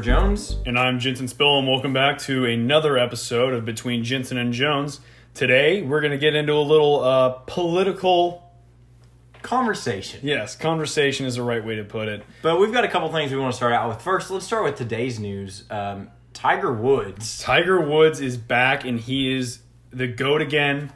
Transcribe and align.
Jones. 0.00 0.56
And 0.66 0.78
I'm 0.78 0.98
Jensen 0.98 1.28
Spill, 1.28 1.58
and 1.58 1.68
welcome 1.68 1.92
back 1.92 2.18
to 2.20 2.44
another 2.44 2.98
episode 2.98 3.54
of 3.54 3.64
Between 3.64 4.04
Jensen 4.04 4.38
and 4.38 4.52
Jones. 4.52 5.00
Today, 5.34 5.82
we're 5.82 6.00
going 6.00 6.12
to 6.12 6.18
get 6.18 6.34
into 6.34 6.52
a 6.52 6.60
little 6.60 7.02
uh, 7.02 7.30
political. 7.46 8.52
Conversation. 9.42 10.20
Yes, 10.22 10.56
conversation 10.56 11.26
is 11.26 11.36
the 11.36 11.42
right 11.42 11.64
way 11.64 11.76
to 11.76 11.84
put 11.84 12.08
it. 12.08 12.24
But 12.42 12.58
we've 12.58 12.72
got 12.72 12.84
a 12.84 12.88
couple 12.88 13.10
things 13.12 13.30
we 13.30 13.38
want 13.38 13.52
to 13.52 13.56
start 13.56 13.72
out 13.72 13.88
with. 13.88 14.02
First, 14.02 14.30
let's 14.30 14.46
start 14.46 14.64
with 14.64 14.76
today's 14.76 15.20
news. 15.20 15.64
Um, 15.70 16.10
Tiger 16.32 16.72
Woods. 16.72 17.40
Tiger 17.40 17.80
Woods 17.80 18.20
is 18.20 18.36
back, 18.36 18.84
and 18.84 18.98
he 18.98 19.34
is 19.34 19.60
the 19.90 20.06
GOAT 20.06 20.42
again. 20.42 20.92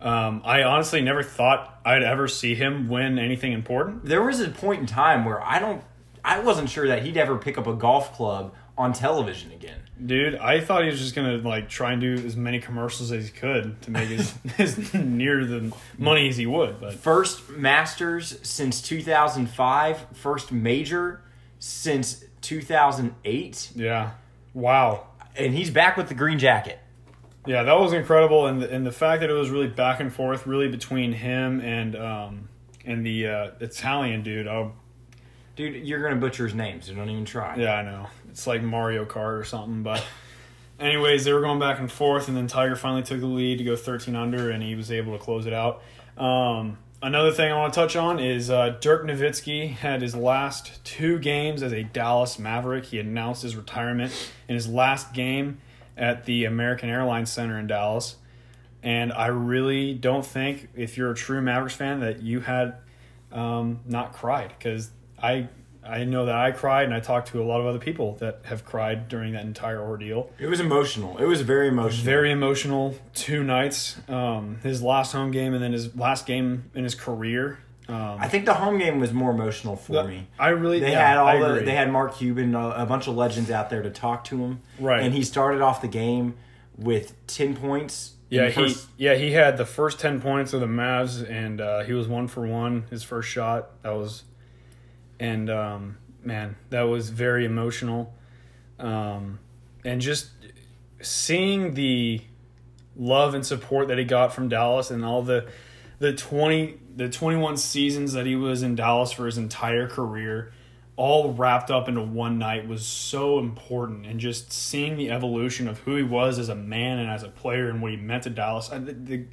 Um, 0.00 0.40
I 0.44 0.62
honestly 0.62 1.02
never 1.02 1.22
thought 1.22 1.78
I'd 1.84 2.02
ever 2.02 2.26
see 2.26 2.54
him 2.54 2.88
win 2.88 3.18
anything 3.18 3.52
important. 3.52 4.04
There 4.06 4.22
was 4.22 4.40
a 4.40 4.48
point 4.48 4.80
in 4.80 4.86
time 4.86 5.26
where 5.26 5.42
I 5.42 5.58
don't, 5.58 5.84
I 6.24 6.40
wasn't 6.40 6.70
sure 6.70 6.86
that 6.88 7.02
he'd 7.02 7.16
ever 7.16 7.36
pick 7.38 7.58
up 7.58 7.66
a 7.66 7.74
golf 7.74 8.14
club 8.14 8.54
on 8.76 8.92
television 8.92 9.52
again. 9.52 9.78
Dude, 10.04 10.36
I 10.36 10.60
thought 10.60 10.84
he 10.84 10.90
was 10.90 10.98
just 10.98 11.14
gonna 11.14 11.36
like 11.36 11.68
try 11.68 11.92
and 11.92 12.00
do 12.00 12.14
as 12.14 12.36
many 12.36 12.60
commercials 12.60 13.12
as 13.12 13.26
he 13.26 13.30
could 13.30 13.80
to 13.82 13.90
make 13.90 14.10
as, 14.10 14.34
as 14.58 14.94
near 14.94 15.44
the 15.44 15.72
money 15.98 16.28
as 16.28 16.36
he 16.38 16.46
would. 16.46 16.80
But 16.80 16.94
First 16.94 17.50
Masters 17.50 18.38
since 18.42 18.80
2005, 18.80 20.06
first 20.14 20.50
major 20.52 21.20
since 21.58 22.24
2008, 22.40 23.72
yeah, 23.74 24.12
wow, 24.54 25.06
and 25.36 25.54
he's 25.54 25.70
back 25.70 25.96
with 25.96 26.08
the 26.08 26.14
green 26.14 26.38
jacket. 26.38 26.78
yeah, 27.46 27.62
that 27.62 27.78
was 27.78 27.92
incredible, 27.92 28.46
and 28.46 28.62
the, 28.62 28.70
and 28.72 28.86
the 28.86 28.92
fact 28.92 29.20
that 29.20 29.28
it 29.28 29.34
was 29.34 29.50
really 29.50 29.68
back 29.68 30.00
and 30.00 30.12
forth, 30.12 30.46
really 30.46 30.68
between 30.68 31.12
him 31.12 31.60
and 31.60 31.96
um 31.96 32.48
and 32.86 33.04
the 33.04 33.26
uh, 33.26 33.50
Italian 33.60 34.22
dude. 34.22 34.46
Oh, 34.46 34.72
Dude, 35.60 35.86
you're 35.86 36.02
gonna 36.02 36.16
butcher 36.16 36.44
his 36.44 36.54
name, 36.54 36.80
so 36.80 36.94
don't 36.94 37.10
even 37.10 37.26
try. 37.26 37.54
yeah, 37.56 37.74
I 37.74 37.82
know 37.82 38.06
it's 38.30 38.46
like 38.46 38.62
Mario 38.62 39.04
Kart 39.04 39.38
or 39.38 39.44
something, 39.44 39.82
but. 39.82 40.02
Anyways, 40.78 41.26
they 41.26 41.32
were 41.34 41.42
going 41.42 41.58
back 41.58 41.78
and 41.78 41.92
forth, 41.92 42.28
and 42.28 42.34
then 42.34 42.46
Tiger 42.46 42.74
finally 42.74 43.02
took 43.02 43.20
the 43.20 43.26
lead 43.26 43.58
to 43.58 43.64
go 43.64 43.76
13 43.76 44.16
under, 44.16 44.48
and 44.48 44.62
he 44.62 44.74
was 44.74 44.90
able 44.90 45.12
to 45.12 45.22
close 45.22 45.44
it 45.44 45.52
out. 45.52 45.82
Um, 46.16 46.78
another 47.02 47.32
thing 47.32 47.52
I 47.52 47.58
want 47.58 47.74
to 47.74 47.78
touch 47.78 47.96
on 47.96 48.18
is 48.18 48.48
uh, 48.48 48.78
Dirk 48.80 49.04
Nowitzki 49.04 49.74
had 49.74 50.00
his 50.00 50.16
last 50.16 50.82
two 50.82 51.18
games 51.18 51.62
as 51.62 51.74
a 51.74 51.82
Dallas 51.82 52.38
Maverick. 52.38 52.86
He 52.86 52.98
announced 52.98 53.42
his 53.42 53.56
retirement 53.56 54.10
in 54.48 54.54
his 54.54 54.66
last 54.66 55.12
game 55.12 55.58
at 55.98 56.24
the 56.24 56.46
American 56.46 56.88
Airlines 56.88 57.30
Center 57.30 57.58
in 57.58 57.66
Dallas. 57.66 58.16
And 58.82 59.12
I 59.12 59.26
really 59.26 59.92
don't 59.92 60.24
think, 60.24 60.70
if 60.74 60.96
you're 60.96 61.10
a 61.10 61.14
true 61.14 61.42
Mavericks 61.42 61.74
fan, 61.74 62.00
that 62.00 62.22
you 62.22 62.40
had 62.40 62.76
um, 63.32 63.80
not 63.84 64.14
cried 64.14 64.54
because 64.58 64.92
I 65.22 65.48
I 65.82 66.04
know 66.04 66.26
that 66.26 66.34
I 66.36 66.50
cried, 66.52 66.84
and 66.84 66.94
I 66.94 67.00
talked 67.00 67.28
to 67.28 67.42
a 67.42 67.44
lot 67.44 67.60
of 67.60 67.66
other 67.66 67.78
people 67.78 68.16
that 68.16 68.40
have 68.44 68.64
cried 68.64 69.08
during 69.08 69.32
that 69.32 69.44
entire 69.44 69.80
ordeal 69.80 70.30
It 70.38 70.46
was 70.46 70.60
emotional. 70.60 71.16
It 71.18 71.24
was 71.24 71.40
very 71.40 71.68
emotional. 71.68 72.04
very 72.04 72.30
emotional 72.30 72.94
two 73.14 73.42
nights. 73.42 73.96
Um, 74.08 74.58
his 74.62 74.82
last 74.82 75.12
home 75.12 75.30
game 75.30 75.54
and 75.54 75.62
then 75.62 75.72
his 75.72 75.96
last 75.96 76.26
game 76.26 76.70
in 76.74 76.84
his 76.84 76.94
career. 76.94 77.60
Um, 77.88 78.18
I 78.20 78.28
think 78.28 78.44
the 78.44 78.54
home 78.54 78.78
game 78.78 79.00
was 79.00 79.12
more 79.12 79.32
emotional 79.32 79.74
for 79.74 80.04
me. 80.04 80.28
I 80.38 80.50
really 80.50 80.78
They 80.78 80.92
yeah, 80.92 81.08
had 81.08 81.16
I 81.18 81.32
all 81.34 81.40
the 81.40 81.54
agree. 81.54 81.64
they 81.64 81.74
had 81.74 81.90
Mark 81.90 82.14
Cuban, 82.14 82.54
a, 82.54 82.68
a 82.70 82.86
bunch 82.86 83.08
of 83.08 83.16
legends 83.16 83.50
out 83.50 83.68
there 83.68 83.82
to 83.82 83.90
talk 83.90 84.22
to 84.24 84.36
him. 84.38 84.60
Right. 84.78 85.02
And 85.02 85.12
he 85.12 85.24
started 85.24 85.60
off 85.60 85.80
the 85.82 85.88
game 85.88 86.34
with 86.76 87.14
ten 87.26 87.56
points. 87.56 88.12
yeah 88.28 88.46
he 88.46 88.52
first- 88.52 88.86
yeah 88.96 89.14
he 89.14 89.32
had 89.32 89.56
the 89.56 89.66
first 89.66 89.98
ten 89.98 90.20
points 90.20 90.52
of 90.52 90.60
the 90.60 90.66
Mavs 90.68 91.28
and 91.28 91.60
uh, 91.60 91.82
he 91.82 91.92
was 91.94 92.06
one 92.06 92.28
for 92.28 92.46
one 92.46 92.84
his 92.90 93.02
first 93.02 93.28
shot 93.28 93.82
that 93.82 93.90
was 93.96 94.22
and 95.20 95.48
um, 95.48 95.98
man 96.24 96.56
that 96.70 96.82
was 96.82 97.10
very 97.10 97.44
emotional. 97.44 98.12
Um, 98.80 99.38
and 99.84 100.00
just 100.00 100.30
seeing 101.00 101.74
the 101.74 102.22
love 102.96 103.34
and 103.34 103.46
support 103.46 103.88
that 103.88 103.98
he 103.98 104.04
got 104.04 104.32
from 104.34 104.48
Dallas 104.48 104.90
and 104.90 105.04
all 105.04 105.22
the 105.22 105.48
the 106.00 106.12
20 106.12 106.78
the 106.96 107.08
21 107.08 107.56
seasons 107.56 108.14
that 108.14 108.26
he 108.26 108.34
was 108.34 108.62
in 108.62 108.74
Dallas 108.74 109.12
for 109.12 109.26
his 109.26 109.38
entire 109.38 109.86
career 109.86 110.52
all 111.00 111.32
wrapped 111.32 111.70
up 111.70 111.88
into 111.88 112.02
one 112.02 112.38
night 112.38 112.68
was 112.68 112.84
so 112.84 113.38
important. 113.38 114.04
And 114.04 114.20
just 114.20 114.52
seeing 114.52 114.98
the 114.98 115.10
evolution 115.10 115.66
of 115.66 115.78
who 115.78 115.96
he 115.96 116.02
was 116.02 116.38
as 116.38 116.50
a 116.50 116.54
man 116.54 116.98
and 116.98 117.08
as 117.08 117.22
a 117.22 117.28
player 117.28 117.70
and 117.70 117.80
what 117.80 117.90
he 117.92 117.96
meant 117.96 118.24
to 118.24 118.30
Dallas. 118.30 118.70
I- 118.70 118.78
the, 118.80 118.92
the, 118.92 119.24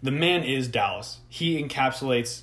the 0.00 0.10
man 0.12 0.44
is 0.44 0.68
Dallas. 0.68 1.18
He 1.28 1.60
encapsulates 1.60 2.42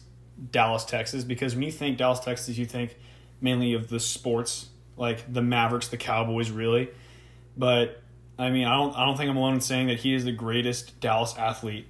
Dallas 0.52 0.86
Texas 0.86 1.24
because 1.24 1.56
when 1.56 1.64
you 1.64 1.72
think 1.72 1.98
Dallas 1.98 2.20
Texas 2.20 2.58
you 2.58 2.66
think 2.66 2.98
mainly 3.42 3.74
of 3.74 3.88
the 3.90 4.00
sports 4.00 4.68
like 4.98 5.32
the 5.32 5.42
Mavericks 5.42 5.88
the 5.88 5.98
Cowboys 5.98 6.52
really 6.52 6.90
but 7.58 8.02
I 8.38 8.50
mean, 8.50 8.66
I 8.66 8.76
don't. 8.76 8.94
I 8.98 9.06
don't 9.06 9.16
think 9.16 9.30
I'm 9.30 9.38
alone 9.38 9.54
in 9.54 9.62
saying 9.62 9.88
that 9.88 10.00
he 10.00 10.14
is 10.14 10.26
the 10.26 10.34
greatest 10.34 11.00
Dallas 11.00 11.38
athlete 11.38 11.88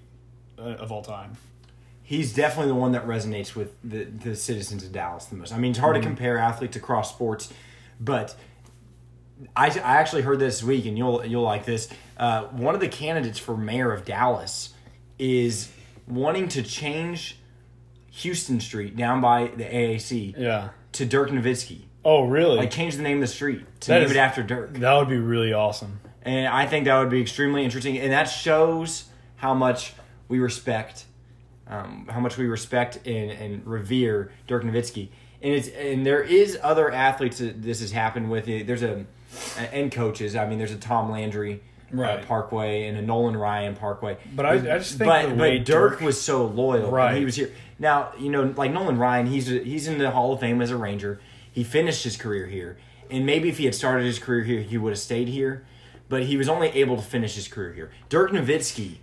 uh, 0.60 0.62
of 0.62 0.92
all 0.92 1.02
time. 1.02 1.38
he's 2.04 2.36
definitely 2.36 2.68
the 2.72 2.76
one 2.80 2.92
that 2.92 3.08
resonates 3.08 3.56
with 3.56 3.74
the, 3.84 4.04
the 4.04 4.36
citizens 4.36 4.84
of 4.84 4.92
Dallas 4.92 5.26
the 5.26 5.36
most. 5.38 5.52
I 5.52 5.58
mean, 5.58 5.72
it's 5.72 5.80
hard 5.80 5.96
Mm-hmm. 5.96 6.04
to 6.04 6.08
compare 6.08 6.38
athletes 6.38 6.76
across 6.78 7.10
sports, 7.10 7.52
but 8.00 8.36
I, 9.56 9.70
I 9.72 9.98
actually 9.98 10.22
heard 10.22 10.38
this 10.38 10.62
week, 10.62 10.86
and 10.86 10.96
you'll 10.96 11.26
you'll 11.26 11.42
like 11.42 11.66
this. 11.66 11.90
Uh, 12.16 12.44
one 12.44 12.76
of 12.76 12.80
the 12.80 12.90
candidates 12.90 13.40
for 13.40 13.58
mayor 13.58 13.92
of 13.92 14.06
Dallas 14.06 14.74
is 15.18 15.72
wanting 16.08 16.48
to 16.50 16.62
change 16.62 17.40
Houston 18.16 18.60
Street 18.60 18.96
down 18.96 19.22
by 19.22 19.52
the 19.56 19.64
AAC 19.66 20.34
Yeah. 20.38 20.70
to 20.94 21.06
Dirk 21.06 21.30
Nowitzki. 21.30 21.82
Oh, 22.04 22.24
really? 22.26 22.58
Like 22.58 22.72
change 22.72 22.96
the 22.96 23.02
name 23.04 23.18
of 23.18 23.22
the 23.22 23.28
street 23.28 23.66
to 23.82 23.88
That 23.90 23.96
name 24.00 24.06
is- 24.06 24.12
it 24.12 24.18
after 24.18 24.44
Dirk. 24.44 24.74
that 24.76 24.94
would 24.94 25.10
be 25.10 25.18
really 25.18 25.54
awesome. 25.54 26.00
And 26.22 26.48
I 26.48 26.66
think 26.66 26.86
that 26.86 26.98
would 27.00 27.10
be 27.10 27.22
extremely 27.22 27.64
interesting, 27.64 27.98
and 28.00 28.12
that 28.12 28.24
shows 28.26 29.06
how 29.38 29.54
much 29.54 29.94
we 30.28 30.40
respect, 30.40 31.06
um, 31.68 32.08
how 32.10 32.20
much 32.20 32.38
we 32.38 32.46
respect 32.48 33.00
and, 33.06 33.30
and 33.32 33.66
revere 33.68 34.32
Dirk 34.48 34.64
Nowitzki. 34.64 35.10
And 35.42 35.54
it's 35.54 35.68
and 35.68 36.04
there 36.06 36.22
is 36.24 36.58
other 36.64 36.92
athletes 36.92 37.38
that 37.40 37.62
this 37.62 37.80
has 37.82 37.92
happened 37.92 38.32
with. 38.32 38.46
There's 38.46 38.82
a 38.82 39.06
and 39.72 39.92
coaches. 39.92 40.36
I 40.36 40.48
mean, 40.48 40.58
there's 40.58 40.72
a 40.72 40.78
Tom 40.78 41.12
Landry 41.12 41.62
uh, 41.94 41.98
Right. 41.98 42.26
Parkway 42.28 42.88
and 42.88 42.98
a 42.98 43.02
Nolan 43.02 43.38
Ryan 43.38 43.76
Parkway. 43.76 44.18
But 44.36 44.46
I- 44.46 44.54
I 44.54 44.78
just 44.80 44.98
think 44.98 45.08
but 45.10 45.38
but 45.38 45.66
Dirk, 45.66 45.92
Dirk- 45.94 46.02
was 46.02 46.20
so 46.22 46.46
loyal. 46.46 46.90
Right. 46.92 47.18
He 47.18 47.26
was 47.26 47.36
here. 47.36 47.52
Now 47.80 48.12
you 48.20 48.30
know, 48.30 48.54
like 48.58 48.72
Nolan 48.72 48.98
Ryan, 48.98 49.28
he's 49.28 49.48
he's 49.48 49.88
in 49.88 49.98
the 49.98 50.12
Hall 50.12 50.34
of 50.34 50.40
Fame 50.40 50.62
as 50.62 50.72
a 50.72 50.78
Ranger. 50.78 51.20
He 51.52 51.64
finished 51.64 52.04
his 52.04 52.18
career 52.18 52.48
here, 52.48 52.78
and 53.10 53.26
maybe 53.26 53.48
if 53.50 53.58
he 53.60 53.66
had 53.66 53.76
started 53.76 54.06
his 54.06 54.20
career 54.20 54.44
here, 54.44 54.62
he 54.62 54.78
would 54.78 54.92
have 54.92 55.00
stayed 55.00 55.28
here. 55.30 55.66
But 56.10 56.24
he 56.24 56.38
was 56.38 56.48
only 56.50 56.68
able 56.70 56.98
to 56.98 57.02
finish 57.02 57.36
his 57.36 57.48
career 57.48 57.74
here. 57.74 57.92
Dirk 58.10 58.32
Nowitzki, 58.32 58.98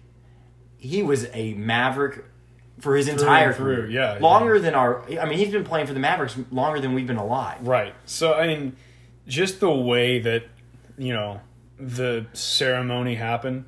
he 0.76 1.02
was 1.02 1.26
a 1.32 1.54
Maverick 1.54 2.24
for 2.78 2.96
his 2.96 3.08
entire 3.08 3.52
career. 3.52 3.88
yeah, 3.88 4.18
longer 4.20 4.58
than 4.58 4.74
our. 4.74 5.02
I 5.20 5.24
mean, 5.26 5.38
he's 5.38 5.50
been 5.50 5.64
playing 5.64 5.86
for 5.86 5.94
the 5.94 6.00
Mavericks 6.00 6.36
longer 6.50 6.80
than 6.80 6.94
we've 6.94 7.06
been 7.06 7.16
alive. 7.16 7.66
Right. 7.66 7.94
So 8.06 8.34
I 8.34 8.46
mean, 8.46 8.76
just 9.26 9.60
the 9.60 9.70
way 9.70 10.18
that 10.20 10.44
you 10.98 11.12
know 11.12 11.40
the 11.82 12.26
ceremony 12.32 13.16
happened, 13.16 13.64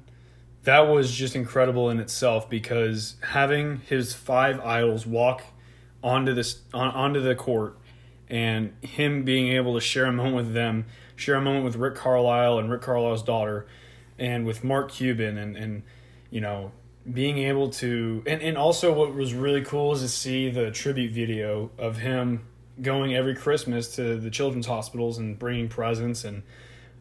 that 0.62 0.80
was 0.80 1.12
just 1.12 1.34
incredible 1.34 1.90
in 1.90 1.98
itself 1.98 2.48
because 2.48 3.16
having 3.22 3.80
his 3.80 4.14
five 4.14 4.60
idols 4.60 5.04
walk 5.04 5.42
onto 6.02 6.32
this 6.32 6.60
on, 6.72 6.90
onto 6.92 7.20
the 7.20 7.34
court 7.34 7.76
and 8.28 8.72
him 8.82 9.24
being 9.24 9.48
able 9.48 9.74
to 9.74 9.80
share 9.80 10.06
a 10.06 10.12
moment 10.12 10.36
with 10.36 10.54
them, 10.54 10.86
share 11.16 11.34
a 11.34 11.40
moment 11.40 11.64
with 11.64 11.76
Rick 11.76 11.96
Carlisle 11.96 12.58
and 12.58 12.70
Rick 12.70 12.82
Carlisle's 12.82 13.22
daughter, 13.22 13.66
and 14.18 14.46
with 14.46 14.62
Mark 14.62 14.92
Cuban 14.92 15.36
and 15.36 15.56
and 15.56 15.82
you 16.30 16.40
know 16.40 16.70
being 17.12 17.38
able 17.38 17.68
to 17.68 18.22
and, 18.26 18.40
and 18.40 18.56
also 18.56 18.92
what 18.92 19.12
was 19.14 19.34
really 19.34 19.62
cool 19.62 19.92
is 19.92 20.00
to 20.00 20.08
see 20.08 20.48
the 20.50 20.70
tribute 20.70 21.12
video 21.12 21.70
of 21.76 21.98
him 21.98 22.46
going 22.80 23.14
every 23.14 23.34
Christmas 23.34 23.94
to 23.96 24.16
the 24.16 24.30
children's 24.30 24.66
hospitals 24.66 25.18
and 25.18 25.38
bringing 25.38 25.68
presents 25.68 26.24
and 26.24 26.42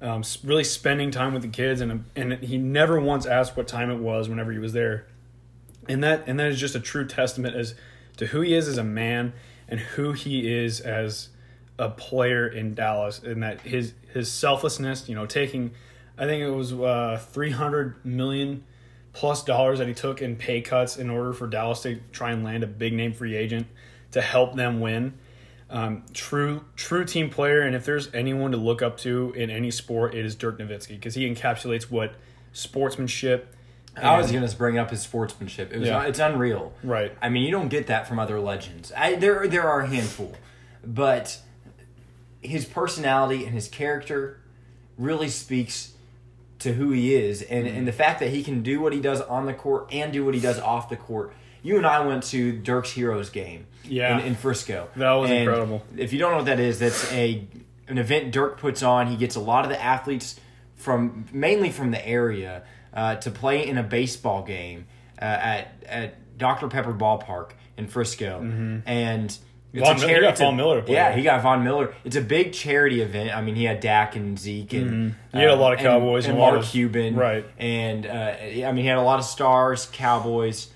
um, 0.04 0.24
really 0.44 0.66
spending 0.66 1.12
time 1.12 1.34
with 1.34 1.42
the 1.42 1.48
kids 1.48 1.82
and 1.82 2.06
and 2.16 2.34
he 2.34 2.58
never 2.58 3.00
once 3.00 3.26
asked 3.26 3.56
what 3.56 3.68
time 3.68 3.90
it 3.90 3.98
was 3.98 4.28
whenever 4.28 4.52
he 4.52 4.60
was 4.60 4.74
there. 4.74 5.08
And 5.88 6.04
that 6.04 6.26
and 6.28 6.40
that 6.40 6.48
is 6.52 6.60
just 6.60 6.76
a 6.76 6.80
true 6.80 7.08
testament 7.08 7.56
as 7.56 7.74
to 8.18 8.28
who 8.28 8.42
he 8.42 8.54
is 8.54 8.68
as 8.68 8.78
a 8.78 8.84
man 8.84 9.34
and 9.68 9.80
who 9.80 10.12
he 10.12 10.54
is 10.54 10.82
as 10.82 11.30
a 11.80 11.90
player 11.90 12.48
in 12.48 12.76
Dallas 12.76 13.20
and 13.20 13.42
that 13.44 13.62
his 13.62 13.94
his 14.14 14.32
selflessness 14.32 15.08
you 15.10 15.16
know 15.16 15.26
taking 15.26 15.72
I 16.18 16.26
think 16.26 16.44
it 16.44 16.52
was 16.52 16.74
uh, 16.74 17.20
300 17.32 18.06
million 18.06 18.64
plus 19.14 19.44
dollars 19.44 19.80
that 19.80 19.88
he 19.88 19.94
took 19.94 20.22
in 20.22 20.36
pay 20.36 20.62
cuts 20.62 20.98
in 20.98 21.10
order 21.10 21.34
for 21.34 21.48
Dallas 21.48 21.82
to 21.84 22.00
try 22.12 22.32
and 22.32 22.44
land 22.44 22.64
a 22.64 22.68
big 22.68 22.94
name 22.94 23.14
free 23.14 23.36
agent 23.36 23.68
to 24.12 24.22
help 24.22 24.56
them 24.56 24.80
win 24.80 25.14
um, 25.70 26.04
true 26.14 26.66
true 26.76 27.06
team 27.06 27.30
player 27.30 27.62
and 27.62 27.76
if 27.76 27.86
there's 27.86 28.14
anyone 28.14 28.52
to 28.52 28.58
look 28.58 28.82
up 28.82 28.98
to 28.98 29.34
in 29.36 29.50
any 29.50 29.72
sport 29.72 30.14
it 30.14 30.26
is 30.26 30.36
Dirk 30.36 30.60
Nowitzki 30.60 30.90
because 30.90 31.16
he 31.16 31.28
encapsulates 31.30 31.84
what 31.84 32.14
sportsmanship 32.52 33.56
I 33.96 34.18
was 34.18 34.32
going 34.32 34.48
to 34.48 34.58
bring 34.58 34.78
up 34.80 34.90
his 34.90 35.02
sportsmanship. 35.04 35.72
It 35.72 35.80
was 35.80 35.88
Yeah. 35.88 36.04
it's 36.06 36.20
unreal. 36.20 36.74
Right. 36.84 37.16
I 37.22 37.30
mean, 37.30 37.44
you 37.44 37.52
don't 37.52 37.68
get 37.68 37.88
that 37.88 38.08
from 38.08 38.18
other 38.18 38.40
legends. 38.40 38.92
I, 38.98 39.16
there 39.16 39.48
there 39.48 39.70
are 39.70 39.82
a 39.82 39.88
handful, 39.88 40.34
but 40.84 41.40
his 42.42 42.66
personality 42.66 43.46
and 43.46 43.54
his 43.54 43.68
character 43.68 44.40
really 44.98 45.30
speaks 45.30 45.94
to 46.60 46.74
who 46.74 46.92
he 46.92 47.14
is, 47.14 47.42
and 47.44 47.68
and 47.68 47.88
the 47.88 47.92
fact 47.92 48.20
that 48.20 48.30
he 48.30 48.44
can 48.44 48.64
do 48.64 48.82
what 48.82 48.94
he 48.94 49.00
does 49.00 49.22
on 49.22 49.46
the 49.46 49.54
court 49.54 49.90
and 49.92 50.12
do 50.12 50.26
what 50.26 50.34
he 50.34 50.40
does 50.40 50.60
off 50.60 50.90
the 50.90 50.98
court. 50.98 51.34
You 51.64 51.78
and 51.78 51.86
I 51.88 52.06
went 52.06 52.24
to 52.26 52.52
Dirk's 52.54 52.92
Heroes 52.92 53.30
game, 53.30 53.66
Yeah. 53.86 54.20
in, 54.20 54.26
in 54.28 54.36
Frisco. 54.36 54.90
That 54.96 55.12
was 55.14 55.30
And 55.32 55.40
incredible. 55.40 55.84
If 55.98 56.14
you 56.14 56.20
don't 56.20 56.32
know 56.32 56.38
what 56.38 56.46
that 56.48 56.60
is, 56.60 56.80
that's 56.80 57.12
a 57.12 57.44
an 57.88 57.98
event 57.98 58.32
Dirk 58.32 58.60
puts 58.60 58.84
on. 58.84 59.08
He 59.08 59.16
gets 59.16 59.36
a 59.36 59.40
lot 59.42 59.64
of 59.66 59.70
the 59.72 59.82
athletes 59.82 60.40
from 60.76 61.26
mainly 61.32 61.70
from 61.72 61.92
the 61.92 62.06
area 62.08 62.64
uh, 62.94 63.16
to 63.16 63.32
play 63.32 63.68
in 63.68 63.78
a 63.78 63.84
baseball 63.84 64.44
game 64.44 64.86
uh, 65.22 65.26
at 65.26 65.68
at 65.88 66.38
Dr 66.38 66.68
Pepper 66.68 66.94
Ballpark 66.94 67.52
in 67.78 67.88
Frisco, 67.88 68.40
and. 68.86 69.38
It's 69.76 69.82
Mm-hmm. 69.82 69.86
Von 69.86 69.96
a 69.96 70.00
charity- 70.08 70.22
got 70.28 70.38
Von 70.38 70.56
Miller 70.56 70.76
to 70.82 70.82
play 70.84 70.94
Yeah, 70.94 71.10
there. 71.10 71.18
he 71.18 71.24
got 71.24 71.42
Von 71.42 71.64
Miller. 71.64 71.96
It's 72.04 72.16
a 72.16 72.22
big 72.22 72.54
charity 72.54 73.02
event. 73.02 73.36
I 73.36 73.42
mean, 73.42 73.56
he 73.56 73.64
had 73.64 73.80
Dak 73.80 74.16
and 74.16 74.38
Zeke 74.38 74.74
and 74.74 74.92
Mm-hmm. 74.92 75.38
He 75.40 75.42
had 75.44 75.50
a 75.50 75.56
lot 75.56 75.74
of 75.74 75.80
Cowboys 75.80 76.26
and, 76.26 76.34
and 76.34 76.40
a 76.40 76.42
lot 76.44 76.52
Mark 76.54 76.64
of- 76.66 76.70
Cuban, 76.72 77.16
right. 77.16 77.44
And 77.58 78.06
uh, 78.06 78.36
I 78.40 78.72
mean, 78.72 78.84
he 78.84 78.86
had 78.86 79.00
a 79.00 79.02
lot 79.02 79.18
of 79.18 79.26
stars, 79.26 79.90
Cowboys, 79.92 80.68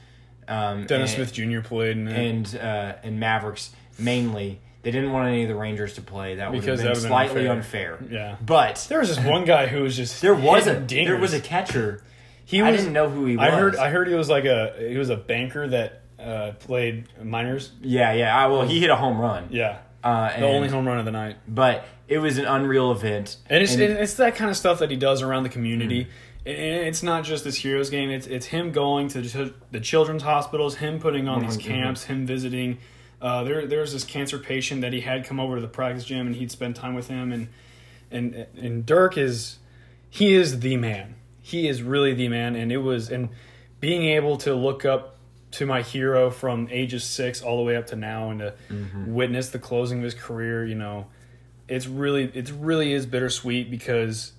um, 0.48 0.86
Dennis 0.86 1.16
and- 1.16 1.28
Smith 1.28 1.34
Jr. 1.34 1.62
played 1.68 1.98
in 1.98 2.08
it. 2.08 2.16
and 2.30 2.56
uh, 2.62 2.94
and 3.04 3.20
Mavericks 3.20 3.72
mainly. 4.00 4.60
They 4.84 4.92
didn't 4.92 5.12
want 5.12 5.28
any 5.28 5.42
of 5.44 5.50
the 5.50 5.56
Rangers 5.56 5.96
to 5.96 6.02
play. 6.02 6.36
That 6.36 6.52
would 6.52 6.62
Because 6.62 6.80
have 6.82 6.94
been 6.94 7.02
slightly 7.02 7.48
unfair. 7.48 7.96
unfair. 7.96 8.10
Yeah. 8.10 8.36
but 8.46 8.86
there 8.88 9.00
was 9.00 9.10
this 9.14 9.20
one 9.26 9.44
guy 9.44 9.68
who 9.68 9.84
was 9.84 9.98
just 9.98 10.22
there 10.22 10.36
was 10.36 10.66
a 10.68 10.76
hitting 10.80 11.06
there 11.08 11.18
was 11.18 11.34
a 11.34 11.42
catcher. 11.42 12.02
he 12.46 12.62
I 12.62 12.72
didn't 12.72 12.94
know 12.94 13.10
who 13.10 13.26
he 13.26 13.36
was. 13.36 13.46
I 13.48 13.52
heard 13.52 13.76
I 13.76 13.90
heard 13.90 14.08
he 14.08 14.14
was 14.14 14.30
like 14.30 14.46
a 14.46 14.74
he 14.90 14.98
was 14.98 15.10
a 15.10 15.18
banker 15.18 15.68
that 15.68 16.04
uh, 16.20 16.52
played 16.60 17.06
minors. 17.22 17.72
Yeah, 17.82 18.14
yeah. 18.14 18.36
I, 18.38 18.48
well, 18.48 18.66
he 18.68 18.80
hit 18.80 18.90
a 18.90 18.96
home 18.96 19.20
run. 19.20 19.50
Yeah, 19.52 19.80
Uh, 20.04 20.36
the 20.40 20.46
only 20.48 20.68
home 20.70 20.88
run 20.88 21.00
of 21.00 21.06
the 21.06 21.12
night. 21.12 21.36
But 21.48 21.86
it 22.08 22.20
was 22.20 22.38
an 22.38 22.46
unreal 22.46 22.92
event. 22.92 23.36
And 23.50 23.62
it's 23.62 23.74
And- 23.74 23.84
and 23.84 23.98
it's 24.00 24.14
that 24.16 24.36
kind 24.36 24.50
of 24.50 24.56
stuff 24.58 24.80
that 24.80 24.90
he 24.90 24.96
does 24.98 25.22
around 25.22 25.44
the 25.44 25.50
community. 25.50 26.06
Mm. 26.06 26.08
And 26.48 26.88
it's 26.88 27.04
not 27.04 27.24
just 27.26 27.44
this 27.44 27.56
heroes 27.58 27.90
game. 27.90 28.10
It's 28.10 28.26
it's 28.28 28.46
him 28.48 28.72
going 28.72 29.10
to 29.10 29.22
the- 29.72 29.80
children's 29.80 30.24
hospitals, 30.24 30.76
him 30.78 31.00
putting 31.00 31.28
on 31.28 31.42
these 31.42 31.58
100%. 31.58 31.62
camps, 31.62 32.04
him 32.06 32.26
visiting. 32.26 32.78
Uh, 33.22 33.44
there 33.44 33.66
there 33.66 33.82
was 33.82 33.94
this 33.94 34.04
cancer 34.04 34.38
patient 34.40 34.82
that 34.82 34.94
he 34.94 35.02
had 35.02 35.26
come 35.26 35.40
over 35.40 35.56
to 35.56 35.62
the 35.62 35.68
practice 35.68 36.06
gym, 36.06 36.26
and 36.28 36.36
he'd 36.36 36.52
spend 36.52 36.76
time 36.76 36.94
with 36.94 37.08
him. 37.10 37.32
And 37.32 37.48
and 38.12 38.46
and 38.56 38.86
Dirk 38.86 39.18
is 39.18 39.58
he 40.10 40.34
is 40.36 40.60
the 40.62 40.78
man. 40.78 41.16
He 41.42 41.68
is 41.68 41.82
really 41.84 42.14
the 42.14 42.28
man. 42.30 42.56
And 42.56 42.72
it 42.72 42.78
was 42.78 43.10
and 43.10 43.30
being 43.80 44.04
able 44.06 44.38
to 44.38 44.56
look 44.56 44.86
up 44.86 45.18
to 45.52 45.66
my 45.66 45.82
hero 45.82 46.30
from 46.30 46.68
ages 46.72 47.04
six 47.06 47.42
all 47.42 47.58
the 47.58 47.64
way 47.64 47.76
up 47.76 47.88
to 47.88 47.96
now, 47.96 48.30
and 48.30 48.40
to 48.40 48.54
Mm-hmm. 48.70 49.14
witness 49.14 49.50
the 49.50 49.60
closing 49.60 49.98
of 50.00 50.04
his 50.06 50.14
career, 50.14 50.66
you 50.66 50.76
know 50.76 51.08
it's 51.68 51.88
really 51.88 52.24
it 52.34 52.50
really 52.58 52.94
is 52.94 53.06
bittersweet 53.06 53.70
because 53.70 54.32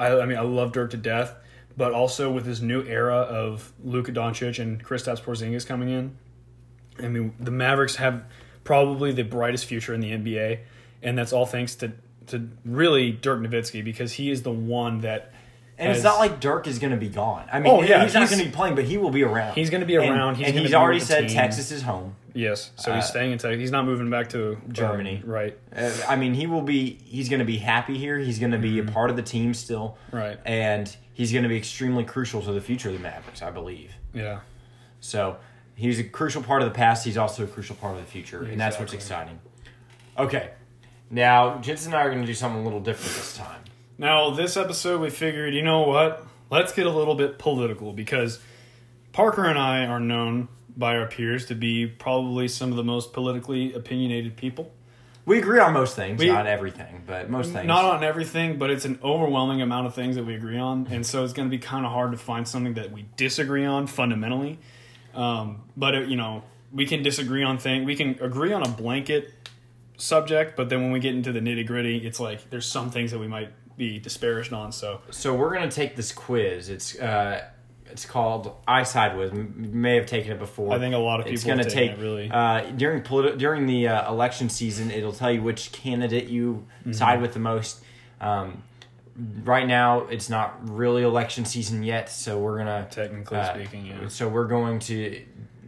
I, 0.00 0.08
I 0.20 0.26
mean 0.26 0.36
I 0.38 0.40
love 0.42 0.72
Dirk 0.72 0.90
to 0.92 0.96
death, 0.96 1.32
but 1.76 1.92
also 1.92 2.30
with 2.30 2.44
this 2.44 2.60
new 2.60 2.82
era 2.82 3.16
of 3.16 3.72
Luka 3.82 4.12
Doncic 4.12 4.58
and 4.58 4.82
Kristaps 4.84 5.20
Porzingis 5.22 5.66
coming 5.66 5.88
in, 5.88 6.16
I 7.02 7.08
mean 7.08 7.34
the 7.40 7.50
Mavericks 7.50 7.96
have 7.96 8.24
probably 8.64 9.12
the 9.12 9.24
brightest 9.24 9.64
future 9.66 9.92
in 9.94 10.00
the 10.00 10.10
NBA, 10.12 10.60
and 11.02 11.16
that's 11.18 11.32
all 11.32 11.46
thanks 11.46 11.74
to 11.76 11.92
to 12.28 12.48
really 12.64 13.10
Dirk 13.10 13.40
Nowitzki 13.40 13.82
because 13.84 14.12
he 14.12 14.30
is 14.30 14.42
the 14.42 14.52
one 14.52 15.00
that 15.00 15.32
And 15.76 15.90
it's 15.92 16.04
not 16.04 16.18
like 16.20 16.38
Dirk 16.40 16.66
is 16.68 16.78
going 16.78 16.92
to 16.92 16.96
be 16.96 17.08
gone. 17.08 17.48
I 17.52 17.58
mean, 17.58 17.72
Oh, 17.72 17.82
yeah, 17.82 18.04
he's 18.04 18.14
not 18.14 18.28
going 18.28 18.38
to 18.40 18.44
be 18.44 18.52
playing, 18.52 18.76
but 18.76 18.84
he 18.84 18.96
will 18.98 19.10
be 19.10 19.24
around. 19.24 19.54
He's 19.54 19.70
gonna 19.70 19.86
be 19.86 19.96
And- 19.96 20.04
around. 20.08 20.36
He's 20.36 20.46
and 20.48 20.58
he's 20.58 20.72
already 20.74 21.00
said. 21.00 21.28
Texas 21.30 21.72
is 21.72 21.82
home. 21.82 22.14
Yes, 22.34 22.70
so 22.76 22.92
he's 22.94 23.04
Uh, 23.04 23.06
staying 23.06 23.32
in 23.32 23.38
Texas. 23.38 23.58
He's 23.60 23.70
not 23.70 23.84
moving 23.84 24.10
back 24.10 24.28
to 24.30 24.52
um, 24.54 24.62
Germany. 24.72 25.22
right? 25.24 25.58
Uh, 25.74 25.90
I 26.08 26.16
mean, 26.16 26.34
he 26.34 26.46
will 26.46 26.62
be. 26.62 26.98
He's 27.04 27.28
going 27.28 27.40
to 27.40 27.44
be 27.46 27.58
happy 27.58 27.98
here. 27.98 28.18
He's 28.18 28.38
going 28.38 28.52
to 28.52 28.58
be 28.58 28.78
a 28.78 28.84
part 28.84 29.10
of 29.10 29.16
the 29.16 29.22
team 29.22 29.54
still, 29.54 29.96
Mm-hmm. 30.08 30.16
Right. 30.16 30.38
And 30.44 30.96
he's 31.14 31.30
going 31.32 31.42
to 31.44 31.48
be 31.48 31.56
extremely 31.56 32.04
crucial 32.04 32.42
to 32.42 32.52
the 32.52 32.60
future 32.60 32.88
of 32.88 32.94
the 32.94 33.00
Mavericks, 33.00 33.42
I 33.42 33.50
believe. 33.50 33.92
Yeah. 34.14 34.40
So 35.00 35.36
he's 35.74 35.98
a 35.98 36.04
crucial 36.04 36.42
part 36.42 36.62
of 36.62 36.68
the 36.68 36.74
past. 36.74 37.04
He's 37.04 37.16
also 37.18 37.44
a 37.44 37.46
crucial 37.46 37.76
part 37.76 37.96
of 37.98 38.04
the 38.04 38.10
future, 38.10 38.42
and 38.44 38.60
that's 38.60 38.78
what's 38.78 38.92
exciting. 38.92 39.38
Okay, 40.18 40.50
now 41.10 41.58
Jensen 41.58 41.92
and 41.92 42.00
I 42.00 42.04
are 42.04 42.10
going 42.10 42.20
to 42.20 42.26
do 42.26 42.34
something 42.34 42.60
a 42.60 42.64
little 42.64 42.80
different 42.80 43.14
this 43.16 43.36
time. 43.36 43.60
Now, 43.98 44.30
this 44.30 44.56
episode, 44.56 45.00
we 45.00 45.10
figured, 45.10 45.54
you 45.54 45.62
know 45.62 45.82
what? 45.82 46.26
Let's 46.50 46.72
get 46.72 46.86
a 46.86 46.90
little 46.90 47.14
bit 47.14 47.38
political 47.38 47.92
because 47.92 48.40
Parker 49.12 49.44
and 49.44 49.58
I 49.58 49.86
are 49.86 50.00
known 50.00 50.48
by 50.76 50.96
our 50.96 51.06
peers 51.06 51.46
to 51.46 51.54
be 51.54 51.86
probably 51.86 52.48
some 52.48 52.70
of 52.70 52.76
the 52.76 52.84
most 52.84 53.12
politically 53.12 53.72
opinionated 53.72 54.36
people. 54.36 54.72
We 55.24 55.38
agree 55.38 55.60
on 55.60 55.72
most 55.72 55.94
things, 55.94 56.18
We- 56.18 56.26
not 56.26 56.46
everything, 56.46 57.02
but 57.06 57.30
most 57.30 57.52
things. 57.52 57.66
Not 57.66 57.84
on 57.84 58.02
everything, 58.02 58.58
but 58.58 58.70
it's 58.70 58.84
an 58.84 58.98
overwhelming 59.04 59.62
amount 59.62 59.86
of 59.86 59.94
things 59.94 60.16
that 60.16 60.24
we 60.24 60.34
agree 60.34 60.58
on. 60.58 60.88
And 60.90 61.06
so 61.06 61.22
it's 61.22 61.32
going 61.32 61.48
to 61.48 61.50
be 61.50 61.58
kind 61.62 61.86
of 61.86 61.92
hard 61.92 62.10
to 62.12 62.18
find 62.18 62.46
something 62.48 62.74
that 62.74 62.90
we 62.90 63.06
disagree 63.16 63.64
on 63.64 63.86
fundamentally. 63.86 64.58
Um, 65.14 65.62
but, 65.76 65.94
it, 65.94 66.08
you 66.08 66.16
know, 66.16 66.42
we 66.72 66.86
can 66.86 67.02
disagree 67.04 67.44
on 67.44 67.58
things. 67.58 67.86
We 67.86 67.94
can 67.94 68.18
agree 68.20 68.52
on 68.52 68.62
a 68.64 68.68
blanket 68.68 69.32
subject, 69.96 70.56
but 70.56 70.68
then 70.70 70.82
when 70.82 70.90
we 70.90 70.98
get 70.98 71.14
into 71.14 71.30
the 71.32 71.40
nitty 71.40 71.66
gritty, 71.66 71.98
it's 72.04 72.18
like 72.18 72.50
there's 72.50 72.66
some 72.66 72.90
things 72.90 73.12
that 73.12 73.18
we 73.18 73.28
might 73.28 73.50
be 73.76 73.98
disparaged 74.00 74.52
on. 74.52 74.72
So 74.72 75.00
So 75.10 75.34
we're 75.34 75.52
gonna 75.54 75.70
take 75.70 75.94
this 75.96 76.10
quiz. 76.12 76.68
It's 76.68 76.98
uh, 76.98 77.44
it's 77.92 78.06
called 78.06 78.54
I 78.66 78.82
Side 78.82 79.16
With. 79.16 79.32
May 79.32 79.96
have 79.96 80.06
taken 80.06 80.32
it 80.32 80.38
before. 80.38 80.72
I 80.72 80.78
think 80.78 80.94
a 80.94 80.98
lot 80.98 81.20
of 81.20 81.26
people. 81.26 81.34
It's 81.34 81.44
people 81.44 81.58
gonna 81.58 81.70
take 81.70 81.92
it, 81.92 81.98
really. 81.98 82.30
uh, 82.30 82.62
during 82.76 83.02
politi- 83.02 83.38
during 83.38 83.66
the 83.66 83.88
uh, 83.88 84.10
election 84.10 84.48
season. 84.48 84.90
It'll 84.90 85.12
tell 85.12 85.30
you 85.30 85.42
which 85.42 85.72
candidate 85.72 86.26
you 86.28 86.64
Mm-hmm. 86.80 86.92
side 86.92 87.20
with 87.22 87.32
the 87.32 87.38
most. 87.38 87.84
Um, 88.20 88.62
right 89.44 89.66
now, 89.68 90.00
it's 90.06 90.28
not 90.28 90.58
really 90.68 91.02
election 91.04 91.44
season 91.44 91.82
yet, 91.84 92.10
so 92.10 92.38
we're 92.38 92.58
gonna 92.58 92.88
Technically 92.90 93.38
uh, 93.38 93.54
speaking, 93.54 93.86
yeah. 93.86 94.08
So 94.08 94.28
we're 94.28 94.48
going 94.48 94.78
to. 94.80 95.22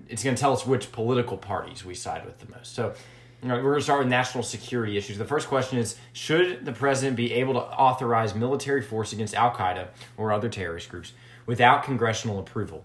It's 0.09 0.23
going 0.23 0.37
to 0.37 0.41
tell 0.41 0.53
us 0.53 0.67
which 0.67 0.93
political 0.93 1.37
parties 1.39 1.85
we 1.85 1.95
side 1.95 2.25
with 2.27 2.39
the 2.41 2.51
most. 2.51 2.75
So. 2.75 2.95
You 3.43 3.49
know, 3.51 3.57
we're 3.57 3.73
going 3.73 3.81
to 3.81 3.85
start 3.85 3.99
with 3.99 4.09
national 4.09 4.43
security 4.43 4.97
issues. 4.97 5.19
The 5.19 5.27
first 5.27 5.49
question 5.49 5.77
is 5.79 5.99
Should 6.15 6.65
the 6.65 6.73
president 6.73 7.15
be 7.15 7.31
able 7.35 7.53
to 7.53 7.61
authorize 7.61 8.35
military 8.35 8.81
force 8.81 9.13
against 9.13 9.35
Al 9.35 9.51
Qaeda 9.51 9.89
or 10.17 10.33
other 10.33 10.49
terrorist 10.49 10.89
groups 10.89 11.13
without 11.47 11.83
congressional 11.85 12.39
approval? 12.39 12.85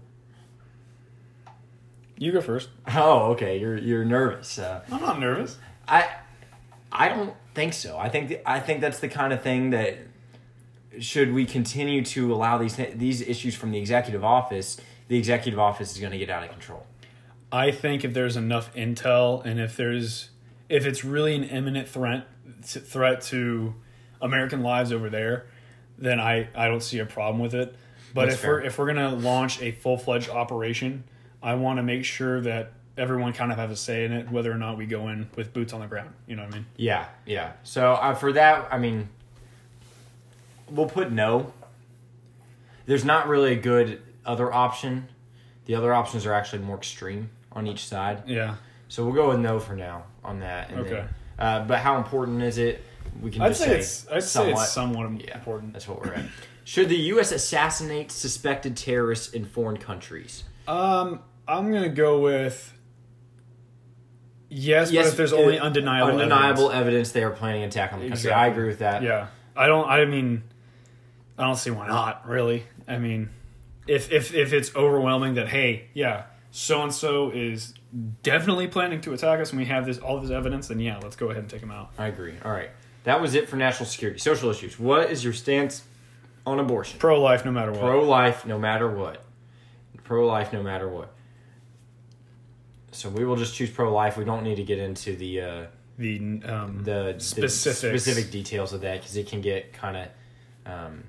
You 2.18 2.32
go 2.32 2.42
first. 2.42 2.70
Oh, 2.94 3.32
okay. 3.32 3.58
You're 3.60 3.78
you're 3.78 4.06
nervous. 4.06 4.60
Uh, 4.60 4.82
I'm 4.92 5.02
not 5.02 5.20
nervous. 5.20 5.58
I 5.88 6.10
I 6.92 7.10
don't 7.10 7.34
think 7.54 7.74
so. 7.74 7.98
I 7.98 8.10
think 8.10 8.30
th- 8.30 8.42
I 8.46 8.60
think 8.60 8.82
that's 8.82 9.00
the 9.00 9.08
kind 9.08 9.32
of 9.32 9.42
thing 9.42 9.70
that 9.70 9.98
should 11.00 11.34
we 11.34 11.46
continue 11.46 12.04
to 12.04 12.34
allow 12.34 12.58
these 12.58 12.76
these 12.96 13.22
issues 13.22 13.56
from 13.56 13.72
the 13.72 13.78
executive 13.78 14.24
office, 14.24 14.80
the 15.08 15.18
executive 15.18 15.60
office 15.60 15.94
is 15.94 16.00
going 16.00 16.12
to 16.12 16.18
get 16.18 16.30
out 16.30 16.44
of 16.44 16.52
control. 16.52 16.86
I 17.52 17.72
think 17.72 18.04
if 18.04 18.14
there's 18.14 18.36
enough 18.36 18.74
intel 18.76 19.44
and 19.46 19.60
if 19.60 19.78
there's 19.78 20.30
if 20.68 20.86
it's 20.86 21.04
really 21.04 21.36
an 21.36 21.44
imminent 21.46 21.88
threat 21.88 22.28
threat 22.64 23.22
to 23.22 23.76
American 24.22 24.62
lives 24.62 24.92
over 24.92 25.10
there, 25.10 25.48
then 25.98 26.20
I, 26.20 26.50
I 26.56 26.68
don't 26.68 26.84
see 26.84 27.00
a 27.00 27.06
problem 27.06 27.42
with 27.42 27.54
it. 27.54 27.76
But 28.14 28.26
That's 28.30 28.36
if 28.36 28.48
we're 28.48 28.62
if 28.62 28.78
we're 28.78 28.88
gonna 28.88 29.16
launch 29.16 29.62
a 29.62 29.72
full 29.72 29.98
fledged 29.98 30.30
operation, 30.30 31.04
I 31.42 31.56
want 31.56 31.78
to 31.78 31.84
make 31.84 32.06
sure 32.06 32.42
that 32.42 32.74
everyone 32.98 33.34
kind 33.34 33.52
of 33.52 33.58
has 33.58 33.72
a 33.72 33.76
say 33.76 34.04
in 34.06 34.12
it, 34.12 34.30
whether 34.30 34.52
or 34.52 34.58
not 34.58 34.78
we 34.78 34.86
go 34.86 35.08
in 35.10 35.30
with 35.36 35.54
boots 35.54 35.74
on 35.74 35.80
the 35.80 35.88
ground. 35.88 36.14
You 36.28 36.36
know 36.36 36.44
what 36.44 36.54
I 36.54 36.58
mean? 36.58 36.66
Yeah, 36.76 37.06
yeah. 37.26 37.54
So 37.64 37.94
uh, 37.94 38.14
for 38.14 38.34
that, 38.34 38.68
I 38.72 38.78
mean, 38.78 39.10
we'll 40.70 40.90
put 40.90 41.12
no. 41.12 41.54
There's 42.86 43.06
not 43.06 43.28
really 43.28 43.54
a 43.54 43.60
good 43.60 44.02
other 44.26 44.52
option. 44.52 45.08
The 45.66 45.76
other 45.76 45.94
options 45.94 46.26
are 46.26 46.34
actually 46.34 46.64
more 46.64 46.78
extreme 46.78 47.30
on 47.52 47.68
each 47.68 47.86
side. 47.86 48.24
Yeah. 48.28 48.56
So 48.88 49.04
we'll 49.04 49.14
go 49.14 49.30
with 49.30 49.40
no 49.40 49.60
for 49.60 49.76
now 49.76 50.06
on 50.24 50.40
that. 50.40 50.72
And 50.72 50.80
Okay. 50.80 50.90
Then, 50.90 51.10
uh, 51.38 51.66
but 51.66 51.80
how 51.80 51.98
important 51.98 52.42
is 52.42 52.58
it? 52.58 52.84
We 53.22 53.32
can 53.32 53.42
I'd 53.42 53.50
just 53.50 53.62
say 53.62 53.68
say, 53.68 53.78
it's 53.78 54.08
I'd 54.12 54.24
say 54.24 54.52
it's 54.52 54.72
somewhat 54.72 55.10
Yeah, 55.22 55.38
important. 55.38 55.74
That's 55.74 55.88
what 55.88 56.04
we're 56.04 56.14
at. 56.14 56.26
Should 56.70 56.90
the 56.90 56.98
U.S. 56.98 57.32
assassinate 57.32 58.12
suspected 58.12 58.78
terrorists 58.78 59.34
in 59.34 59.44
foreign 59.44 59.78
countries? 59.78 60.44
Um, 60.68 61.20
I'm 61.48 61.72
gonna 61.72 61.90
go 61.90 62.20
with 62.20 62.72
yes, 64.50 64.92
Yes, 64.92 65.08
but 65.08 65.10
if 65.10 65.18
there's 65.18 65.34
uh, 65.34 65.38
only 65.38 65.58
undeniable 65.58 66.12
undeniable 66.12 66.70
evidence. 66.70 66.80
evidence. 66.80 67.12
they 67.14 67.24
are 67.24 67.32
planning 67.32 67.64
an 67.64 67.70
attack 67.70 67.92
on 67.92 67.98
the 67.98 68.04
country. 68.04 68.20
Exactly. 68.20 68.40
I 68.40 68.48
agree 68.50 68.68
with 68.68 68.78
that. 68.80 69.02
Yeah, 69.02 69.30
I 69.56 69.66
don't. 69.66 69.90
I 69.90 70.06
mean, 70.06 70.44
I 71.40 71.46
don't 71.46 71.56
see 71.56 71.72
why 71.72 71.88
not. 71.88 72.30
Really, 72.30 72.66
I 72.88 73.00
mean, 73.00 73.32
if 73.88 74.12
if 74.12 74.36
if 74.36 74.54
it's 74.54 74.76
overwhelming 74.76 75.34
that 75.34 75.48
hey, 75.48 75.88
yeah, 75.96 76.26
so 76.52 76.84
and 76.84 76.94
so 76.94 77.32
is 77.32 77.74
definitely 78.22 78.68
planning 78.68 79.02
to 79.02 79.14
attack 79.14 79.40
us, 79.40 79.50
and 79.50 79.60
we 79.60 79.66
have 79.66 79.88
this 79.88 79.98
all 79.98 80.20
this 80.20 80.30
evidence, 80.30 80.68
then 80.68 80.80
yeah, 80.80 81.00
let's 81.02 81.16
go 81.16 81.32
ahead 81.32 81.42
and 81.42 81.50
take 81.50 81.62
them 81.62 81.72
out. 81.72 81.90
I 81.98 82.06
agree. 82.06 82.36
All 82.46 82.52
right. 82.52 82.70
That 83.06 83.22
was 83.22 83.34
it 83.34 83.50
for 83.50 83.56
national 83.56 83.88
security. 83.88 84.20
Social 84.20 84.52
issues. 84.52 84.78
What 84.78 85.10
is 85.10 85.24
your 85.24 85.34
stance 85.34 85.82
on 86.46 86.60
abortion? 86.60 87.00
Pro 87.00 87.22
life, 87.22 87.46
no 87.46 87.52
matter 87.52 87.72
what. 87.72 87.82
Pro 87.82 88.04
life, 88.04 88.46
no 88.46 88.58
matter 88.60 88.90
what. 88.90 89.24
Pro 90.04 90.26
life, 90.26 90.52
no 90.54 90.64
matter 90.64 90.88
what. 90.90 91.14
So 92.92 93.10
we 93.10 93.24
will 93.26 93.36
just 93.36 93.54
choose 93.56 93.70
pro 93.70 93.94
life. 93.94 94.18
We 94.18 94.26
don't 94.26 94.44
need 94.44 94.56
to 94.56 94.64
get 94.64 94.80
into 94.80 95.16
the 95.16 95.42
uh, 95.42 95.66
the 95.98 96.18
um, 96.46 96.84
the 96.84 97.16
Specifics. 97.20 98.04
specific 98.04 98.32
details 98.32 98.74
of 98.74 98.82
that 98.82 99.00
because 99.02 99.16
it 99.16 99.28
can 99.28 99.42
get 99.42 99.74
kind 99.74 99.98
of 99.98 100.08
um, 100.72 101.04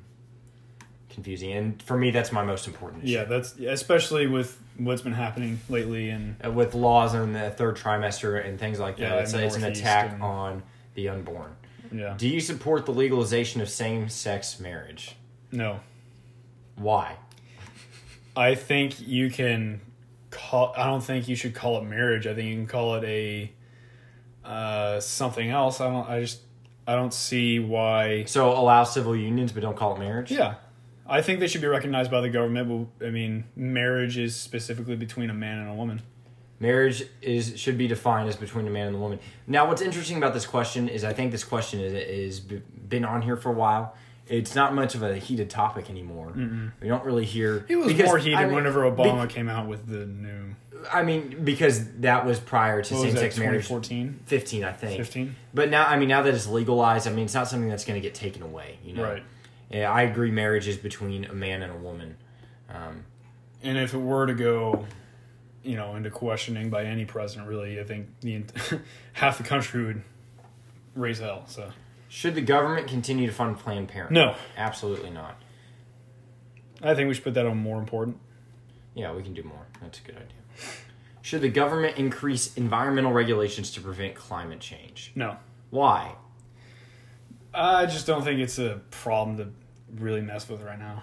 confusing. 1.08 1.52
And 1.52 1.82
for 1.82 1.96
me, 1.96 2.10
that's 2.10 2.32
my 2.32 2.44
most 2.44 2.66
important 2.66 3.04
issue. 3.04 3.12
Yeah, 3.14 3.24
that's 3.24 3.56
especially 3.58 4.26
with 4.26 4.60
what's 4.76 5.00
been 5.02 5.14
happening 5.14 5.60
lately 5.70 6.10
and 6.10 6.36
Uh, 6.44 6.50
with 6.50 6.74
laws 6.74 7.14
in 7.14 7.32
the 7.32 7.50
third 7.50 7.76
trimester 7.76 8.46
and 8.46 8.58
things 8.58 8.78
like 8.78 8.96
that. 8.98 9.02
Yeah, 9.02 9.20
it's, 9.20 9.32
it's 9.32 9.56
an 9.56 9.64
attack 9.64 10.12
and- 10.12 10.22
on 10.22 10.62
the 10.94 11.08
unborn. 11.08 11.56
yeah. 11.92 12.14
Do 12.18 12.28
you 12.28 12.40
support 12.40 12.84
the 12.84 12.92
legalization 12.92 13.60
of 13.62 13.70
same 13.70 14.08
sex 14.10 14.60
marriage? 14.60 15.16
No. 15.52 15.80
Why? 16.76 17.16
I 18.36 18.54
think 18.54 19.06
you 19.06 19.30
can 19.30 19.80
call 20.30 20.72
I 20.76 20.86
don't 20.86 21.02
think 21.02 21.28
you 21.28 21.36
should 21.36 21.54
call 21.54 21.78
it 21.78 21.84
marriage. 21.84 22.26
I 22.26 22.34
think 22.34 22.48
you 22.48 22.56
can 22.56 22.66
call 22.66 22.94
it 22.96 23.04
a 23.04 23.52
uh, 24.44 25.00
something 25.00 25.50
else. 25.50 25.80
I 25.80 25.90
don't 25.90 26.08
I 26.08 26.20
just 26.20 26.40
I 26.86 26.94
don't 26.94 27.14
see 27.14 27.58
why 27.58 28.24
So 28.24 28.50
allow 28.50 28.84
civil 28.84 29.14
unions, 29.14 29.52
but 29.52 29.60
don't 29.60 29.76
call 29.76 29.96
it 29.96 29.98
marriage. 29.98 30.30
Yeah. 30.30 30.54
I 31.06 31.22
think 31.22 31.40
they 31.40 31.48
should 31.48 31.60
be 31.60 31.66
recognized 31.66 32.10
by 32.10 32.20
the 32.20 32.30
government, 32.30 32.88
but 33.00 33.06
I 33.06 33.10
mean, 33.10 33.44
marriage 33.56 34.16
is 34.16 34.36
specifically 34.36 34.94
between 34.94 35.28
a 35.28 35.34
man 35.34 35.58
and 35.58 35.68
a 35.68 35.74
woman. 35.74 36.02
Marriage 36.60 37.04
is 37.20 37.58
should 37.58 37.76
be 37.76 37.88
defined 37.88 38.28
as 38.28 38.36
between 38.36 38.66
a 38.68 38.70
man 38.70 38.86
and 38.86 38.96
a 38.96 38.98
woman. 38.98 39.18
Now, 39.46 39.66
what's 39.66 39.82
interesting 39.82 40.18
about 40.18 40.34
this 40.34 40.46
question 40.46 40.88
is 40.88 41.02
I 41.02 41.12
think 41.12 41.32
this 41.32 41.42
question 41.42 41.80
is 41.80 41.92
is 41.94 42.40
been 42.40 43.04
on 43.04 43.22
here 43.22 43.36
for 43.36 43.48
a 43.48 43.54
while. 43.54 43.96
It's 44.30 44.54
not 44.54 44.74
much 44.74 44.94
of 44.94 45.02
a 45.02 45.16
heated 45.16 45.50
topic 45.50 45.90
anymore. 45.90 46.32
We 46.80 46.88
don't 46.88 47.04
really 47.04 47.24
hear. 47.24 47.66
It 47.68 47.76
was 47.76 47.88
because, 47.88 48.06
more 48.06 48.18
heated 48.18 48.38
I 48.38 48.44
mean, 48.46 48.54
whenever 48.54 48.88
be- 48.90 49.02
Obama 49.02 49.28
came 49.28 49.48
out 49.48 49.66
with 49.66 49.86
the 49.88 50.06
new 50.06 50.54
I 50.90 51.02
mean, 51.02 51.44
because 51.44 51.84
that 52.00 52.24
was 52.24 52.40
prior 52.40 52.82
to 52.82 52.94
same 52.94 53.16
sex 53.16 53.36
marriage. 53.38 53.66
2014? 53.68 54.20
15, 54.26 54.64
I 54.64 54.72
think. 54.72 54.96
15? 54.96 55.36
But 55.52 55.68
now, 55.68 55.84
I 55.86 55.98
mean, 55.98 56.08
now 56.08 56.22
that 56.22 56.32
it's 56.34 56.46
legalized, 56.46 57.06
I 57.06 57.10
mean, 57.12 57.24
it's 57.24 57.34
not 57.34 57.48
something 57.48 57.68
that's 57.68 57.84
going 57.84 58.00
to 58.00 58.06
get 58.06 58.14
taken 58.14 58.42
away. 58.42 58.78
You 58.84 58.94
know, 58.94 59.04
Right. 59.04 59.22
Yeah, 59.70 59.90
I 59.92 60.02
agree. 60.02 60.30
Marriage 60.30 60.66
is 60.66 60.76
between 60.76 61.24
a 61.26 61.32
man 61.34 61.62
and 61.62 61.72
a 61.72 61.76
woman. 61.76 62.16
Um, 62.68 63.04
And 63.62 63.78
if 63.78 63.94
it 63.94 63.98
were 63.98 64.26
to 64.26 64.34
go, 64.34 64.86
you 65.62 65.76
know, 65.76 65.96
into 65.96 66.10
questioning 66.10 66.70
by 66.70 66.84
any 66.84 67.04
president, 67.04 67.48
really, 67.48 67.78
I 67.78 67.84
think 67.84 68.08
the 68.20 68.42
half 69.12 69.38
the 69.38 69.44
country 69.44 69.84
would 69.84 70.02
raise 70.94 71.18
hell. 71.18 71.44
So 71.46 71.70
should 72.10 72.34
the 72.34 72.40
government 72.42 72.88
continue 72.88 73.26
to 73.28 73.32
fund 73.32 73.56
Planned 73.56 73.88
Parenthood? 73.88 74.14
No. 74.14 74.34
absolutely 74.56 75.10
not. 75.10 75.40
I 76.82 76.94
think 76.94 77.06
we 77.08 77.14
should 77.14 77.22
put 77.24 77.34
that 77.34 77.46
on 77.46 77.56
more 77.56 77.78
important. 77.78 78.18
Yeah, 78.94 79.14
we 79.14 79.22
can 79.22 79.32
do 79.32 79.44
more. 79.44 79.66
That's 79.80 80.00
a 80.00 80.02
good 80.02 80.16
idea. 80.16 80.66
Should 81.22 81.42
the 81.42 81.48
government 81.48 81.98
increase 81.98 82.56
environmental 82.56 83.12
regulations 83.12 83.70
to 83.72 83.80
prevent 83.80 84.16
climate 84.16 84.58
change? 84.58 85.12
No, 85.14 85.36
Why? 85.70 86.16
I 87.54 87.86
just 87.86 88.06
don't 88.06 88.22
think 88.24 88.40
it's 88.40 88.58
a 88.58 88.80
problem 88.90 89.36
to 89.38 89.48
really 90.02 90.20
mess 90.20 90.48
with 90.48 90.62
right 90.62 90.78
now. 90.78 91.02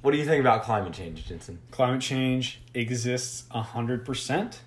What 0.00 0.10
do 0.10 0.18
you 0.18 0.24
think 0.24 0.40
about 0.40 0.64
climate 0.64 0.92
change, 0.92 1.26
Jensen? 1.26 1.60
climate 1.70 2.00
change 2.00 2.60
exists 2.74 3.44
100% 3.54 4.58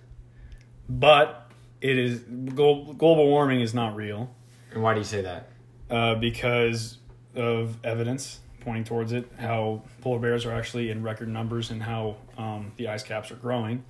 but 0.87 1.51
it 1.81 1.97
is 1.97 2.19
global 2.19 3.27
warming 3.27 3.59
is 3.61 3.73
not 3.73 3.95
real 3.95 4.29
And 4.75 4.83
why 4.83 4.93
do 4.93 4.99
you 4.99 5.05
say 5.05 5.21
that? 5.21 5.49
uh, 5.89 6.15
because 6.15 6.97
of 7.35 7.77
evidence 7.83 8.39
pointing 8.61 8.83
towards 8.83 9.11
it 9.11 9.29
how 9.37 9.83
polar 10.01 10.17
bears 10.19 10.45
are 10.45 10.51
actually 10.51 10.89
in 10.89 11.03
record 11.03 11.27
numbers 11.27 11.69
and 11.69 11.83
how 11.83 12.15
um, 12.37 12.71
the 12.77 12.87
ice 12.87 13.03
caps 13.03 13.29
are 13.29 13.35
growing 13.35 13.83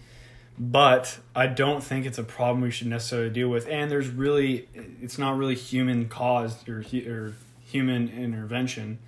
but 0.60 1.18
i 1.36 1.48
don't 1.48 1.82
think 1.84 2.06
it's 2.06 2.18
a 2.18 2.24
problem 2.24 2.62
we 2.62 2.72
should 2.72 2.88
necessarily 2.88 3.30
deal 3.30 3.48
with 3.48 3.68
and 3.70 3.90
there's 3.90 4.10
really 4.10 4.68
it's 5.02 5.18
not 5.18 5.38
really 5.38 5.56
human 5.56 6.10
caused 6.10 6.68
or, 6.68 6.80
or 7.08 7.34
human 7.62 8.10
intervention 8.10 9.00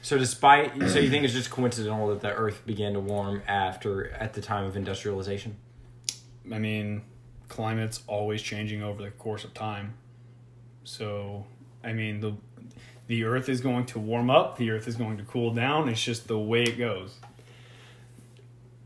So, 0.00 0.16
despite 0.18 0.72
so 0.90 0.98
you 0.98 1.10
think 1.10 1.24
it's 1.24 1.34
just 1.34 1.50
coincidental 1.50 2.08
that 2.08 2.20
the 2.22 2.32
Earth 2.32 2.62
began 2.66 2.94
to 2.94 3.00
warm 3.00 3.42
after 3.46 4.10
at 4.12 4.32
the 4.34 4.40
time 4.40 4.64
of 4.64 4.76
industrialization? 4.76 5.56
I 6.52 6.58
mean, 6.58 7.02
climate's 7.48 8.00
always 8.08 8.42
changing 8.42 8.82
over 8.82 9.00
the 9.02 9.10
course 9.12 9.44
of 9.44 9.54
time. 9.54 9.94
So, 10.84 11.46
I 11.84 11.92
mean, 11.92 12.20
the 12.20 12.34
the 13.06 13.24
Earth 13.24 13.48
is 13.48 13.60
going 13.60 13.86
to 13.86 13.98
warm 13.98 14.30
up. 14.30 14.56
The 14.56 14.70
Earth 14.70 14.88
is 14.88 14.96
going 14.96 15.18
to 15.18 15.24
cool 15.24 15.52
down. 15.52 15.88
It's 15.88 16.02
just 16.02 16.28
the 16.28 16.38
way 16.38 16.62
it 16.62 16.78
goes. 16.78 17.16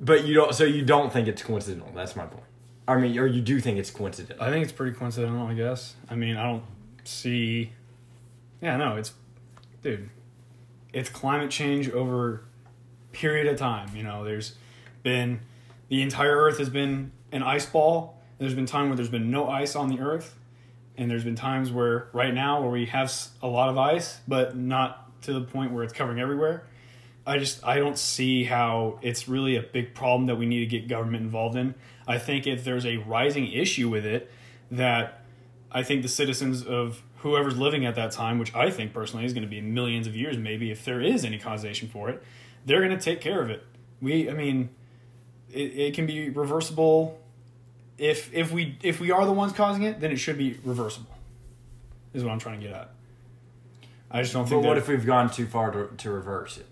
But 0.01 0.25
you 0.27 0.35
don't. 0.35 0.55
So 0.55 0.65
you 0.65 0.85
don't 0.85 1.13
think 1.13 1.29
it's 1.29 1.43
coincidental. 1.43 1.91
That's 1.95 2.17
my 2.17 2.27
point. 2.27 2.45
I 2.89 2.97
mean, 2.97 3.19
or 3.19 3.27
you 3.27 3.41
do 3.41 3.61
think 3.61 3.79
it's 3.79 3.91
coincidental. 3.91 4.45
I 4.45 4.51
think 4.51 4.63
it's 4.63 4.73
pretty 4.73 4.97
coincidental. 4.97 5.47
I 5.47 5.55
guess. 5.55 5.95
I 6.09 6.15
mean, 6.15 6.37
I 6.37 6.45
don't 6.45 6.65
see. 7.05 7.73
Yeah, 8.61 8.77
no, 8.77 8.97
it's, 8.97 9.13
dude, 9.83 10.09
it's 10.93 11.11
climate 11.11 11.51
change 11.51 11.91
over 11.91 12.43
period 13.13 13.47
of 13.47 13.59
time. 13.59 13.95
You 13.95 14.03
know, 14.03 14.25
there's 14.25 14.57
been 15.03 15.41
the 15.89 16.03
entire 16.03 16.37
Earth 16.37 16.59
has 16.59 16.71
been 16.71 17.13
an 17.33 17.43
ice 17.43 17.67
ball. 17.67 18.19
There's 18.39 18.55
been 18.55 18.67
time 18.67 18.89
where 18.89 18.97
there's 18.97 19.09
been 19.09 19.31
no 19.31 19.49
ice 19.49 19.75
on 19.77 19.89
the 19.89 20.01
Earth, 20.01 20.37
and 20.97 21.11
there's 21.11 21.25
been 21.25 21.37
times 21.37 21.71
where 21.71 22.09
right 22.13 22.33
now 22.33 22.61
where 22.61 22.71
we 22.71 22.87
have 22.87 23.13
a 23.43 23.49
lot 23.49 23.69
of 23.69 23.79
ice, 23.79 24.19
but 24.27 24.57
not 24.57 25.23
to 25.23 25.33
the 25.33 25.43
point 25.43 25.73
where 25.73 25.85
it's 25.85 25.93
covering 25.93 26.21
everywhere. 26.21 26.65
I 27.27 27.39
just 27.39 27.65
I 27.65 27.79
don't 27.79 27.99
see 27.99 28.45
how 28.45 28.99
it's 29.03 29.29
really 29.29 29.57
a 29.57 29.63
big 29.63 29.95
problem 29.95 30.27
that 30.27 30.37
we 30.37 30.47
need 30.47 30.61
to 30.61 30.67
get 30.67 30.89
government 30.89 31.25
involved 31.25 31.57
in. 31.57 31.75
I 32.07 32.19
think 32.19 32.47
if 32.47 32.65
there's 32.65 32.87
a 32.87 32.99
rising 32.99 33.51
issue 33.51 33.89
with 33.89 34.07
it, 34.07 34.31
that 34.71 35.25
I 35.73 35.83
think 35.83 36.03
the 36.03 36.09
citizens 36.09 36.63
of 36.63 37.03
whoever's 37.19 37.59
living 37.59 37.85
at 37.85 37.97
that 37.97 38.13
time, 38.13 38.39
which 38.39 38.55
I 38.55 38.71
think 38.71 38.93
personally 38.93 39.25
is 39.25 39.33
going 39.33 39.43
to 39.43 39.49
be 39.49 39.61
millions 39.61 40.07
of 40.07 40.15
years, 40.15 40.39
maybe 40.39 40.71
if 40.71 40.85
there 40.85 41.01
is 41.01 41.25
any 41.25 41.39
causation 41.39 41.89
for 41.89 42.09
it, 42.09 42.23
they're 42.65 42.81
going 42.81 42.97
to 42.97 43.03
take 43.03 43.21
care 43.21 43.43
of 43.43 43.51
it. 43.51 43.67
We, 44.01 44.31
I 44.31 44.35
mean, 44.35 44.71
it, 45.53 45.79
it 45.79 45.95
can 45.95 46.07
be 46.07 46.31
reversible. 46.31 47.19
If 47.99 48.33
if 48.35 48.53
we 48.53 48.79
if 48.83 49.01
we 49.01 49.11
are 49.11 49.25
the 49.25 49.33
ones 49.33 49.53
causing 49.53 49.83
it, 49.83 50.01
then 50.01 50.11
it 50.11 50.17
should 50.17 50.39
be 50.39 50.59
reversible. 50.65 51.15
Is 52.13 52.25
what 52.25 52.33
I'm 52.33 52.39
trying 52.39 52.61
to 52.61 52.67
get 52.67 52.75
at. 52.75 52.91
I 54.11 54.23
just 54.23 54.33
don't 54.33 54.49
But 54.49 54.61
what 54.61 54.79
if 54.79 54.89
we've 54.89 55.05
gone 55.05 55.31
too 55.31 55.47
far 55.47 55.71
to, 55.73 55.89
to 55.97 56.11
reverse 56.11 56.59
it? 56.59 56.67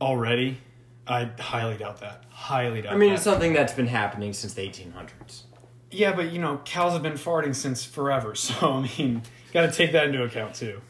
already? 0.00 0.58
I 1.06 1.30
highly 1.38 1.76
doubt 1.76 2.00
that. 2.00 2.24
Highly 2.28 2.82
doubt. 2.82 2.92
I 2.92 2.96
mean, 2.96 3.10
that. 3.10 3.14
it's 3.16 3.24
something 3.24 3.52
that's 3.52 3.72
been 3.72 3.86
happening 3.86 4.32
since 4.32 4.54
the 4.54 4.62
1800s. 4.62 5.42
Yeah, 5.90 6.14
but 6.14 6.32
you 6.32 6.38
know, 6.38 6.60
cows 6.64 6.92
have 6.92 7.02
been 7.02 7.14
farting 7.14 7.54
since 7.54 7.84
forever, 7.84 8.34
so 8.34 8.74
I 8.74 8.90
mean, 8.98 9.22
got 9.52 9.62
to 9.62 9.72
take 9.72 9.92
that 9.92 10.06
into 10.06 10.22
account 10.22 10.54
too. 10.54 10.80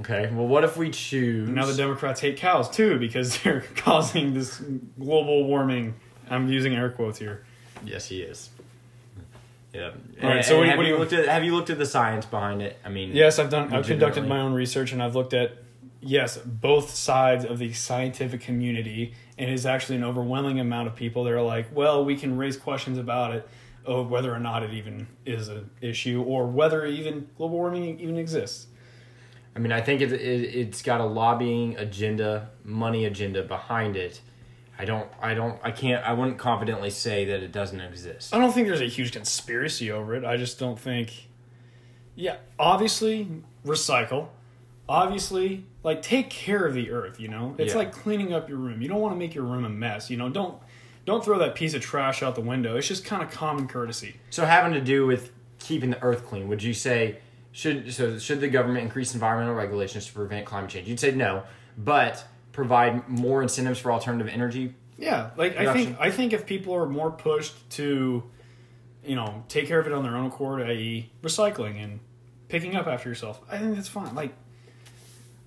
Okay. 0.00 0.30
Well, 0.32 0.46
what 0.46 0.64
if 0.64 0.76
we 0.76 0.90
choose? 0.90 1.48
Now 1.48 1.66
the 1.66 1.74
Democrats 1.74 2.20
hate 2.20 2.36
cows 2.36 2.70
too 2.70 2.98
because 2.98 3.38
they're 3.42 3.64
causing 3.76 4.32
this 4.32 4.62
global 4.98 5.44
warming. 5.44 5.94
I'm 6.30 6.48
using 6.48 6.74
air 6.74 6.90
quotes 6.90 7.18
here. 7.18 7.44
Yes, 7.84 8.06
he 8.06 8.22
is. 8.22 8.50
Yeah. 9.72 9.90
All 10.22 10.28
right, 10.30 10.44
so 10.44 10.58
what 10.58 10.68
have 10.68 10.78
what 10.78 10.86
you 10.86 10.96
looked 10.96 11.12
at 11.12 11.28
have 11.28 11.44
you 11.44 11.54
looked 11.54 11.70
at 11.70 11.78
the 11.78 11.86
science 11.86 12.24
behind 12.24 12.62
it? 12.62 12.78
I 12.84 12.88
mean, 12.88 13.10
Yes, 13.12 13.38
I've 13.38 13.50
done. 13.50 13.72
I've 13.72 13.86
conducted 13.86 14.26
my 14.26 14.40
own 14.40 14.54
research 14.54 14.92
and 14.92 15.02
I've 15.02 15.14
looked 15.14 15.34
at 15.34 15.58
yes 16.00 16.38
both 16.38 16.94
sides 16.94 17.44
of 17.44 17.58
the 17.58 17.72
scientific 17.72 18.40
community, 18.40 19.14
and 19.36 19.50
it's 19.50 19.66
actually 19.66 19.96
an 19.96 20.04
overwhelming 20.04 20.58
amount 20.58 20.88
of 20.88 20.96
people 20.96 21.24
that 21.24 21.32
are 21.32 21.42
like, 21.42 21.66
well, 21.74 22.04
we 22.04 22.16
can 22.16 22.38
raise 22.38 22.56
questions 22.56 22.96
about 22.98 23.34
it, 23.34 23.48
of 23.84 24.10
whether 24.10 24.34
or 24.34 24.38
not 24.38 24.62
it 24.62 24.72
even 24.72 25.06
is 25.26 25.48
an 25.48 25.70
issue 25.80 26.22
or 26.22 26.46
whether 26.46 26.86
even 26.86 27.28
global 27.36 27.56
warming 27.58 28.00
even 28.00 28.16
exists. 28.16 28.66
I 29.54 29.60
mean, 29.60 29.72
I 29.72 29.80
think 29.80 30.00
it, 30.00 30.12
it 30.12 30.16
it's 30.54 30.82
got 30.82 31.00
a 31.00 31.04
lobbying 31.06 31.76
agenda, 31.76 32.50
money 32.64 33.04
agenda 33.04 33.42
behind 33.42 33.96
it. 33.96 34.20
I 34.78 34.84
don't, 34.84 35.08
I 35.20 35.34
don't, 35.34 35.58
I 35.62 35.70
can't, 35.72 36.04
I 36.04 36.12
wouldn't 36.12 36.38
confidently 36.38 36.90
say 36.90 37.24
that 37.24 37.42
it 37.42 37.50
doesn't 37.50 37.80
exist. 37.80 38.32
I 38.34 38.38
don't 38.38 38.52
think 38.52 38.68
there's 38.68 38.80
a 38.80 38.86
huge 38.86 39.10
conspiracy 39.12 39.90
over 39.90 40.14
it. 40.14 40.24
I 40.24 40.36
just 40.36 40.58
don't 40.58 40.78
think. 40.78 41.28
Yeah, 42.14 42.36
obviously 42.58 43.28
recycle. 43.66 44.28
Obviously, 44.88 45.64
like 45.82 46.00
take 46.00 46.30
care 46.30 46.64
of 46.64 46.74
the 46.74 46.90
earth. 46.90 47.20
You 47.20 47.28
know, 47.28 47.54
it's 47.58 47.72
Yeah. 47.74 47.78
like 47.78 47.92
cleaning 47.92 48.32
up 48.32 48.48
your 48.48 48.58
room. 48.58 48.80
You 48.80 48.88
don't 48.88 49.00
want 49.00 49.14
to 49.14 49.18
make 49.18 49.34
your 49.34 49.44
room 49.44 49.64
a 49.64 49.68
mess. 49.68 50.08
You 50.10 50.16
know, 50.16 50.28
don't 50.28 50.58
don't 51.04 51.24
throw 51.24 51.38
that 51.38 51.54
piece 51.54 51.74
of 51.74 51.82
trash 51.82 52.22
out 52.22 52.34
the 52.34 52.40
window. 52.40 52.76
It's 52.76 52.88
just 52.88 53.04
kind 53.04 53.22
of 53.22 53.30
common 53.30 53.66
courtesy. 53.68 54.16
So, 54.30 54.44
having 54.46 54.72
to 54.74 54.80
do 54.80 55.06
with 55.06 55.32
keeping 55.58 55.90
the 55.90 56.02
earth 56.02 56.24
clean, 56.26 56.48
would 56.48 56.62
you 56.62 56.72
say 56.72 57.18
should 57.52 57.92
so 57.92 58.18
should 58.18 58.40
the 58.40 58.48
government 58.48 58.82
increase 58.84 59.12
environmental 59.14 59.54
regulations 59.54 60.06
to 60.06 60.12
prevent 60.12 60.46
climate 60.46 60.70
change? 60.70 60.88
You'd 60.88 61.00
say 61.00 61.10
no, 61.12 61.42
but 61.76 62.24
provide 62.62 63.08
more 63.08 63.40
incentives 63.40 63.78
for 63.78 63.92
alternative 63.92 64.26
energy. 64.32 64.74
Yeah, 64.98 65.30
like 65.36 65.56
I 65.56 65.72
think 65.72 65.96
I 66.00 66.10
think 66.10 66.32
if 66.32 66.44
people 66.44 66.74
are 66.74 66.86
more 66.86 67.12
pushed 67.12 67.54
to, 67.78 68.24
you 69.04 69.14
know, 69.14 69.44
take 69.48 69.68
care 69.68 69.78
of 69.78 69.86
it 69.86 69.92
on 69.92 70.02
their 70.02 70.16
own 70.16 70.26
accord, 70.26 70.60
i.e., 70.62 71.08
recycling 71.22 71.80
and 71.82 72.00
picking 72.48 72.74
up 72.74 72.88
after 72.88 73.08
yourself, 73.08 73.40
I 73.48 73.58
think 73.58 73.76
that's 73.76 73.86
fine. 73.86 74.12
Like, 74.16 74.34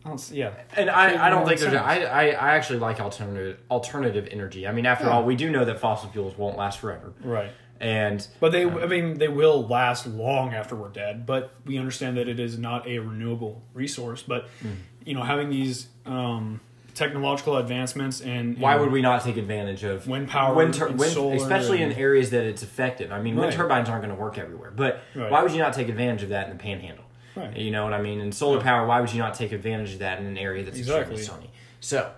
I 0.05 0.07
don't. 0.07 0.13
s- 0.19 0.31
Yeah, 0.31 0.51
And 0.77 0.89
I, 0.89 1.27
I 1.27 1.29
don't 1.29 1.45
think 1.45 1.59
there's. 1.59 1.73
I. 1.73 1.99
I 2.03 2.23
I 2.29 2.55
actually 2.55 2.79
like 2.79 3.01
alternative 3.01 3.59
alternative 3.69 4.29
energy. 4.31 4.65
I 4.65 4.71
mean, 4.71 4.85
after 4.85 5.05
Yeah. 5.05 5.11
all, 5.15 5.25
we 5.25 5.35
do 5.35 5.51
know 5.51 5.65
that 5.65 5.79
fossil 5.81 6.09
fuels 6.09 6.37
won't 6.37 6.57
last 6.57 6.79
forever. 6.79 7.11
right. 7.21 7.51
And 7.81 8.25
But 8.39 8.51
they, 8.51 8.63
I 8.63 8.85
mean, 8.85 9.17
they 9.17 9.27
will 9.27 9.67
last 9.67 10.05
long 10.05 10.53
after 10.53 10.75
we're 10.75 10.89
dead. 10.89 11.25
But 11.25 11.51
we 11.65 11.77
understand 11.79 12.15
that 12.17 12.27
it 12.29 12.39
is 12.39 12.57
not 12.59 12.87
a 12.87 12.99
renewable 12.99 13.63
resource. 13.73 14.21
But 14.23 14.47
Mm. 14.63 14.75
you 15.03 15.13
know, 15.15 15.23
having 15.23 15.49
these 15.49 15.87
um, 16.05 16.61
technological 16.93 17.57
advancements 17.57 18.21
and, 18.21 18.57
why 18.57 18.75
would 18.75 18.91
we 18.91 19.01
not 19.01 19.23
take 19.23 19.37
advantage 19.37 19.83
of 19.83 20.07
Wind 20.07 20.27
power 20.29 20.53
wind, 20.55 20.73
tur- 20.73 20.87
and 20.87 20.99
wind- 20.99 21.11
solar 21.13 21.35
especially 21.35 21.81
in 21.81 21.91
areas 21.93 22.29
that 22.31 22.43
it's 22.43 22.63
effective? 22.63 23.11
I 23.11 23.21
mean, 23.21 23.35
wind 23.35 23.53
turbines 23.53 23.89
aren't 23.89 24.03
going 24.03 24.15
to 24.15 24.21
work 24.21 24.37
everywhere, 24.37 24.71
but 24.75 25.01
Right. 25.15 25.31
why 25.31 25.41
would 25.43 25.51
you 25.51 25.59
not 25.59 25.73
take 25.73 25.89
advantage 25.89 26.23
of 26.23 26.29
that 26.29 26.47
in 26.49 26.57
the 26.57 26.61
Panhandle? 26.61 27.05
Right. 27.35 27.55
You 27.55 27.71
know 27.71 27.83
what 27.83 27.93
I 27.93 28.01
mean? 28.01 28.19
And 28.21 28.33
solar 28.35 28.57
Yeah. 28.57 28.63
power, 28.63 28.85
why 28.87 28.99
would 28.99 29.11
you 29.13 29.19
not 29.19 29.33
take 29.35 29.51
advantage 29.51 29.93
of 29.93 29.99
that 29.99 30.19
in 30.19 30.25
an 30.25 30.37
area 30.37 30.63
that's 30.63 30.77
Exactly. 30.77 31.15
extremely 31.15 31.45
sunny? 31.45 31.53
So, 31.79 32.11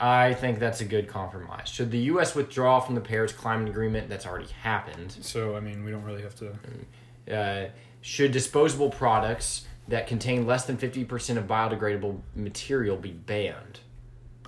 I 0.00 0.34
think 0.34 0.58
that's 0.58 0.80
a 0.80 0.84
good 0.84 1.06
compromise. 1.06 1.68
Should 1.68 1.90
the 1.92 1.98
U.S. 1.98 2.34
withdraw 2.34 2.80
from 2.80 2.94
the 2.96 3.00
Paris 3.00 3.32
Climate 3.32 3.68
Agreement? 3.68 4.08
That's 4.08 4.26
already 4.26 4.48
happened. 4.62 5.16
So 5.20 5.54
I 5.56 5.60
mean, 5.60 5.84
we 5.84 5.90
don't 5.92 6.02
really 6.02 6.22
have 6.22 6.34
to. 6.36 7.32
Uh, 7.32 7.70
should 8.00 8.32
disposable 8.32 8.90
products 8.90 9.66
that 9.86 10.06
contain 10.06 10.46
less 10.46 10.64
than 10.64 10.76
50% 10.76 11.36
of 11.38 11.44
biodegradable 11.46 12.20
material 12.34 12.96
be 12.96 13.12
banned? 13.12 13.80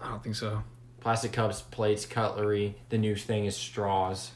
I 0.00 0.08
don't 0.08 0.22
think 0.22 0.36
so. 0.36 0.62
Plastic 1.00 1.32
cups, 1.32 1.62
plates, 1.62 2.06
cutlery. 2.06 2.76
The 2.88 2.98
new 2.98 3.14
thing 3.14 3.46
is 3.46 3.56
straws. 3.56 4.30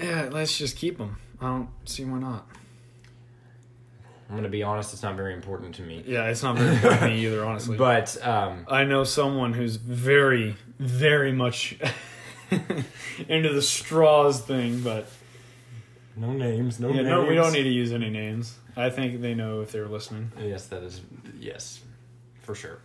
Yeah, 0.00 0.28
let's 0.30 0.56
just 0.56 0.76
keep 0.76 0.98
them. 0.98 1.16
I 1.40 1.48
don't 1.48 1.68
see 1.84 2.04
why 2.04 2.18
not. 2.18 2.46
I'm 4.28 4.34
going 4.34 4.42
to 4.42 4.48
be 4.48 4.62
honest, 4.62 4.92
it's 4.92 5.02
not 5.02 5.16
very 5.16 5.34
important 5.34 5.76
to 5.76 5.82
me. 5.82 6.02
Yeah, 6.06 6.24
it's 6.26 6.42
not 6.42 6.56
very 6.56 6.74
important 6.74 7.00
to 7.00 7.08
me 7.08 7.26
either, 7.26 7.44
honestly. 7.44 7.76
But 7.78 8.16
um, 8.26 8.66
I 8.68 8.84
know 8.84 9.04
someone 9.04 9.52
who's 9.52 9.76
very, 9.76 10.56
very 10.78 11.30
much 11.30 11.78
into 13.28 13.52
the 13.52 13.62
straws 13.62 14.40
thing, 14.40 14.80
but 14.80 15.08
no 16.16 16.32
names, 16.32 16.80
no 16.80 16.88
yeah, 16.88 16.96
names. 16.96 17.08
no, 17.08 17.24
we 17.26 17.36
don't 17.36 17.52
need 17.52 17.64
to 17.64 17.70
use 17.70 17.92
any 17.92 18.10
names. 18.10 18.56
I 18.76 18.90
think 18.90 19.20
they 19.20 19.34
know 19.34 19.60
if 19.60 19.70
they're 19.70 19.88
listening. 19.88 20.32
Yes, 20.40 20.66
that 20.66 20.82
is 20.82 21.00
yes, 21.38 21.80
for 22.42 22.54
sure. 22.54 22.80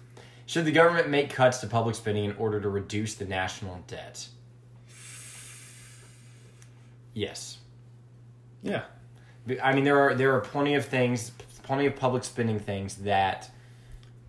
Should 0.51 0.65
the 0.65 0.71
government 0.73 1.07
make 1.07 1.29
cuts 1.29 1.59
to 1.59 1.67
public 1.67 1.95
spending 1.95 2.25
in 2.25 2.35
order 2.35 2.59
to 2.59 2.67
reduce 2.67 3.15
the 3.15 3.23
national 3.23 3.79
debt? 3.87 4.27
Yes. 7.13 7.59
Yeah, 8.61 8.83
I 9.63 9.73
mean, 9.73 9.85
there 9.85 9.97
are 9.97 10.13
there 10.13 10.35
are 10.35 10.41
plenty 10.41 10.73
of 10.75 10.83
things, 10.83 11.31
plenty 11.63 11.85
of 11.85 11.95
public 11.95 12.25
spending 12.25 12.59
things 12.59 12.95
that 12.97 13.49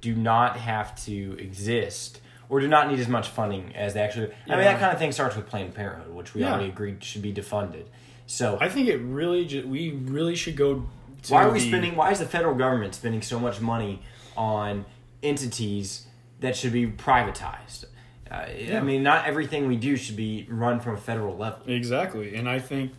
do 0.01 0.15
not 0.15 0.59
have 0.59 0.95
to 1.07 1.37
exist 1.41 2.21
or 2.49 2.61
do 2.61 2.69
not 2.69 2.89
need 2.89 3.01
as 3.01 3.09
much 3.09 3.27
funding 3.27 3.75
as 3.75 3.95
they 3.95 4.01
actually. 4.01 4.33
I 4.47 4.51
mean, 4.51 4.61
that 4.65 4.79
kind 4.79 4.93
of 4.93 5.01
thing 5.01 5.11
starts 5.11 5.35
with 5.35 5.49
Planned 5.49 5.75
Parenthood, 5.75 6.15
which 6.15 6.35
we 6.35 6.43
Yeah. 6.43 6.53
already 6.53 6.69
agreed 6.69 7.03
should 7.03 7.23
be 7.23 7.33
defunded. 7.35 7.87
So 8.29 8.59
I 8.61 8.69
think 8.69 8.87
it 8.87 8.99
really, 8.99 9.45
ju- 9.45 9.67
we 9.67 9.91
really 9.91 10.37
should 10.37 10.57
go. 10.57 10.89
To 11.25 11.33
why 11.33 11.43
are 11.43 11.51
we 11.51 11.59
the- 11.59 11.67
spending? 11.67 11.97
Why 11.97 12.13
is 12.13 12.21
the 12.21 12.27
federal 12.27 12.55
government 12.55 12.95
spending 12.95 13.23
so 13.23 13.41
much 13.41 13.61
money 13.61 14.03
on 14.37 14.85
entities 15.21 16.07
that 16.43 16.55
should 16.57 16.73
be 16.73 16.87
privatized? 16.87 17.87
Uh, 18.31 18.47
I 18.77 18.81
mean, 18.81 19.03
not 19.03 19.27
everything 19.27 19.67
we 19.67 19.77
do 19.77 19.97
should 19.97 20.17
be 20.17 20.47
run 20.51 20.81
from 20.81 20.95
a 20.95 20.99
federal 20.99 21.37
level. 21.37 21.61
Exactly, 21.67 22.35
and 22.35 22.49
I 22.49 22.59
think, 22.61 22.93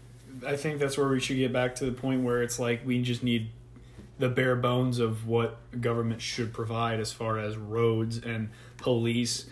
I 0.45 0.55
think 0.55 0.79
that's 0.79 0.97
where 0.97 1.07
we 1.07 1.19
should 1.19 1.37
get 1.37 1.51
back 1.53 1.75
to 1.75 1.85
the 1.85 1.91
point 1.91 2.23
where 2.23 2.43
it's 2.43 2.59
like 2.59 2.85
we 2.85 3.01
just 3.01 3.23
need 3.23 3.49
the 4.19 4.29
bare 4.29 4.55
bones 4.55 4.99
of 4.99 5.25
what 5.27 5.57
government 5.81 6.21
should 6.21 6.53
provide 6.53 6.99
as 6.99 7.11
far 7.11 7.39
as 7.39 7.57
roads 7.57 8.17
and 8.19 8.49
police, 8.77 9.47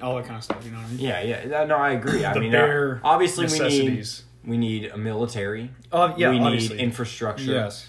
all 0.00 0.16
that 0.16 0.24
kind 0.24 0.36
of 0.38 0.44
stuff. 0.44 0.64
You 0.64 0.70
know 0.70 0.78
what 0.78 0.86
I 0.86 0.90
mean? 0.90 0.98
Yeah, 0.98 1.20
yeah. 1.22 1.64
No, 1.64 1.76
I 1.76 1.90
agree. 1.90 2.24
I 2.24 2.38
mean, 2.38 2.54
uh, 2.54 2.98
obviously 3.04 3.44
we 3.46 3.52
need 3.52 3.58
necessities. 3.58 4.24
we 4.46 4.56
need 4.56 4.86
a 4.86 4.96
military. 4.96 5.70
Uh, 5.92 6.14
yeah, 6.16 6.30
we 6.30 6.38
need 6.38 6.70
infrastructure. 6.72 7.52
Yes, 7.52 7.86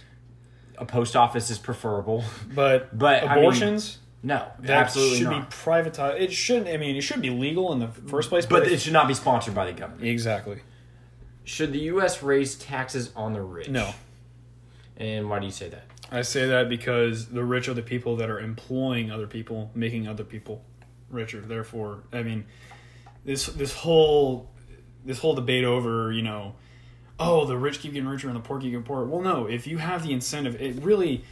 A 0.78 0.86
post 0.86 1.16
office 1.16 1.50
is 1.50 1.58
preferable. 1.58 2.26
but 2.54 2.98
But, 2.98 3.24
I 3.24 3.36
mean, 3.36 3.38
abortions. 3.46 4.00
No, 4.22 4.46
that 4.60 4.70
absolutely 4.72 5.20
should 5.20 5.28
not. 5.30 5.50
be 5.50 5.56
privatized. 5.56 6.20
It 6.20 6.34
shouldn't. 6.34 6.68
I 6.68 6.78
mean, 6.78 6.96
it 6.96 7.02
should 7.02 7.22
be 7.22 7.30
legal 7.30 7.72
in 7.72 7.80
the 7.80 7.88
first 7.88 8.30
place. 8.30 8.46
but 8.46 8.64
if- 8.64 8.74
it 8.74 8.82
should 8.82 8.94
not 8.94 9.08
be 9.08 9.14
sponsored 9.14 9.56
by 9.56 9.66
the 9.66 9.72
government. 9.74 10.06
exactly 10.08 10.60
Should 11.46 11.72
the 11.72 11.80
U.S. 11.94 12.22
raise 12.22 12.56
taxes 12.56 13.12
on 13.16 13.34
the 13.34 13.42
rich? 13.42 13.70
no. 13.70 13.94
And 14.98 15.30
why 15.30 15.40
do 15.40 15.46
you 15.46 15.52
say 15.54 15.70
that? 15.70 15.86
I 16.12 16.24
say 16.24 16.48
that 16.48 16.68
because 16.68 17.28
the 17.28 17.44
rich 17.46 17.70
are 17.70 17.74
the 17.74 17.82
people 17.82 18.18
that 18.18 18.30
are 18.30 18.40
employing 18.40 19.10
other 19.12 19.28
people, 19.28 19.72
making 19.74 20.08
other 20.10 20.26
people 20.26 20.66
richer. 21.10 21.40
Therefore, 21.40 22.04
I 22.12 22.22
mean, 22.24 22.46
this 23.24 23.46
this 23.46 23.74
whole 23.74 24.50
this 25.06 25.20
whole 25.20 25.36
debate 25.36 25.64
over 25.64 26.12
you 26.12 26.22
know, 26.24 26.56
oh 27.18 27.46
the 27.46 27.56
rich 27.58 27.80
keep 27.80 27.94
getting 27.94 28.10
richer 28.10 28.28
and 28.28 28.36
the 28.36 28.42
poor 28.42 28.60
keep 28.60 28.72
getting 28.72 28.84
poorer. 28.84 29.06
Well, 29.06 29.22
no, 29.22 29.46
if 29.46 29.66
you 29.68 29.78
have 29.78 30.04
the 30.04 30.12
incentive, 30.12 30.62
it 30.62 30.84
really 30.84 31.24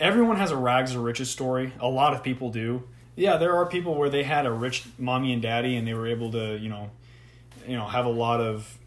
everyone 0.00 0.36
has 0.36 0.50
a 0.50 0.56
rags 0.56 0.92
to 0.92 1.00
riches 1.00 1.30
story. 1.30 1.72
A 1.80 1.88
lot 1.88 2.14
of 2.14 2.22
people 2.22 2.50
do. 2.50 2.84
Yeah, 3.16 3.36
there 3.36 3.54
are 3.56 3.66
people 3.66 3.94
where 3.96 4.08
they 4.10 4.22
had 4.22 4.46
a 4.46 4.52
rich 4.52 4.84
mommy 4.98 5.32
and 5.32 5.42
daddy 5.42 5.76
and 5.76 5.86
they 5.86 5.94
were 5.94 6.06
able 6.06 6.30
to 6.32 6.56
you 6.58 6.68
know, 6.68 6.90
you 7.66 7.76
know 7.76 7.86
have 7.86 8.06
a 8.06 8.10
lot 8.10 8.40
of 8.40 8.78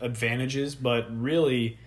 advantages, 0.00 0.74
but 0.74 1.06
really 1.20 1.78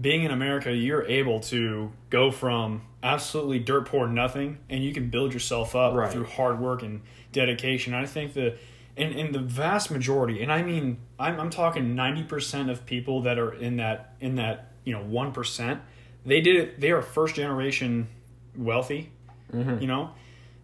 being 0.00 0.22
in 0.22 0.30
America, 0.30 0.72
you're 0.72 1.04
able 1.06 1.40
to 1.40 1.90
go 2.08 2.30
from 2.30 2.82
absolutely 3.02 3.58
dirt 3.58 3.86
poor 3.86 4.06
nothing, 4.06 4.58
and 4.70 4.82
you 4.84 4.92
can 4.92 5.10
build 5.10 5.32
yourself 5.32 5.74
up 5.76 5.94
Right. 5.94 6.10
through 6.10 6.24
hard 6.24 6.60
work 6.60 6.82
and 6.82 7.02
dedication. 7.32 7.94
I 7.94 8.06
think 8.06 8.34
the 8.34 8.56
in, 8.96 9.12
in 9.12 9.32
the 9.32 9.38
vast 9.38 9.90
majority, 9.92 10.42
and 10.42 10.50
I 10.52 10.62
mean, 10.62 10.98
I'm, 11.20 11.38
I'm 11.38 11.50
talking 11.50 11.94
ninety 11.94 12.22
percent 12.24 12.70
of 12.70 12.86
people 12.86 13.22
that 13.22 13.38
are 13.38 13.52
in 13.52 13.76
that 13.76 14.14
in 14.20 14.36
that 14.36 14.72
you 14.84 14.92
know 14.92 15.02
one 15.02 15.32
percent, 15.32 15.80
they 16.28 16.40
did 16.40 16.56
it. 16.56 16.80
They 16.80 16.90
are 16.90 17.02
first 17.02 17.34
generation 17.34 18.08
wealthy. 18.56 19.10
You 19.52 19.86
know, 19.86 20.10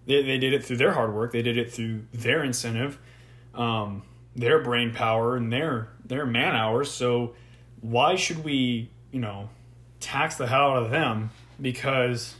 they 0.06 0.22
they 0.22 0.38
did 0.38 0.52
it 0.52 0.64
through 0.64 0.76
their 0.76 0.92
hard 0.92 1.14
work. 1.14 1.32
They 1.32 1.42
did 1.42 1.56
it 1.56 1.72
through 1.72 2.02
their 2.12 2.44
incentive, 2.44 2.98
um, 3.54 4.02
their 4.36 4.58
brain 4.62 4.92
power, 4.92 5.36
and 5.36 5.52
their 5.52 5.88
their 6.04 6.26
man 6.26 6.54
hours. 6.54 6.90
So 6.90 7.34
why 7.80 8.14
should 8.16 8.44
we, 8.44 8.90
you 9.10 9.20
know, 9.20 9.48
tax 10.00 10.36
the 10.36 10.46
hell 10.46 10.72
out 10.72 10.82
of 10.82 10.90
them 10.90 11.30
because, 11.60 12.34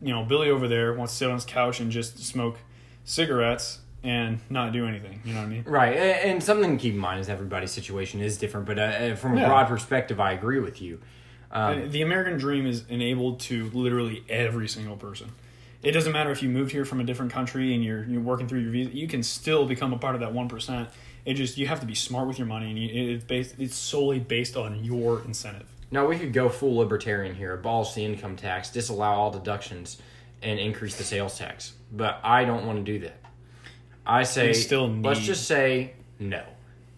you 0.00 0.12
know, 0.12 0.24
Billy 0.24 0.50
over 0.50 0.68
there 0.68 0.94
wants 0.94 1.12
to 1.14 1.16
sit 1.18 1.28
on 1.28 1.34
his 1.34 1.44
couch 1.44 1.80
and 1.80 1.90
just 1.90 2.18
smoke 2.24 2.58
cigarettes 3.04 3.80
and 4.04 4.38
not 4.48 4.72
do 4.72 4.86
anything. 4.86 5.20
You 5.24 5.34
know 5.34 5.40
what 5.40 5.46
I 5.46 5.50
mean? 5.50 5.64
Right, 5.66 5.96
and 5.96 6.42
something 6.42 6.76
to 6.76 6.80
keep 6.80 6.94
in 6.94 7.00
mind 7.00 7.20
is 7.20 7.28
everybody's 7.28 7.72
situation 7.72 8.20
is 8.20 8.38
different. 8.38 8.66
But 8.66 8.78
uh, 8.78 9.14
from 9.16 9.36
a 9.36 9.40
Yeah. 9.40 9.48
broad 9.48 9.66
perspective, 9.66 10.20
I 10.20 10.32
agree 10.32 10.60
with 10.60 10.80
you. 10.80 11.00
Um, 11.50 11.90
the 11.90 12.02
American 12.02 12.36
dream 12.38 12.66
is 12.66 12.84
enabled 12.88 13.40
to 13.40 13.70
literally 13.70 14.22
every 14.28 14.68
single 14.68 14.96
person. 14.96 15.32
It 15.82 15.92
doesn't 15.92 16.12
matter 16.12 16.30
if 16.30 16.42
you 16.42 16.48
moved 16.48 16.72
here 16.72 16.84
from 16.84 17.00
a 17.00 17.04
different 17.04 17.32
country 17.32 17.72
and 17.74 17.82
you're 17.84 18.04
you're 18.04 18.20
working 18.20 18.48
through 18.48 18.60
your 18.60 18.70
visa. 18.72 18.90
You 18.94 19.06
can 19.08 19.22
still 19.22 19.64
become 19.66 19.92
a 19.92 19.98
part 19.98 20.14
of 20.14 20.20
that 20.20 20.32
one 20.32 20.48
percent. 20.48 20.88
It 21.24 21.34
just 21.34 21.56
you 21.56 21.66
have 21.66 21.80
to 21.80 21.86
be 21.86 21.94
smart 21.94 22.26
with 22.26 22.38
your 22.38 22.46
money, 22.48 22.68
and 22.70 22.78
you, 22.78 23.14
it's 23.14 23.24
based. 23.24 23.54
It's 23.58 23.76
solely 23.76 24.18
based 24.18 24.56
on 24.56 24.82
your 24.84 25.22
incentive. 25.24 25.66
Now 25.90 26.06
we 26.06 26.18
could 26.18 26.32
go 26.32 26.48
full 26.48 26.76
libertarian 26.76 27.34
here, 27.34 27.54
abolish 27.54 27.92
the 27.94 28.04
income 28.04 28.36
tax, 28.36 28.70
disallow 28.70 29.06
all 29.06 29.30
deductions, 29.30 30.02
and 30.42 30.58
increase 30.58 30.96
the 30.96 31.04
sales 31.04 31.38
tax. 31.38 31.72
But 31.92 32.20
I 32.22 32.44
don't 32.44 32.66
want 32.66 32.84
to 32.84 32.92
do 32.92 32.98
that. 33.06 33.20
I 34.06 34.24
say 34.24 34.52
still 34.52 34.88
let's 34.90 35.20
just 35.20 35.46
say 35.46 35.92
no. 36.18 36.42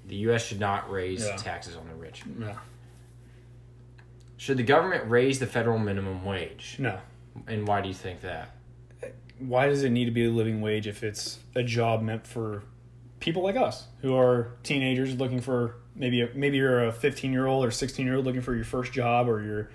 The 0.09 0.17
U.S. 0.17 0.45
should 0.47 0.59
not 0.61 0.91
raise 0.91 1.25
Yeah. 1.25 1.37
taxes 1.37 1.77
on 1.77 1.87
the 1.87 1.95
rich. 1.95 2.23
Yeah. 2.39 2.57
Should 4.41 4.57
the 4.57 4.63
government 4.63 5.11
raise 5.11 5.39
the 5.39 5.47
federal 5.47 5.79
minimum 5.79 6.25
wage? 6.25 6.77
No. 6.79 6.99
And 7.47 7.69
why 7.69 7.83
do 7.83 7.89
you 7.89 7.95
think 7.95 8.23
that? 8.23 8.55
why 9.39 9.69
does 9.69 9.83
it 9.83 9.91
need 9.91 10.05
to 10.05 10.11
be 10.11 10.27
a 10.27 10.31
living 10.31 10.61
wage 10.61 10.87
if 10.87 11.03
it's 11.03 11.39
a 11.55 11.63
job 11.63 12.03
meant 12.03 12.27
for 12.27 12.63
people 13.19 13.43
like 13.43 13.57
us 13.57 13.87
who 14.03 14.15
are 14.15 14.53
teenagers 14.63 15.15
looking 15.15 15.41
for 15.41 15.77
maybe 15.95 16.23
a, 16.23 16.29
maybe 16.35 16.59
you're 16.59 16.85
a 16.85 16.93
15 16.93 17.33
year 17.33 17.47
old 17.47 17.65
or 17.65 17.71
16 17.71 18.05
year 18.05 18.17
old 18.17 18.25
looking 18.25 18.43
for 18.43 18.55
your 18.55 18.65
first 18.65 18.93
job 18.93 19.29
or 19.29 19.43
you're 19.43 19.71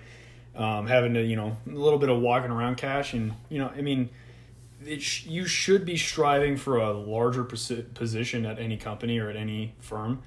um, 0.54 0.86
having 0.86 1.14
to 1.14 1.22
you 1.22 1.36
know 1.36 1.56
a 1.66 1.70
little 1.70 1.98
bit 1.98 2.08
of 2.08 2.20
walking 2.20 2.50
around 2.50 2.76
cash 2.76 3.12
and 3.12 3.32
you 3.48 3.58
know 3.58 3.72
I 3.76 3.82
mean 3.82 4.08
it 4.84 5.02
sh- 5.02 5.26
you 5.26 5.46
should 5.46 5.84
be 5.84 5.96
striving 5.96 6.56
for 6.56 6.76
a 6.76 6.92
larger 6.92 7.44
posi- 7.44 7.92
position 7.94 8.46
at 8.46 8.58
any 8.58 8.76
company 8.76 9.18
or 9.18 9.28
at 9.30 9.36
any 9.36 9.74
firm 9.80 10.22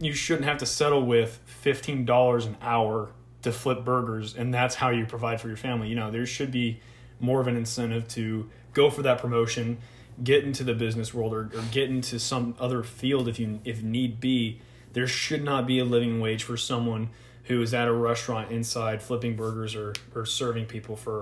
you 0.00 0.12
shouldn't 0.12 0.46
have 0.46 0.58
to 0.58 0.66
settle 0.66 1.04
with 1.04 1.40
$15 1.64 2.46
an 2.46 2.56
hour 2.60 3.10
to 3.42 3.52
flip 3.52 3.84
burgers 3.84 4.34
and 4.36 4.52
that's 4.54 4.76
how 4.76 4.90
you 4.90 5.04
provide 5.06 5.40
for 5.40 5.48
your 5.48 5.56
family 5.56 5.88
you 5.88 5.94
know 5.94 6.10
there 6.10 6.26
should 6.26 6.50
be 6.50 6.80
more 7.20 7.40
of 7.40 7.46
an 7.46 7.56
incentive 7.56 8.06
to 8.08 8.48
go 8.72 8.88
for 8.90 9.02
that 9.02 9.18
promotion 9.18 9.78
get 10.22 10.44
into 10.44 10.62
the 10.64 10.74
business 10.74 11.12
world 11.14 11.32
or, 11.32 11.40
or 11.54 11.62
get 11.70 11.88
into 11.88 12.18
some 12.18 12.54
other 12.60 12.82
field 12.82 13.28
if 13.28 13.38
you 13.38 13.60
if 13.64 13.82
need 13.82 14.20
be 14.20 14.60
there 14.92 15.06
should 15.06 15.42
not 15.42 15.66
be 15.66 15.78
a 15.78 15.84
living 15.84 16.20
wage 16.20 16.42
for 16.44 16.56
someone 16.56 17.08
who 17.44 17.60
is 17.62 17.74
at 17.74 17.88
a 17.88 17.92
restaurant 17.92 18.50
inside 18.50 19.02
flipping 19.02 19.34
burgers 19.34 19.74
or, 19.74 19.92
or 20.14 20.24
serving 20.26 20.66
people 20.66 20.94
for 20.96 21.18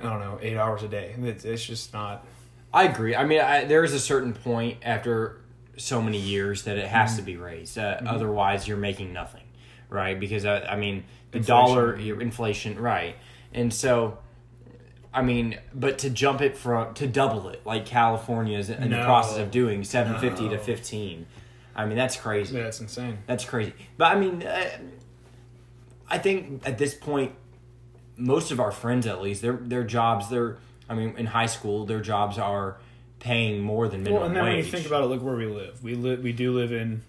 i 0.00 0.02
don't 0.04 0.20
know 0.20 0.38
eight 0.42 0.56
hours 0.56 0.82
a 0.82 0.88
day 0.88 1.14
it's, 1.22 1.44
it's 1.44 1.64
just 1.64 1.92
not 1.92 2.24
I 2.72 2.84
agree. 2.84 3.16
I 3.16 3.24
mean, 3.24 3.40
I, 3.40 3.64
there 3.64 3.82
is 3.82 3.92
a 3.92 3.98
certain 3.98 4.32
point 4.32 4.78
after 4.84 5.40
so 5.76 6.00
many 6.00 6.18
years 6.18 6.62
that 6.62 6.78
it 6.78 6.86
has 6.86 7.10
Mm-hmm. 7.10 7.18
to 7.18 7.22
be 7.24 7.36
raised. 7.36 7.76
Uh, 7.76 7.98
Otherwise, 8.06 8.68
you're 8.68 8.76
making 8.76 9.12
nothing, 9.12 9.42
right? 9.90 10.18
Because 10.18 10.46
uh, 10.46 10.66
I 10.70 10.76
mean, 10.76 11.04
the 11.32 11.38
Inflation. 11.38 11.66
dollar 11.66 11.96
your 11.98 12.20
inflation, 12.20 12.78
right? 12.78 13.16
And 13.52 13.72
so, 13.74 14.18
I 15.12 15.22
mean, 15.22 15.58
but 15.74 15.98
to 15.98 16.10
jump 16.10 16.40
it 16.40 16.56
from 16.56 16.94
to 16.94 17.06
double 17.06 17.48
it 17.48 17.60
like 17.66 17.84
California 17.86 18.58
is 18.58 18.70
in 18.70 18.90
the 18.90 19.02
process 19.04 19.38
of 19.38 19.50
doing 19.50 19.84
seven 19.84 20.18
fifty 20.18 20.48
to 20.48 20.58
fifteen. 20.58 21.26
I 21.76 21.86
mean, 21.86 21.96
that's 21.96 22.16
crazy. 22.16 22.56
Yeah, 22.56 22.64
it's 22.64 22.80
insane. 22.80 23.18
That's 23.26 23.44
crazy. 23.44 23.72
But 23.96 24.16
I 24.16 24.18
mean, 24.18 24.42
uh, 24.42 24.70
I 26.08 26.18
think 26.18 26.66
at 26.66 26.78
this 26.78 26.94
point, 26.94 27.32
most 28.16 28.50
of 28.50 28.58
our 28.60 28.72
friends, 28.72 29.06
at 29.06 29.20
least, 29.22 29.42
their 29.42 29.52
their 29.54 29.84
jobs, 29.84 30.28
their 30.30 30.58
I 30.88 30.94
mean, 30.94 31.14
in 31.16 31.26
high 31.26 31.46
school, 31.46 31.86
their 31.86 32.00
jobs 32.00 32.38
are 32.38 32.78
paying 33.20 33.60
more 33.62 33.86
than 33.88 34.02
minimum 34.02 34.20
Well, 34.20 34.26
and 34.28 34.36
then 34.36 34.44
wage. 34.44 34.56
when 34.56 34.64
you 34.64 34.70
think 34.70 34.86
about 34.86 35.04
it, 35.04 35.06
look 35.06 35.22
where 35.22 35.36
we 35.36 35.46
live. 35.46 35.82
We 35.82 35.94
live. 35.94 36.20
We 36.22 36.32
do 36.32 36.52
live 36.52 36.72
in 36.72 37.02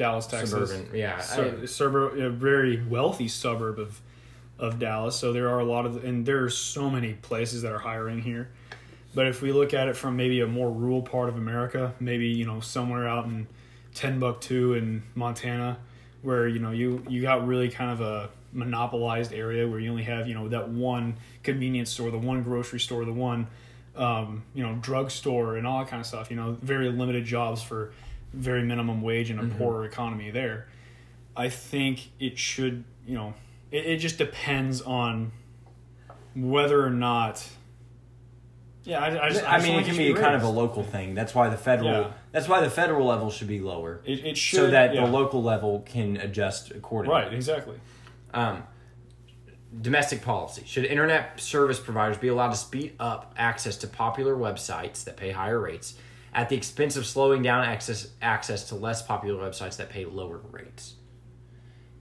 Dallas, 0.00 0.26
Texas. 0.26 0.50
suburban, 0.50 0.94
yeah, 0.94 1.20
Sur- 1.20 1.60
I- 1.62 1.66
suburb, 1.66 2.18
a 2.18 2.30
very 2.30 2.82
wealthy 2.82 3.28
suburb 3.28 3.78
of 3.78 4.00
of 4.58 4.78
Dallas. 4.78 5.14
So 5.16 5.32
there 5.32 5.48
are 5.50 5.60
a 5.60 5.64
lot 5.64 5.84
of, 5.86 6.04
and 6.04 6.24
there 6.24 6.42
are 6.42 6.50
so 6.50 6.90
many 6.90 7.12
places 7.14 7.62
that 7.62 7.72
are 7.72 7.78
hiring 7.78 8.22
here. 8.22 8.48
But 9.14 9.26
if 9.26 9.42
we 9.42 9.52
look 9.52 9.74
at 9.74 9.88
it 9.88 9.96
from 9.96 10.16
maybe 10.16 10.40
a 10.40 10.46
more 10.46 10.70
rural 10.70 11.02
part 11.02 11.28
of 11.28 11.36
America, 11.36 11.94
maybe 12.00 12.28
you 12.28 12.46
know 12.46 12.60
somewhere 12.60 13.06
out 13.06 13.26
in 13.26 13.46
Timbuktu 13.94 14.72
in 14.74 15.02
Montana, 15.14 15.78
where 16.22 16.48
you 16.48 16.60
know 16.60 16.70
you 16.70 17.04
you 17.08 17.20
got 17.20 17.46
really 17.46 17.68
kind 17.68 17.90
of 17.90 18.00
a 18.00 18.30
monopolized 18.52 19.32
area 19.32 19.68
where 19.68 19.78
you 19.78 19.90
only 19.90 20.02
have 20.04 20.26
you 20.26 20.34
know 20.34 20.48
that 20.48 20.68
one 20.70 21.16
convenience 21.42 21.90
store, 21.90 22.10
the 22.10 22.18
one 22.18 22.42
grocery 22.42 22.80
store, 22.80 23.04
the 23.04 23.12
one 23.12 23.46
um, 23.96 24.44
you 24.54 24.62
know 24.62 24.76
drugstore, 24.80 25.56
and 25.56 25.66
all 25.66 25.80
that 25.80 25.88
kind 25.88 26.00
of 26.00 26.06
stuff. 26.06 26.30
You 26.30 26.36
know, 26.36 26.56
very 26.62 26.88
limited 26.90 27.24
jobs 27.26 27.62
for 27.62 27.92
very 28.32 28.62
minimum 28.62 29.02
wage 29.02 29.30
and 29.30 29.40
a 29.40 29.54
poorer 29.56 29.84
economy 29.84 30.30
there. 30.30 30.68
I 31.36 31.48
think 31.48 32.10
it 32.18 32.38
should 32.38 32.84
you 33.06 33.14
know 33.14 33.34
it, 33.70 33.86
it 33.86 33.96
just 33.98 34.18
depends 34.18 34.82
on 34.82 35.32
whether 36.34 36.84
or 36.84 36.90
not. 36.90 37.46
Yeah, 38.84 39.00
I, 39.00 39.26
I 39.26 39.28
just. 39.28 39.44
I 39.44 39.56
just 39.56 39.66
mean, 39.68 39.78
it 39.78 39.84
can 39.84 39.96
be 39.96 40.14
kind 40.14 40.34
of 40.34 40.42
a 40.42 40.48
local 40.48 40.82
thing. 40.82 41.14
That's 41.14 41.34
why 41.34 41.48
the 41.48 41.56
federal. 41.56 41.90
Yeah. 41.90 42.12
That's 42.32 42.48
why 42.48 42.60
the 42.60 42.70
federal 42.70 43.06
level 43.06 43.30
should 43.30 43.48
be 43.48 43.60
lower, 43.60 44.00
It, 44.04 44.24
it 44.24 44.36
should 44.36 44.56
so 44.56 44.70
that 44.70 44.94
yeah. 44.94 45.04
the 45.04 45.10
local 45.10 45.42
level 45.42 45.80
can 45.80 46.16
adjust 46.16 46.70
accordingly. 46.70 47.20
Right, 47.20 47.34
exactly. 47.34 47.78
Um, 48.32 48.62
domestic 49.80 50.22
policy. 50.22 50.62
Should 50.64 50.84
internet 50.84 51.40
service 51.40 51.80
providers 51.80 52.18
be 52.18 52.28
allowed 52.28 52.50
to 52.50 52.56
speed 52.56 52.94
up 53.00 53.34
access 53.36 53.76
to 53.78 53.88
popular 53.88 54.36
websites 54.36 55.04
that 55.04 55.16
pay 55.16 55.32
higher 55.32 55.58
rates 55.58 55.94
at 56.32 56.48
the 56.48 56.56
expense 56.56 56.96
of 56.96 57.06
slowing 57.06 57.42
down 57.42 57.64
access 57.64 58.08
access 58.22 58.68
to 58.68 58.74
less 58.74 59.02
popular 59.02 59.42
websites 59.42 59.76
that 59.76 59.90
pay 59.90 60.04
lower 60.04 60.40
rates? 60.50 60.94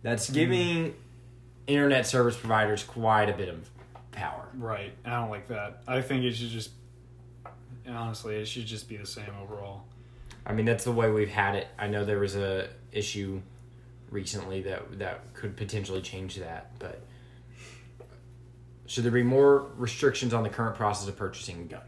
That's 0.02 0.28
hmm. 0.28 0.34
giving 0.34 0.96
internet 1.68 2.08
service 2.08 2.36
providers 2.36 2.84
quite 2.84 3.30
a 3.30 3.34
bit 3.34 3.50
of 3.50 3.70
power. 4.12 4.48
Right. 4.56 4.94
I 5.06 5.12
don't 5.12 5.30
like 5.30 5.48
that. 5.50 5.84
I 5.88 6.02
think 6.02 6.24
it 6.24 6.34
should 6.34 6.50
just 6.50 6.72
honestly, 7.88 8.36
it 8.36 8.48
should 8.48 8.66
just 8.66 8.88
be 8.88 8.98
the 8.98 9.06
same 9.06 9.32
overall. 9.42 9.86
I 10.46 10.54
mean, 10.54 10.66
that's 10.66 10.84
the 10.84 10.92
way 10.92 11.10
we've 11.10 11.30
had 11.30 11.56
it. 11.56 11.68
I 11.78 11.88
know 11.88 12.06
there 12.06 12.20
was 12.20 12.36
a 12.36 12.70
issue 12.92 13.42
recently 14.10 14.62
that 14.64 15.00
that 15.00 15.34
could 15.34 15.56
potentially 15.56 16.02
change 16.02 16.36
that, 16.38 16.72
but 16.80 17.02
should 18.86 19.04
there 19.04 19.12
be 19.12 19.24
more 19.24 19.68
restrictions 19.78 20.34
on 20.34 20.44
the 20.44 20.50
current 20.50 20.76
process 20.76 21.08
of 21.08 21.16
purchasing 21.16 21.62
a 21.62 21.64
gun? 21.66 21.82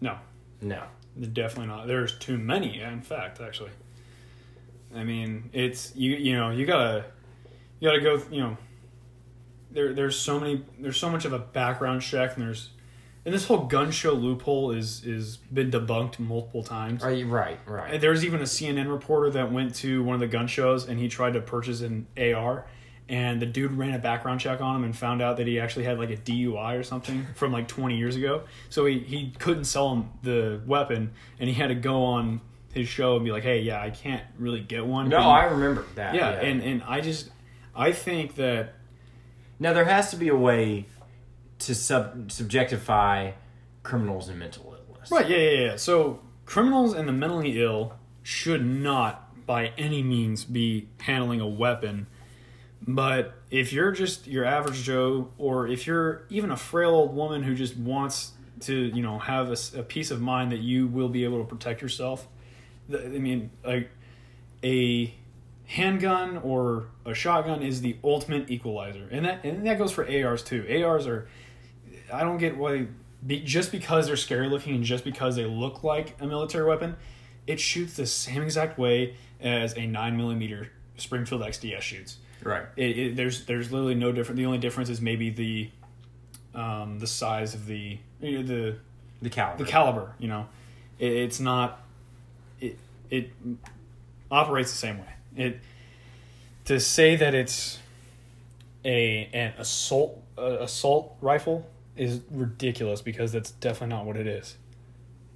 No, 0.00 0.18
No. 0.60 0.82
Definitely 1.20 1.66
not. 1.66 1.86
There's 1.86 2.18
too 2.18 2.38
many, 2.38 2.80
in 2.80 3.02
fact, 3.02 3.40
actually. 3.40 3.70
I 4.94 5.04
mean, 5.04 5.50
it's 5.52 5.94
you 5.96 6.16
you 6.16 6.36
know, 6.36 6.50
you 6.50 6.66
got 6.66 6.78
to 6.78 7.04
you 7.80 7.88
got 7.88 7.94
to 7.94 8.00
go, 8.00 8.22
you 8.30 8.40
know, 8.40 8.56
there 9.70 9.92
there's 9.92 10.18
so 10.18 10.38
many 10.38 10.64
there's 10.78 10.96
so 10.96 11.10
much 11.10 11.24
of 11.24 11.32
a 11.32 11.38
background 11.38 12.02
check 12.02 12.36
and 12.36 12.46
there's 12.46 12.70
and 13.24 13.32
this 13.32 13.46
whole 13.46 13.66
gun 13.66 13.90
show 13.90 14.12
loophole 14.12 14.72
is 14.72 15.04
is 15.04 15.36
been 15.36 15.70
debunked 15.70 16.18
multiple 16.18 16.62
times. 16.62 17.02
You 17.02 17.26
right? 17.26 17.58
Right. 17.66 18.00
There's 18.00 18.24
even 18.24 18.40
a 18.40 18.44
CNN 18.44 18.90
reporter 18.90 19.30
that 19.30 19.52
went 19.52 19.74
to 19.76 20.02
one 20.02 20.14
of 20.14 20.20
the 20.20 20.26
gun 20.26 20.46
shows 20.46 20.88
and 20.88 20.98
he 20.98 21.08
tried 21.08 21.34
to 21.34 21.40
purchase 21.40 21.80
an 21.80 22.06
AR, 22.16 22.66
and 23.08 23.40
the 23.42 23.46
dude 23.46 23.72
ran 23.72 23.94
a 23.94 23.98
background 23.98 24.40
check 24.40 24.60
on 24.60 24.76
him 24.76 24.84
and 24.84 24.96
found 24.96 25.20
out 25.20 25.36
that 25.38 25.46
he 25.46 25.58
actually 25.60 25.84
had 25.84 25.98
like 25.98 26.10
a 26.10 26.16
DUI 26.16 26.78
or 26.78 26.82
something 26.82 27.26
from 27.34 27.52
like 27.52 27.68
20 27.68 27.96
years 27.96 28.16
ago. 28.16 28.42
So 28.70 28.86
he, 28.86 29.00
he 29.00 29.30
couldn't 29.38 29.64
sell 29.64 29.92
him 29.94 30.10
the 30.22 30.60
weapon, 30.66 31.12
and 31.38 31.48
he 31.48 31.54
had 31.54 31.68
to 31.68 31.74
go 31.74 32.04
on 32.04 32.40
his 32.72 32.88
show 32.88 33.16
and 33.16 33.24
be 33.24 33.30
like, 33.32 33.42
"Hey, 33.42 33.60
yeah, 33.60 33.82
I 33.82 33.90
can't 33.90 34.22
really 34.38 34.60
get 34.60 34.86
one." 34.86 35.08
No, 35.08 35.18
But- 35.18 35.28
I 35.28 35.44
remember 35.44 35.84
that. 35.96 36.14
yeah, 36.14 36.30
and 36.30 36.62
and 36.62 36.82
I 36.84 37.00
just 37.00 37.30
I 37.74 37.92
think 37.92 38.36
that 38.36 38.74
now 39.58 39.72
there 39.72 39.84
has 39.84 40.10
to 40.10 40.16
be 40.16 40.28
a 40.28 40.36
way 40.36 40.86
to 41.60 41.74
sub 41.74 42.28
subjectify 42.28 43.32
criminals 43.82 44.28
and 44.28 44.38
mental 44.38 44.74
illness. 44.88 45.10
Right, 45.10 45.28
yeah, 45.28 45.36
yeah, 45.36 45.60
yeah. 45.66 45.76
So 45.76 46.20
criminals 46.46 46.94
and 46.94 47.06
the 47.08 47.12
mentally 47.12 47.60
ill 47.62 47.94
should 48.22 48.64
not 48.64 49.46
by 49.46 49.72
any 49.76 50.02
means 50.02 50.44
be 50.44 50.88
handling 51.00 51.40
a 51.40 51.46
weapon. 51.48 52.06
But 52.86 53.34
if 53.50 53.72
you're 53.72 53.92
just 53.92 54.26
your 54.26 54.44
average 54.44 54.82
Joe, 54.82 55.30
or 55.38 55.68
if 55.68 55.86
you're 55.86 56.22
even 56.30 56.50
a 56.50 56.56
frail 56.56 56.90
old 56.90 57.14
woman 57.14 57.42
who 57.42 57.54
just 57.54 57.76
wants 57.76 58.32
to, 58.60 58.74
you 58.74 59.02
know, 59.02 59.18
have 59.18 59.56
a 59.74 59.82
peace 59.82 60.10
of 60.10 60.20
mind 60.20 60.52
that 60.52 60.60
you 60.60 60.88
will 60.88 61.08
be 61.08 61.24
able 61.24 61.38
to 61.38 61.44
protect 61.44 61.80
yourself, 61.80 62.26
I 62.92 63.06
mean, 63.06 63.50
like 63.64 63.90
a 64.64 65.14
handgun 65.66 66.38
or 66.38 66.88
a 67.06 67.14
shotgun 67.14 67.62
is 67.62 67.80
the 67.80 67.96
ultimate 68.02 68.50
equalizer, 68.50 69.08
and 69.10 69.24
that 69.24 69.44
and 69.44 69.66
that 69.66 69.78
goes 69.78 69.92
for 69.92 70.04
ARs 70.04 70.42
too. 70.42 70.66
ARs 70.84 71.06
are 71.06 71.28
I 72.12 72.22
don't 72.22 72.38
get 72.38 72.56
why 72.56 72.88
be, 73.24 73.40
just 73.40 73.70
because 73.72 74.06
they're 74.06 74.16
scary 74.16 74.48
looking 74.48 74.74
and 74.74 74.84
just 74.84 75.04
because 75.04 75.36
they 75.36 75.44
look 75.44 75.84
like 75.84 76.16
a 76.20 76.26
military 76.26 76.66
weapon, 76.66 76.96
it 77.46 77.60
shoots 77.60 77.94
the 77.94 78.06
same 78.06 78.42
exact 78.42 78.78
way 78.78 79.16
as 79.40 79.76
a 79.76 79.86
nine 79.86 80.16
millimeter 80.16 80.70
Springfield 80.96 81.42
XDS 81.42 81.80
shoots. 81.80 82.16
Right. 82.42 82.64
It, 82.76 82.98
it, 82.98 83.16
there's 83.16 83.44
there's 83.44 83.70
literally 83.72 83.94
no 83.94 84.12
different. 84.12 84.36
The 84.36 84.46
only 84.46 84.58
difference 84.58 84.88
is 84.88 85.00
maybe 85.00 85.30
the 85.30 85.70
um, 86.54 86.98
the 86.98 87.06
size 87.06 87.54
of 87.54 87.66
the 87.66 87.98
you 88.20 88.38
know, 88.38 88.42
the 88.42 88.76
The 89.20 89.30
caliber. 89.30 89.64
the 89.64 89.70
caliber. 89.70 90.12
You 90.18 90.28
know, 90.28 90.46
it, 90.98 91.12
it's 91.12 91.40
not. 91.40 91.80
It 92.60 92.78
it 93.10 93.30
operates 94.30 94.70
the 94.70 94.78
same 94.78 94.98
way. 94.98 95.12
It 95.36 95.60
to 96.66 96.80
say 96.80 97.16
that 97.16 97.34
it's 97.34 97.78
a 98.84 99.28
an 99.32 99.54
assault 99.58 100.22
uh, 100.38 100.58
assault 100.60 101.16
rifle 101.20 101.66
is 101.96 102.20
ridiculous 102.30 103.02
because 103.02 103.32
that's 103.32 103.50
definitely 103.52 103.94
not 103.94 104.06
what 104.06 104.16
it 104.16 104.26
is. 104.26 104.56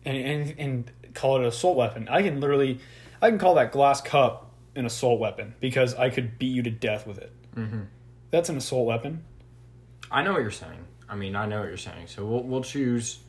And 0.04 0.16
and 0.16 0.54
and 0.58 0.90
call 1.14 1.36
it 1.36 1.40
an 1.40 1.46
assault 1.46 1.76
weapon. 1.76 2.08
I 2.08 2.22
can 2.22 2.40
literally, 2.40 2.78
I 3.20 3.30
can 3.30 3.38
call 3.38 3.54
that 3.54 3.72
glass 3.72 4.00
cup 4.00 4.45
an 4.76 4.86
assault 4.86 5.18
weapon 5.20 5.54
because 5.60 5.94
I 5.94 6.10
could 6.10 6.38
beat 6.38 6.54
you 6.54 6.62
to 6.62 6.70
death 6.70 7.06
with 7.06 7.18
it. 7.18 7.32
Mm-hmm. 7.54 7.82
That's 8.30 8.48
an 8.48 8.56
assault 8.56 8.86
weapon. 8.86 9.24
I 10.10 10.22
know 10.22 10.32
what 10.32 10.42
you're 10.42 10.50
saying. 10.50 10.84
I 11.08 11.14
mean, 11.16 11.34
I 11.34 11.46
know 11.46 11.60
what 11.60 11.68
you're 11.68 11.76
saying. 11.76 12.06
So 12.08 12.24
we'll 12.24 12.42
we'll 12.42 12.62
choose 12.62 13.20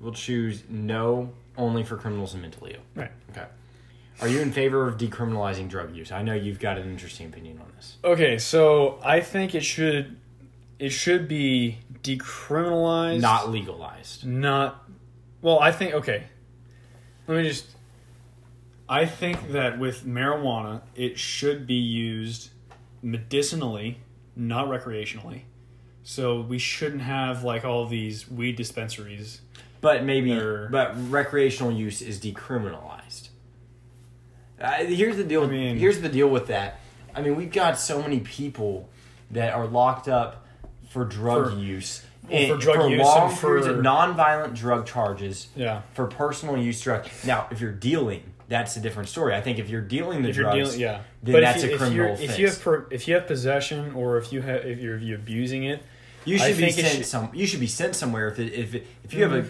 we'll 0.00 0.12
choose 0.12 0.62
no 0.68 1.30
only 1.56 1.82
for 1.82 1.96
criminals 1.96 2.34
and 2.34 2.42
mentally 2.42 2.74
ill. 2.74 2.82
Right. 2.94 3.10
Okay. 3.30 3.46
Are 4.20 4.28
you 4.28 4.40
in 4.40 4.52
favor 4.52 4.86
of 4.88 4.96
decriminalizing 4.98 5.68
drug 5.68 5.94
use? 5.94 6.10
I 6.10 6.22
know 6.22 6.34
you've 6.34 6.58
got 6.58 6.76
an 6.78 6.90
interesting 6.90 7.26
opinion 7.26 7.58
on 7.60 7.70
this. 7.76 7.96
Okay, 8.02 8.38
so 8.38 8.98
I 9.04 9.20
think 9.20 9.54
it 9.54 9.64
should 9.64 10.16
it 10.78 10.90
should 10.90 11.28
be 11.28 11.78
decriminalized. 12.02 13.20
Not 13.20 13.50
legalized. 13.50 14.24
not 14.26 14.84
well 15.42 15.58
i 15.60 15.70
think 15.70 15.94
okay 15.94 16.24
let 17.26 17.36
me 17.38 17.48
just 17.48 17.66
i 18.88 19.04
think 19.06 19.52
that 19.52 19.78
with 19.78 20.04
marijuana 20.06 20.80
it 20.94 21.18
should 21.18 21.66
be 21.66 21.74
used 21.74 22.50
medicinally 23.02 23.98
not 24.36 24.68
recreationally 24.68 25.42
so 26.02 26.40
we 26.40 26.58
shouldn't 26.58 27.02
have 27.02 27.44
like 27.44 27.64
all 27.64 27.86
these 27.86 28.30
weed 28.30 28.56
dispensaries 28.56 29.40
But 29.80 30.04
maybe, 30.04 30.30
but 30.70 30.94
recreational 31.10 31.70
use 31.70 32.00
is 32.02 32.18
decriminalized. 32.18 33.28
Uh, 34.60 34.72
here's 34.86 35.16
the 35.16 35.22
deal. 35.24 35.44
I 35.44 35.46
mean- 35.46 35.76
here's 35.78 36.00
the 36.00 36.08
deal 36.08 36.28
with 36.28 36.46
that. 36.48 36.80
I 37.14 37.20
mean, 37.22 37.36
we've 37.36 37.52
got 37.52 37.78
so 37.78 38.00
many 38.02 38.18
people 38.20 38.88
that 39.30 39.52
are 39.54 39.66
locked 39.66 40.08
up 40.08 40.46
for 40.88 41.04
drug 41.04 41.52
For- 41.52 41.58
use, 41.58 42.02
well, 42.28 42.48
for 42.48 42.56
drug 42.56 42.90
use 42.90 43.00
long 43.02 43.30
and 43.30 43.38
periods 43.38 43.66
of 43.68 43.76
for- 43.76 43.82
nonviolent 43.82 44.54
drug 44.56 44.86
charges 44.86 45.48
yeah 45.54 45.82
for 45.94 46.06
personal 46.06 46.56
use 46.56 46.80
drug. 46.80 47.06
Now, 47.24 47.46
if 47.52 47.60
you're 47.60 47.70
dealing, 47.70 48.22
that's 48.48 48.76
a 48.76 48.80
different 48.80 49.08
story. 49.08 49.34
I 49.34 49.40
think 49.40 49.58
if 49.58 49.68
you're 49.68 49.80
dealing 49.82 50.22
the 50.22 50.30
if 50.30 50.36
drugs, 50.36 50.56
dealing 50.70 50.80
yeah 50.80 51.02
then 51.22 51.32
but 51.34 51.40
that's 51.40 51.62
you, 51.62 51.74
a 51.74 51.76
criminal 51.76 51.96
you're, 51.96 52.08
offense. 52.08 52.30
if 52.32 52.38
you 52.38 52.46
have 52.48 52.60
per, 52.62 52.86
if 52.90 53.06
you 53.08 53.14
have 53.14 53.26
possession 53.26 53.94
or 53.94 54.16
if 54.18 54.32
you 54.32 54.40
have 54.42 54.64
if 54.64 54.78
you're, 54.78 54.96
if 54.96 55.02
you're 55.02 55.18
abusing 55.18 55.64
it 55.64 55.82
You 56.24 56.36
I 56.36 56.38
should 56.52 56.56
be 56.58 56.70
sent 56.70 56.88
should- 56.88 57.06
some. 57.06 57.30
You 57.34 57.46
should 57.46 57.60
be 57.60 57.66
sent 57.66 57.94
somewhere 57.94 58.28
if 58.28 58.38
it, 58.38 58.52
if 58.52 58.74
it, 58.74 58.86
if 59.04 59.14
you 59.14 59.22
have 59.22 59.32
a 59.32 59.48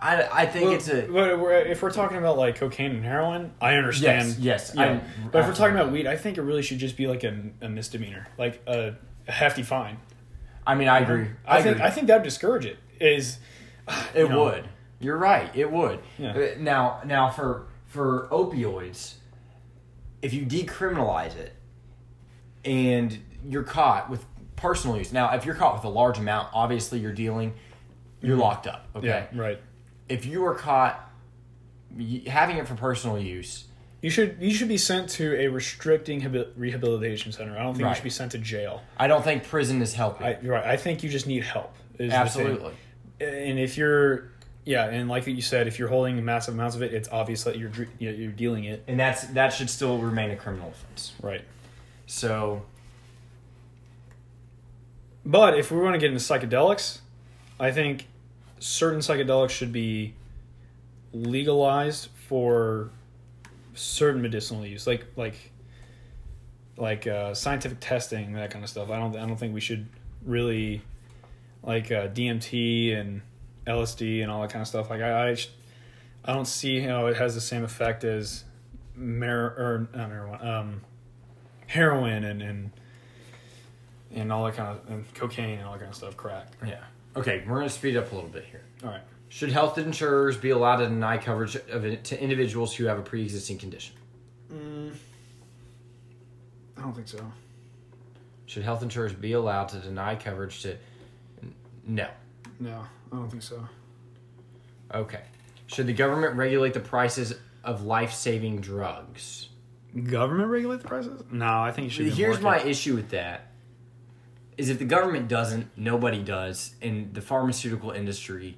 I, 0.00 0.42
I 0.42 0.46
think 0.46 0.66
Well, 0.66 0.74
it's 0.74 0.88
a 0.88 1.02
But 1.02 1.40
we're, 1.40 1.52
if 1.56 1.82
we're 1.82 1.90
talking 1.90 2.18
about 2.18 2.38
like 2.38 2.56
cocaine 2.56 2.92
and 2.92 3.04
heroin, 3.04 3.52
I 3.60 3.74
understand. 3.74 4.36
Yes, 4.38 4.38
yes, 4.38 4.72
Yeah. 4.76 5.00
But 5.32 5.40
if 5.40 5.46
we're 5.48 5.54
talking 5.54 5.74
about 5.74 5.90
weed, 5.90 6.06
I 6.06 6.16
think 6.16 6.38
it 6.38 6.42
really 6.42 6.62
should 6.62 6.78
just 6.78 6.96
be 6.96 7.08
like 7.08 7.24
a, 7.24 7.36
a 7.60 7.68
misdemeanor, 7.68 8.28
like 8.38 8.62
a, 8.68 8.94
a 9.26 9.32
hefty 9.32 9.62
fine. 9.64 9.98
I 10.66 10.74
mean 10.76 10.86
I 10.88 11.00
agree. 11.00 11.26
I, 11.46 11.62
think 11.62 11.76
agree. 11.76 11.86
I 11.86 11.90
think 11.90 12.06
that 12.06 12.16
would 12.18 12.22
discourage 12.24 12.64
it. 12.64 12.78
Is 13.00 13.38
It 14.14 14.20
you 14.22 14.28
know. 14.28 14.44
would. 14.44 14.68
You're 15.00 15.16
right. 15.16 15.50
It 15.54 15.70
would. 15.70 16.00
Yeah. 16.18 16.32
Uh, 16.32 16.46
Now, 16.58 17.00
now 17.04 17.30
for 17.30 17.66
for 17.88 18.28
opioids, 18.30 19.14
if 20.22 20.32
you 20.32 20.46
decriminalize 20.46 21.36
it, 21.36 21.54
and 22.64 23.18
you're 23.44 23.62
caught 23.64 24.08
with 24.10 24.24
personal 24.56 24.96
use. 24.96 25.12
Now, 25.12 25.34
if 25.34 25.44
you're 25.44 25.54
caught 25.54 25.74
with 25.74 25.84
a 25.84 25.88
large 25.88 26.18
amount, 26.18 26.48
obviously 26.52 26.98
you're 27.00 27.12
dealing. 27.12 27.54
You're 28.20 28.36
locked 28.36 28.66
up. 28.66 28.86
Okay. 28.96 29.06
Mm-hmm. 29.08 29.36
yeah, 29.36 29.42
right. 29.42 29.60
If 30.08 30.26
you 30.26 30.44
are 30.46 30.54
caught 30.54 31.10
having 32.26 32.56
it 32.58 32.66
for 32.68 32.74
personal 32.74 33.18
use, 33.18 33.64
You 34.02 34.10
should 34.10 34.36
you 34.40 34.52
should 34.52 34.68
be 34.68 34.76
sent 34.78 35.08
to 35.10 35.36
a 35.40 35.48
restricting 35.48 36.20
habi- 36.20 36.48
rehabilitation 36.56 37.32
center. 37.32 37.56
I 37.58 37.62
don't 37.62 37.74
think 37.74 37.88
you 37.88 37.94
should 37.94 38.04
be 38.04 38.10
sent 38.10 38.32
to 38.32 38.38
jail. 38.38 38.82
I 38.96 39.06
don't 39.06 39.22
think 39.24 39.44
prison 39.44 39.80
is 39.82 39.94
helping. 39.94 40.26
I, 40.26 40.38
you're 40.42 40.52
right. 40.54 40.66
I 40.66 40.76
think 40.76 41.02
you 41.02 41.08
just 41.08 41.26
need 41.26 41.44
help. 41.44 41.74
Absolutely. 42.00 42.74
And 43.20 43.58
if 43.58 43.76
you're, 43.76 44.30
yeah, 44.68 44.84
and 44.84 45.08
like 45.08 45.22
what 45.22 45.34
you 45.34 45.40
said, 45.40 45.66
if 45.66 45.78
you're 45.78 45.88
holding 45.88 46.22
massive 46.22 46.52
amounts 46.52 46.76
of 46.76 46.82
it, 46.82 46.92
it's 46.92 47.08
obvious 47.08 47.42
that 47.44 47.56
you're 47.56 47.70
you're 47.98 48.12
you're 48.12 48.30
dealing 48.30 48.64
it. 48.64 48.84
And 48.86 49.00
that's 49.00 49.24
that 49.28 49.54
should 49.54 49.70
still 49.70 49.96
remain 49.96 50.30
a 50.30 50.36
criminal 50.36 50.68
offense. 50.68 51.14
Right. 51.22 51.42
So 52.04 52.66
But 55.24 55.58
if 55.58 55.70
we 55.70 55.78
want 55.78 55.94
to 55.94 55.98
get 55.98 56.12
into 56.12 56.22
psychedelics, 56.22 56.98
I 57.58 57.70
think 57.70 58.08
certain 58.58 59.00
psychedelics 59.00 59.50
should 59.50 59.72
be 59.72 60.12
legalized 61.14 62.10
for 62.28 62.90
certain 63.72 64.20
medicinal 64.20 64.66
use, 64.66 64.86
like 64.86 65.06
like 65.16 65.50
like 66.76 67.06
uh, 67.06 67.32
scientific 67.32 67.78
testing, 67.80 68.34
that 68.34 68.50
kind 68.50 68.62
of 68.62 68.68
stuff. 68.68 68.90
I 68.90 68.98
don't 68.98 69.16
I 69.16 69.26
don't 69.26 69.38
think 69.38 69.54
we 69.54 69.62
should 69.62 69.86
really 70.26 70.82
like 71.62 71.90
uh, 71.90 72.08
DMT 72.08 72.94
and 72.94 73.22
LSD 73.68 74.22
and 74.22 74.30
all 74.30 74.40
that 74.42 74.50
kind 74.50 74.62
of 74.62 74.68
stuff. 74.68 74.90
Like 74.90 75.00
I 75.00 75.30
I, 75.30 75.36
I 76.24 76.32
don't 76.32 76.46
see 76.46 76.80
how 76.80 77.06
it 77.06 77.16
has 77.16 77.34
the 77.34 77.40
same 77.40 77.64
effect 77.64 78.04
as 78.04 78.44
mar 78.96 79.54
or 79.56 79.88
not 79.94 80.10
marijuana, 80.10 80.44
um, 80.44 80.80
heroin 81.66 82.24
and 82.24 82.42
and 82.42 82.70
and 84.14 84.32
all 84.32 84.44
that 84.46 84.54
kind 84.54 84.68
of 84.76 84.90
and 84.90 85.14
cocaine 85.14 85.58
and 85.58 85.66
all 85.66 85.72
that 85.72 85.80
kind 85.80 85.90
of 85.90 85.96
stuff, 85.96 86.16
crack. 86.16 86.48
yeah. 86.66 86.80
Okay, 87.16 87.44
we're 87.46 87.56
gonna 87.58 87.68
speed 87.68 87.96
up 87.96 88.10
a 88.12 88.14
little 88.14 88.30
bit 88.30 88.44
here. 88.50 88.62
All 88.82 88.90
right. 88.90 89.02
Should 89.30 89.50
health 89.50 89.76
insurers 89.76 90.36
be 90.38 90.50
allowed 90.50 90.76
to 90.76 90.88
deny 90.88 91.18
coverage 91.18 91.56
of 91.56 91.84
it 91.84 92.04
to 92.04 92.20
individuals 92.20 92.74
who 92.74 92.86
have 92.86 92.98
a 92.98 93.02
pre-existing 93.02 93.58
condition? 93.58 93.94
Mm, 94.50 94.94
I 96.76 96.80
don't 96.80 96.94
think 96.94 97.08
so. 97.08 97.18
Should 98.46 98.62
health 98.62 98.82
insurers 98.82 99.12
be 99.12 99.32
allowed 99.32 99.68
to 99.70 99.78
deny 99.80 100.16
coverage 100.16 100.62
to? 100.62 100.76
No. 101.86 102.08
No, 102.60 102.84
I 103.12 103.16
don't 103.16 103.30
think 103.30 103.42
so. 103.42 103.66
Okay. 104.94 105.22
Should 105.66 105.86
the 105.86 105.92
government 105.92 106.36
regulate 106.36 106.74
the 106.74 106.80
prices 106.80 107.34
of 107.62 107.84
life-saving 107.84 108.60
drugs? 108.60 109.48
Government 110.04 110.48
regulate 110.50 110.80
the 110.80 110.88
prices? 110.88 111.22
No, 111.30 111.60
I 111.62 111.72
think 111.72 111.84
you 111.86 111.90
should. 111.90 112.12
Here's 112.14 112.40
my 112.40 112.56
market. 112.56 112.68
issue 112.68 112.94
with 112.94 113.10
that. 113.10 113.52
Is 114.56 114.70
if 114.70 114.78
the 114.78 114.84
government 114.84 115.28
doesn't, 115.28 115.68
nobody 115.76 116.22
does, 116.22 116.74
and 116.82 117.14
the 117.14 117.20
pharmaceutical 117.20 117.90
industry 117.92 118.56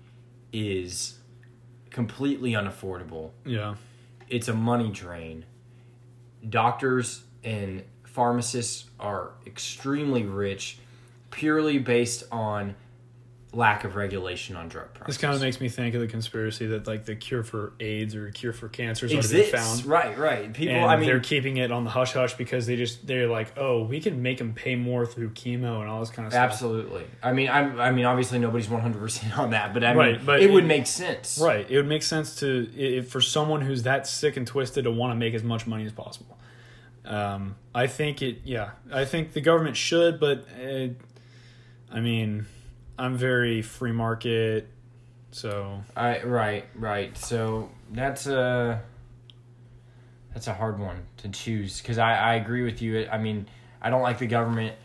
is 0.53 1.19
completely 1.91 2.53
unaffordable. 2.53 3.31
yeah. 3.45 3.75
it's 4.29 4.49
a 4.49 4.55
money 4.55 4.89
drain. 4.91 5.45
Doctors 6.49 7.25
and 7.45 7.83
pharmacists 8.05 8.89
are 8.99 9.33
extremely 9.47 10.23
rich 10.25 10.79
purely 11.31 11.79
based 11.79 12.25
on 12.33 12.75
lack 13.53 13.83
of 13.83 13.97
regulation 13.97 14.55
on 14.55 14.69
drug 14.69 14.95
prices. 14.95 15.17
This 15.17 15.21
kind 15.21 15.35
of 15.35 15.41
makes 15.41 15.61
me 15.61 15.69
think 15.69 15.95
of 15.97 16.01
the 16.01 16.07
conspiracy 16.07 16.67
that 16.69 16.87
like 16.87 17.05
the 17.05 17.17
cure 17.17 17.43
for 17.43 17.73
AIDS 17.81 18.15
or 18.15 18.31
cure 18.31 18.53
for 18.53 18.69
cancer 18.69 19.09
has 19.09 19.33
already 19.33 19.51
found. 19.51 19.85
Right, 19.87 20.17
right. 20.17 20.53
People 20.53 20.77
and 20.77 20.85
I 20.85 20.97
mean 20.97 21.07
they're 21.07 21.21
keeping 21.21 21.57
it 21.57 21.73
on 21.73 21.85
the 21.85 21.91
hush 21.91 22.13
hush 22.13 22.35
because 22.35 22.67
they 22.67 22.77
just 22.77 23.07
they're 23.07 23.27
like, 23.27 23.59
oh, 23.59 23.83
we 23.83 24.01
can 24.01 24.23
make 24.23 24.39
them 24.39 24.53
pay 24.55 24.77
more 24.77 25.05
through 25.05 25.31
chemo 25.31 25.81
and 25.81 25.89
all 25.89 26.01
this 26.01 26.11
kind 26.11 26.27
of 26.27 26.33
stuff. 26.33 26.43
absolutely. 26.45 27.05
I 27.23 27.33
mean 27.33 27.49
I 27.49 27.89
I 27.89 27.91
mean 27.91 28.05
obviously 28.05 28.39
nobody's 28.39 28.69
100% 28.69 29.39
on 29.39 29.51
that, 29.51 29.75
but 29.75 29.83
I 29.83 29.89
mean 29.89 29.97
Right, 29.99 30.25
but 30.27 30.43
it 30.43 30.53
would 30.53 30.67
make 30.67 30.87
sense. 30.87 31.39
Right. 31.43 31.69
It 31.69 31.77
would 31.77 31.89
make 31.89 32.03
sense 32.05 32.37
to 32.37 32.71
if 32.77 33.11
for 33.11 33.21
someone 33.21 33.63
who's 33.63 33.83
that 33.83 34.07
sick 34.07 34.37
and 34.37 34.47
twisted 34.47 34.85
to 34.85 34.93
want 34.93 35.11
to 35.11 35.17
make 35.17 35.35
as 35.35 35.43
much 35.43 35.67
money 35.67 35.85
as 35.87 35.93
possible. 35.93 36.39
Um, 37.05 37.57
I 37.75 37.87
think 37.87 38.23
it. 38.23 38.43
Yeah, 38.45 38.71
I 38.93 39.05
think 39.07 39.33
the 39.33 39.41
government 39.41 39.77
should, 39.77 40.21
but 40.21 40.47
uh 40.63 40.89
I 41.93 41.99
mean, 41.99 42.47
I'm 43.01 43.17
very 43.17 43.63
free 43.63 43.93
market, 43.93 44.69
so 45.31 45.83
I 45.97 46.23
right, 46.23 46.67
right. 46.75 47.17
So 47.17 47.71
that's 47.91 48.27
a 48.27 48.83
that's 50.35 50.49
a 50.49 50.53
hard 50.53 50.79
one 50.79 51.07
to 51.19 51.31
choose 51.31 51.81
because 51.81 51.97
I, 51.97 52.15
I 52.15 52.35
agree 52.35 52.63
with 52.63 52.83
you. 52.83 53.09
I 53.11 53.17
mean, 53.17 53.49
I 53.81 53.89
don't 53.89 54.03
like 54.03 54.19
the 54.19 54.27
government 54.27 54.77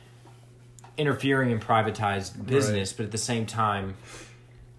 interfering 0.98 1.52
in 1.52 1.60
privatized 1.60 2.46
business, 2.46 2.94
but 2.94 3.08
at 3.08 3.12
the 3.12 3.18
same 3.18 3.46
time, 3.46 3.96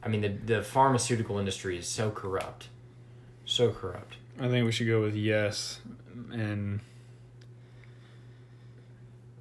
I 0.03 0.09
mean 0.09 0.23
the 0.23 0.29
the 0.29 0.63
pharmaceutical 0.63 1.39
industry 1.39 1.77
is 1.77 1.87
so 1.87 2.11
corrupt, 2.11 2.69
so 3.45 3.71
corrupt. 3.71 4.17
I 4.41 4.49
think 4.49 4.65
we 4.65 4.73
should 4.73 4.87
go 4.87 5.03
with 5.03 5.15
yes. 5.15 5.81
And 6.33 6.81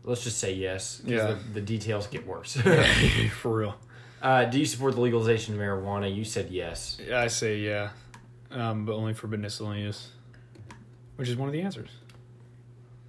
Let's 0.06 0.24
just 0.24 0.38
say 0.38 0.54
yes. 0.54 1.02
Yeah. 1.04 1.34
The, 1.34 1.54
the 1.56 1.62
details 1.62 2.06
get 2.08 2.28
worse. 2.28 2.58
for 3.42 3.58
real, 3.58 3.76
uh, 4.26 4.46
do 4.46 4.58
you 4.58 4.66
support 4.66 4.96
the 4.96 5.02
legalization 5.02 5.54
of 5.54 5.60
marijuana? 5.60 6.14
You 6.14 6.26
said 6.26 6.50
yes. 6.50 6.98
I 7.14 7.28
say 7.28 7.60
yeah, 7.60 7.90
um, 8.50 8.84
but 8.84 8.94
only 8.94 9.14
for 9.14 9.28
medicinal 9.28 9.76
use, 9.76 10.10
which 11.16 11.30
is 11.30 11.36
one 11.36 11.48
of 11.48 11.54
the 11.54 11.62
answers. 11.62 11.92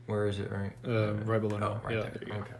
Where 0.05 0.26
is 0.26 0.38
it? 0.38 0.52
Right. 0.52 0.72
Uh, 0.87 1.14
right 1.24 1.40
below. 1.40 1.59
Oh, 1.62 1.81
right 1.87 1.96
yeah, 1.96 2.02
there. 2.02 2.20
there. 2.26 2.38
Okay. 2.40 2.55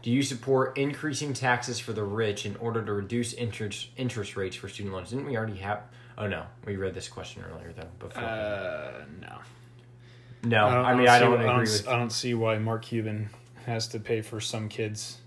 Do 0.00 0.10
you 0.10 0.22
support 0.22 0.78
increasing 0.78 1.34
taxes 1.34 1.78
for 1.78 1.92
the 1.92 2.04
rich 2.04 2.46
in 2.46 2.56
order 2.56 2.82
to 2.82 2.92
reduce 2.94 3.34
interest 3.34 3.90
interest 3.98 4.34
rates 4.34 4.56
for 4.56 4.66
student 4.66 4.94
loans? 4.94 5.10
Didn't 5.10 5.26
we 5.26 5.36
already 5.36 5.56
have? 5.56 5.82
Oh 6.16 6.26
no, 6.26 6.46
we 6.64 6.76
read 6.76 6.94
this 6.94 7.06
question 7.06 7.44
earlier 7.52 7.74
though. 7.76 7.88
Before. 7.98 8.22
Uh, 8.22 9.04
no. 9.20 9.38
no, 10.42 10.66
I, 10.66 10.94
mean 10.94 11.06
I 11.06 11.18
don't 11.18 11.38
I 11.38 11.42
don't, 11.44 11.60
with. 11.60 11.86
I 11.86 11.98
don't 11.98 12.12
see 12.12 12.32
why 12.32 12.56
Mark 12.56 12.86
Cuban 12.86 13.28
has 13.66 13.88
to 13.88 14.00
pay 14.00 14.22
for 14.22 14.40
some 14.40 14.70
kids. 14.70 15.18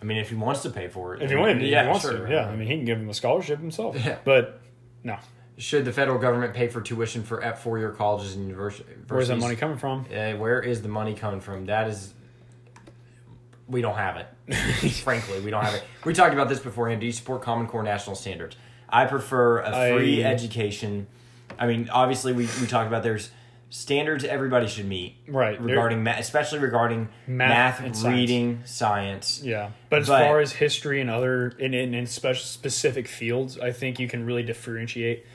I 0.00 0.04
mean, 0.04 0.18
if 0.18 0.28
he 0.28 0.34
wants 0.36 0.62
to 0.62 0.70
pay 0.70 0.88
for 0.88 1.14
it, 1.14 1.22
If 1.22 1.30
he, 1.30 1.36
wanted, 1.36 1.62
yeah, 1.62 1.82
he 1.84 1.88
wants 1.88 2.04
sure. 2.04 2.26
to, 2.26 2.32
yeah. 2.32 2.46
I 2.48 2.54
mean, 2.56 2.68
he 2.68 2.76
can 2.76 2.84
give 2.84 2.98
him 2.98 3.08
a 3.08 3.14
scholarship 3.14 3.58
himself. 3.58 3.96
Yeah. 4.04 4.18
But 4.24 4.60
no, 5.02 5.16
should 5.56 5.84
the 5.84 5.92
federal 5.92 6.18
government 6.18 6.52
pay 6.54 6.68
for 6.68 6.80
tuition 6.82 7.22
for 7.22 7.42
at 7.42 7.58
four 7.58 7.78
year 7.78 7.90
colleges 7.90 8.36
and 8.36 8.46
universities? 8.46 8.94
where's 9.08 9.28
that 9.28 9.38
money 9.38 9.56
coming 9.56 9.78
from? 9.78 10.06
Uh, 10.14 10.32
where 10.32 10.60
is 10.60 10.82
the 10.82 10.88
money 10.88 11.14
coming 11.14 11.40
from? 11.40 11.66
That 11.66 11.88
is, 11.88 12.12
we 13.68 13.80
don't 13.80 13.96
have 13.96 14.16
it. 14.16 14.26
Frankly, 15.02 15.40
we 15.40 15.50
don't 15.50 15.64
have 15.64 15.74
it. 15.74 15.84
We 16.04 16.12
talked 16.14 16.34
about 16.34 16.48
this 16.48 16.60
beforehand. 16.60 17.00
Do 17.00 17.06
you 17.06 17.12
support 17.12 17.42
Common 17.42 17.66
Core 17.66 17.82
national 17.82 18.16
standards? 18.16 18.56
I 18.88 19.06
prefer 19.06 19.60
a 19.60 19.92
free 19.94 20.24
I- 20.24 20.30
education. 20.30 21.06
I 21.58 21.66
mean, 21.66 21.88
obviously, 21.88 22.32
we 22.32 22.48
we 22.60 22.66
talked 22.66 22.86
about 22.86 23.02
there's 23.02 23.30
standards 23.68 24.24
everybody 24.24 24.66
should 24.68 24.86
meet 24.86 25.16
Right. 25.26 25.60
Regarding 25.60 26.02
math, 26.02 26.20
especially 26.20 26.60
regarding 26.60 27.08
Math 27.26 27.48
math, 27.80 27.80
and 27.86 27.96
science. 27.96 28.16
reading, 28.16 28.60
science. 28.64 29.42
Yeah, 29.42 29.70
but 29.90 30.00
as 30.02 30.08
But- 30.08 30.24
far 30.26 30.40
as 30.40 30.52
history 30.52 31.00
and 31.00 31.10
other 31.10 31.48
in 31.58 31.74
in, 31.74 31.92
in 31.94 32.06
spe- 32.06 32.34
specific 32.36 33.08
fields, 33.08 33.58
I 33.58 33.72
think 33.72 33.98
you 33.98 34.08
can 34.08 34.24
really 34.24 34.42
differentiate 34.44 35.26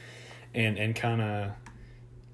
and 0.54 0.78
and 0.78 0.96
kind 0.96 1.22
of 1.22 1.52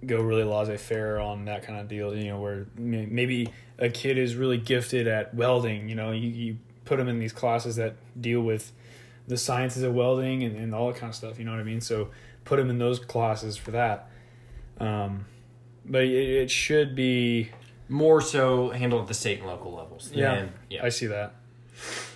go 0.06 0.22
really 0.22 0.44
laissez 0.44 0.78
faire 0.78 1.20
on 1.20 1.46
that 1.46 1.64
kind 1.64 1.80
of 1.80 1.88
deal. 1.88 2.16
You 2.16 2.26
know, 2.30 2.40
where 2.40 2.68
maybe 2.78 3.50
a 3.80 3.90
kid 3.90 4.18
is 4.20 4.36
really 4.36 4.58
gifted 4.58 5.08
at 5.08 5.34
welding. 5.34 5.90
You 5.90 5.96
know, 5.96 6.12
you 6.12 6.30
you 6.30 6.58
put 6.86 6.98
them 6.98 7.08
in 7.08 7.18
these 7.20 7.34
classes 7.34 7.76
that 7.78 7.96
deal 8.20 8.42
with 8.42 8.72
the 9.28 9.36
sciences 9.38 9.84
of 9.84 9.94
welding 9.94 10.44
and, 10.44 10.56
and 10.56 10.74
all 10.76 10.88
that 10.88 10.98
kind 10.98 11.10
of 11.10 11.16
stuff. 11.16 11.38
You 11.40 11.44
know 11.46 11.52
what 11.52 11.60
I 11.60 11.64
mean? 11.64 11.82
So 11.82 12.10
put 12.46 12.58
them 12.58 12.70
in 12.70 12.78
those 12.78 12.98
classes 13.00 13.58
for 13.58 13.72
that. 13.72 14.10
Um, 14.80 15.26
but 15.90 16.04
it, 16.04 16.12
it 16.44 16.52
should 16.52 16.96
be. 16.96 17.50
More 17.90 18.20
so 18.20 18.70
handled 18.72 19.04
at 19.04 19.08
the 19.08 19.14
state 19.14 19.40
and 19.40 19.48
local 19.48 19.74
levels. 19.74 20.12
Yeah, 20.14 20.36
than- 20.36 20.54
yeah. 20.70 20.84
I 20.84 20.90
see 20.90 21.06
that. 21.08 21.36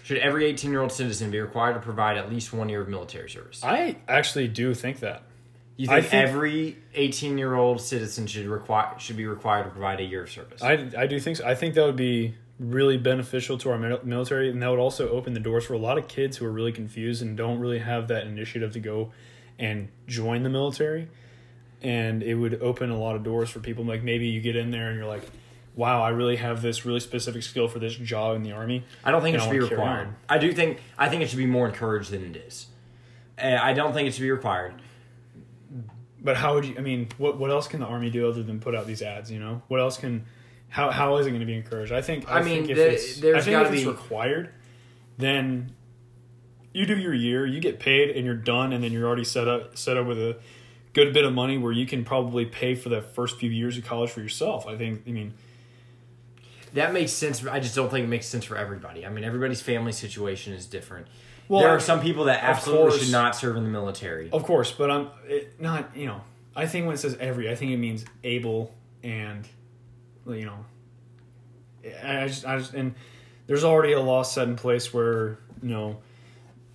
Should 0.03 0.17
every 0.17 0.45
18 0.47 0.69
year 0.71 0.81
old 0.81 0.91
citizen 0.91 1.31
be 1.31 1.39
required 1.39 1.75
to 1.75 1.79
provide 1.79 2.17
at 2.17 2.29
least 2.29 2.51
one 2.51 2.67
year 2.67 2.81
of 2.81 2.89
military 2.89 3.29
service? 3.29 3.63
I 3.63 3.95
actually 4.07 4.49
do 4.49 4.73
think 4.73 4.99
that. 4.99 5.23
You 5.77 5.87
think, 5.87 6.07
think- 6.07 6.27
every 6.27 6.77
18 6.93 7.37
year 7.37 7.55
old 7.55 7.79
citizen 7.79 8.27
should 8.27 8.47
require 8.47 8.99
should 8.99 9.15
be 9.15 9.25
required 9.25 9.63
to 9.63 9.69
provide 9.69 10.01
a 10.01 10.03
year 10.03 10.23
of 10.23 10.29
service? 10.31 10.61
I, 10.61 10.89
I 10.97 11.07
do 11.07 11.19
think 11.19 11.37
so. 11.37 11.45
I 11.47 11.55
think 11.55 11.75
that 11.75 11.85
would 11.85 11.95
be 11.95 12.35
really 12.59 12.97
beneficial 12.97 13.57
to 13.59 13.71
our 13.71 13.77
military, 14.03 14.49
and 14.51 14.61
that 14.61 14.69
would 14.69 14.79
also 14.79 15.09
open 15.09 15.33
the 15.33 15.39
doors 15.39 15.65
for 15.65 15.73
a 15.73 15.79
lot 15.79 15.97
of 15.97 16.07
kids 16.09 16.37
who 16.37 16.45
are 16.45 16.51
really 16.51 16.71
confused 16.73 17.21
and 17.21 17.37
don't 17.37 17.59
really 17.59 17.79
have 17.79 18.09
that 18.09 18.27
initiative 18.27 18.73
to 18.73 18.79
go 18.79 19.11
and 19.57 19.87
join 20.07 20.43
the 20.43 20.49
military. 20.49 21.07
And 21.81 22.21
it 22.21 22.35
would 22.35 22.61
open 22.61 22.91
a 22.91 22.97
lot 22.99 23.15
of 23.15 23.23
doors 23.23 23.49
for 23.49 23.59
people. 23.59 23.83
Like 23.83 24.03
maybe 24.03 24.27
you 24.27 24.39
get 24.41 24.55
in 24.55 24.69
there 24.71 24.89
and 24.89 24.97
you're 24.97 25.07
like, 25.07 25.23
"Wow, 25.75 26.01
I 26.03 26.09
really 26.09 26.35
have 26.35 26.61
this 26.61 26.85
really 26.85 26.99
specific 26.99 27.41
skill 27.43 27.67
for 27.67 27.79
this 27.79 27.95
job 27.95 28.35
in 28.35 28.43
the 28.43 28.51
army." 28.51 28.83
I 29.03 29.09
don't 29.11 29.21
think 29.23 29.35
it 29.35 29.41
should 29.41 29.51
be 29.51 29.59
required. 29.59 30.09
I 30.29 30.37
do 30.37 30.51
think 30.53 30.79
I 30.97 31.09
think 31.09 31.23
it 31.23 31.29
should 31.29 31.37
be 31.39 31.47
more 31.47 31.67
encouraged 31.67 32.11
than 32.11 32.23
it 32.23 32.35
is. 32.35 32.67
And 33.37 33.57
I 33.57 33.73
don't 33.73 33.93
think 33.93 34.07
it 34.07 34.13
should 34.13 34.21
be 34.21 34.29
required. 34.31 34.75
But 36.23 36.37
how 36.37 36.53
would 36.53 36.65
you? 36.65 36.75
I 36.77 36.81
mean, 36.81 37.07
what 37.17 37.39
what 37.39 37.49
else 37.49 37.67
can 37.67 37.79
the 37.79 37.87
army 37.87 38.11
do 38.11 38.29
other 38.29 38.43
than 38.43 38.59
put 38.59 38.75
out 38.75 38.85
these 38.85 39.01
ads? 39.01 39.31
You 39.31 39.39
know, 39.39 39.63
what 39.67 39.79
else 39.79 39.97
can? 39.97 40.25
How 40.69 40.91
how 40.91 41.17
is 41.17 41.25
it 41.25 41.31
going 41.31 41.39
to 41.39 41.47
be 41.47 41.55
encouraged? 41.55 41.91
I 41.91 42.03
think. 42.03 42.29
I, 42.29 42.39
I 42.39 42.43
mean, 42.43 42.67
think 42.67 42.69
if 42.69 42.77
the- 42.77 42.91
it's 42.93 43.19
there's 43.19 43.45
think 43.45 43.57
gotta 43.57 43.71
be- 43.71 43.87
required, 43.87 44.51
then 45.17 45.73
you 46.73 46.85
do 46.85 46.95
your 46.95 47.15
year, 47.15 47.45
you 47.47 47.59
get 47.59 47.79
paid, 47.79 48.11
and 48.11 48.23
you're 48.23 48.35
done, 48.35 48.71
and 48.71 48.83
then 48.83 48.91
you're 48.91 49.07
already 49.07 49.23
set 49.23 49.47
up 49.47 49.75
set 49.77 49.97
up 49.97 50.05
with 50.05 50.19
a 50.19 50.37
good 50.93 51.13
bit 51.13 51.25
of 51.25 51.33
money 51.33 51.57
where 51.57 51.71
you 51.71 51.85
can 51.85 52.03
probably 52.03 52.45
pay 52.45 52.75
for 52.75 52.89
the 52.89 53.01
first 53.01 53.37
few 53.37 53.49
years 53.49 53.77
of 53.77 53.85
college 53.85 54.11
for 54.11 54.21
yourself. 54.21 54.67
I 54.67 54.77
think. 54.77 55.03
I 55.07 55.11
mean, 55.11 55.33
That 56.73 56.93
makes 56.93 57.11
sense. 57.11 57.45
I 57.45 57.59
just 57.59 57.75
don't 57.75 57.89
think 57.89 58.05
it 58.05 58.09
makes 58.09 58.27
sense 58.27 58.45
for 58.45 58.57
everybody. 58.57 59.05
I 59.05 59.09
mean, 59.09 59.23
everybody's 59.23 59.61
family 59.61 59.91
situation 59.91 60.53
is 60.53 60.65
different. 60.65 61.07
Well, 61.47 61.61
there 61.61 61.69
are 61.69 61.79
some 61.79 61.99
people 61.99 62.25
that 62.25 62.43
absolutely 62.43 62.91
course. 62.91 63.03
should 63.03 63.11
not 63.11 63.35
serve 63.35 63.57
in 63.57 63.63
the 63.63 63.69
military. 63.69 64.29
of 64.31 64.43
course, 64.43 64.71
but 64.71 64.89
I'm 64.89 65.09
it, 65.27 65.59
not. 65.59 65.95
You 65.95 66.07
know, 66.07 66.21
I 66.55 66.65
think 66.65 66.85
when 66.85 66.95
it 66.95 66.99
says 66.99 67.17
every, 67.19 67.49
I 67.49 67.55
think 67.55 67.71
it 67.71 67.77
means 67.77 68.05
able 68.23 68.73
and 69.03 69.47
you 70.27 70.45
know 70.45 70.65
I 72.03 72.27
just, 72.27 72.45
I 72.45 72.57
just, 72.57 72.73
and 72.73 72.93
there's 73.47 73.63
already 73.63 73.93
a 73.93 73.99
law 73.99 74.23
set 74.23 74.47
in 74.47 74.55
place 74.55 74.93
where 74.93 75.39
you 75.61 75.69
know, 75.69 75.97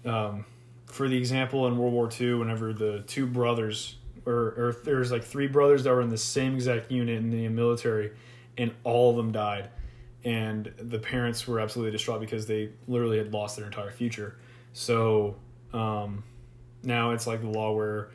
um, 0.04 0.44
for 0.86 1.08
the 1.08 1.16
example 1.16 1.66
in 1.66 1.78
World 1.78 1.92
War 1.92 2.10
II, 2.20 2.34
whenever 2.34 2.72
the 2.72 3.02
two 3.06 3.26
brothers, 3.26 3.96
or, 4.26 4.34
or 4.34 4.76
there's 4.84 5.10
like 5.12 5.24
three 5.24 5.46
brothers 5.46 5.84
that 5.84 5.90
were 5.90 6.02
in 6.02 6.08
the 6.08 6.18
same 6.18 6.54
exact 6.54 6.90
unit 6.90 7.16
in 7.16 7.30
the 7.30 7.48
military, 7.48 8.10
and 8.58 8.72
all 8.84 9.10
of 9.10 9.16
them 9.16 9.32
died, 9.32 9.70
and 10.24 10.72
the 10.78 10.98
parents 10.98 11.46
were 11.46 11.60
absolutely 11.60 11.92
distraught 11.92 12.20
because 12.20 12.46
they 12.46 12.70
literally 12.88 13.18
had 13.18 13.32
lost 13.32 13.56
their 13.56 13.66
entire 13.66 13.92
future. 13.92 14.36
So 14.72 15.36
um, 15.72 16.24
now 16.82 17.12
it's 17.12 17.26
like 17.26 17.40
the 17.40 17.48
law 17.48 17.72
where, 17.72 18.10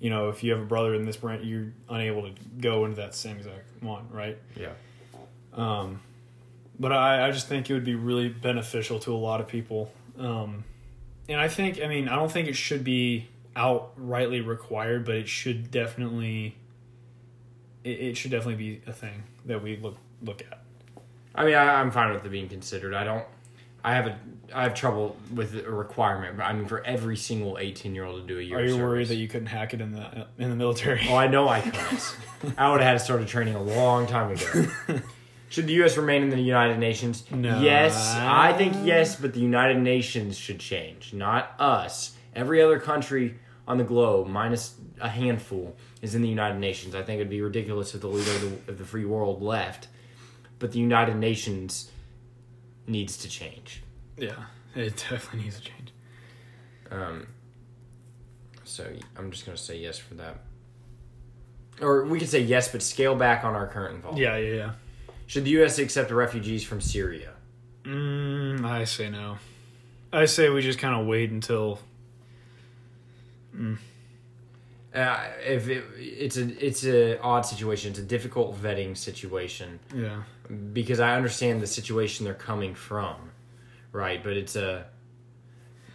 you 0.00 0.10
know, 0.10 0.28
if 0.28 0.42
you 0.42 0.50
have 0.52 0.60
a 0.60 0.66
brother 0.66 0.94
in 0.94 1.04
this 1.04 1.16
branch, 1.16 1.44
you're 1.44 1.72
unable 1.88 2.22
to 2.22 2.32
go 2.60 2.84
into 2.84 2.96
that 2.96 3.14
same 3.14 3.36
exact 3.36 3.64
one, 3.80 4.08
right? 4.10 4.36
Yeah. 4.56 4.72
Um, 5.54 6.00
but 6.80 6.92
I, 6.92 7.28
I 7.28 7.30
just 7.30 7.46
think 7.46 7.70
it 7.70 7.74
would 7.74 7.84
be 7.84 7.94
really 7.94 8.28
beneficial 8.28 8.98
to 9.00 9.14
a 9.14 9.16
lot 9.16 9.40
of 9.40 9.46
people. 9.46 9.92
Um, 10.18 10.64
and 11.28 11.40
I 11.40 11.48
think, 11.48 11.80
I 11.80 11.86
mean, 11.86 12.08
I 12.08 12.16
don't 12.16 12.30
think 12.32 12.48
it 12.48 12.56
should 12.56 12.82
be 12.82 13.28
outrightly 13.56 14.44
required, 14.44 15.04
but 15.04 15.14
it 15.14 15.28
should 15.28 15.70
definitely, 15.70 16.56
it, 17.84 18.00
it 18.00 18.16
should 18.16 18.30
definitely 18.30 18.56
be 18.56 18.82
a 18.86 18.92
thing 18.92 19.24
that 19.46 19.62
we 19.62 19.76
look 19.76 19.96
look 20.22 20.42
at. 20.42 20.62
I 21.34 21.44
mean, 21.44 21.54
I, 21.54 21.80
I'm 21.80 21.90
fine 21.90 22.12
with 22.12 22.24
it 22.24 22.28
being 22.28 22.48
considered. 22.48 22.94
I 22.94 23.04
don't. 23.04 23.24
I 23.84 23.94
have 23.94 24.06
a. 24.06 24.18
I 24.54 24.64
have 24.64 24.74
trouble 24.74 25.16
with 25.34 25.54
a 25.56 25.70
requirement, 25.70 26.36
but 26.36 26.44
I 26.44 26.52
mean, 26.52 26.66
for 26.66 26.84
every 26.84 27.16
single 27.16 27.58
18 27.58 27.94
year 27.94 28.04
old 28.04 28.20
to 28.20 28.26
do 28.26 28.38
a 28.38 28.42
year. 28.42 28.58
Are 28.58 28.64
you 28.64 28.76
worried 28.76 29.08
that 29.08 29.16
you 29.16 29.28
couldn't 29.28 29.46
hack 29.46 29.74
it 29.74 29.80
in 29.80 29.92
the 29.92 30.26
in 30.38 30.50
the 30.50 30.56
military? 30.56 31.06
Oh, 31.08 31.16
I 31.16 31.26
know 31.26 31.48
I 31.48 31.60
couldn't. 31.62 32.14
I 32.58 32.70
would 32.70 32.80
have 32.80 32.92
had 32.92 33.00
started 33.00 33.28
training 33.28 33.54
a 33.54 33.62
long 33.62 34.06
time 34.06 34.32
ago. 34.32 34.66
Should 35.52 35.66
the 35.66 35.74
U.S. 35.74 35.98
remain 35.98 36.22
in 36.22 36.30
the 36.30 36.40
United 36.40 36.78
Nations? 36.78 37.30
No. 37.30 37.60
Yes, 37.60 38.14
I 38.16 38.54
think 38.54 38.74
yes, 38.84 39.16
but 39.16 39.34
the 39.34 39.40
United 39.40 39.78
Nations 39.78 40.38
should 40.38 40.58
change, 40.58 41.12
not 41.12 41.54
us. 41.58 42.16
Every 42.34 42.62
other 42.62 42.78
country 42.78 43.38
on 43.68 43.78
the 43.78 43.84
globe, 43.84 44.26
minus 44.26 44.74
a 45.00 45.08
handful, 45.08 45.76
is 46.00 46.14
in 46.14 46.22
the 46.22 46.28
United 46.28 46.58
Nations. 46.58 46.94
I 46.94 47.02
think 47.02 47.16
it'd 47.20 47.30
be 47.30 47.42
ridiculous 47.42 47.94
if 47.94 48.00
the 48.00 48.08
leader 48.08 48.30
of 48.32 48.40
the, 48.66 48.72
of 48.72 48.78
the 48.78 48.84
free 48.84 49.04
world 49.04 49.42
left, 49.42 49.88
but 50.58 50.72
the 50.72 50.78
United 50.78 51.16
Nations 51.16 51.90
needs 52.86 53.16
to 53.18 53.28
change. 53.28 53.82
yeah, 54.16 54.32
it 54.74 54.96
definitely 54.96 55.44
needs 55.44 55.60
to 55.60 55.64
change. 55.64 55.92
Um, 56.90 57.26
so 58.64 58.86
I'm 59.16 59.30
just 59.30 59.46
going 59.46 59.56
to 59.56 59.62
say 59.62 59.78
yes 59.78 59.98
for 59.98 60.14
that. 60.14 60.38
Or 61.80 62.04
we 62.04 62.18
could 62.18 62.28
say 62.28 62.40
yes, 62.40 62.70
but 62.70 62.82
scale 62.82 63.14
back 63.14 63.44
on 63.44 63.54
our 63.54 63.66
current 63.66 63.96
involvement. 63.96 64.22
Yeah, 64.22 64.36
yeah, 64.36 64.54
yeah. 64.54 64.72
Should 65.26 65.44
the 65.44 65.50
U.S. 65.50 65.78
accept 65.78 66.10
refugees 66.10 66.62
from 66.64 66.80
Syria? 66.80 67.30
Mm, 67.84 68.64
I 68.64 68.84
say 68.84 69.08
no. 69.08 69.38
I 70.12 70.26
say 70.26 70.50
we 70.50 70.60
just 70.62 70.78
kind 70.78 71.00
of 71.00 71.06
wait 71.06 71.30
until. 71.30 71.78
Uh, 74.94 75.18
if 75.46 75.68
it, 75.68 75.84
it's 75.96 76.36
a 76.36 76.66
it's 76.66 76.84
a 76.84 77.18
odd 77.20 77.42
situation, 77.46 77.90
it's 77.90 77.98
a 77.98 78.02
difficult 78.04 78.60
vetting 78.62 78.94
situation 78.96 79.80
Yeah. 79.94 80.22
because 80.74 81.00
I 81.00 81.16
understand 81.16 81.62
the 81.62 81.66
situation 81.66 82.26
they're 82.26 82.34
coming 82.34 82.74
from, 82.74 83.16
right? 83.90 84.22
But 84.22 84.34
it's 84.36 84.54
a 84.54 84.84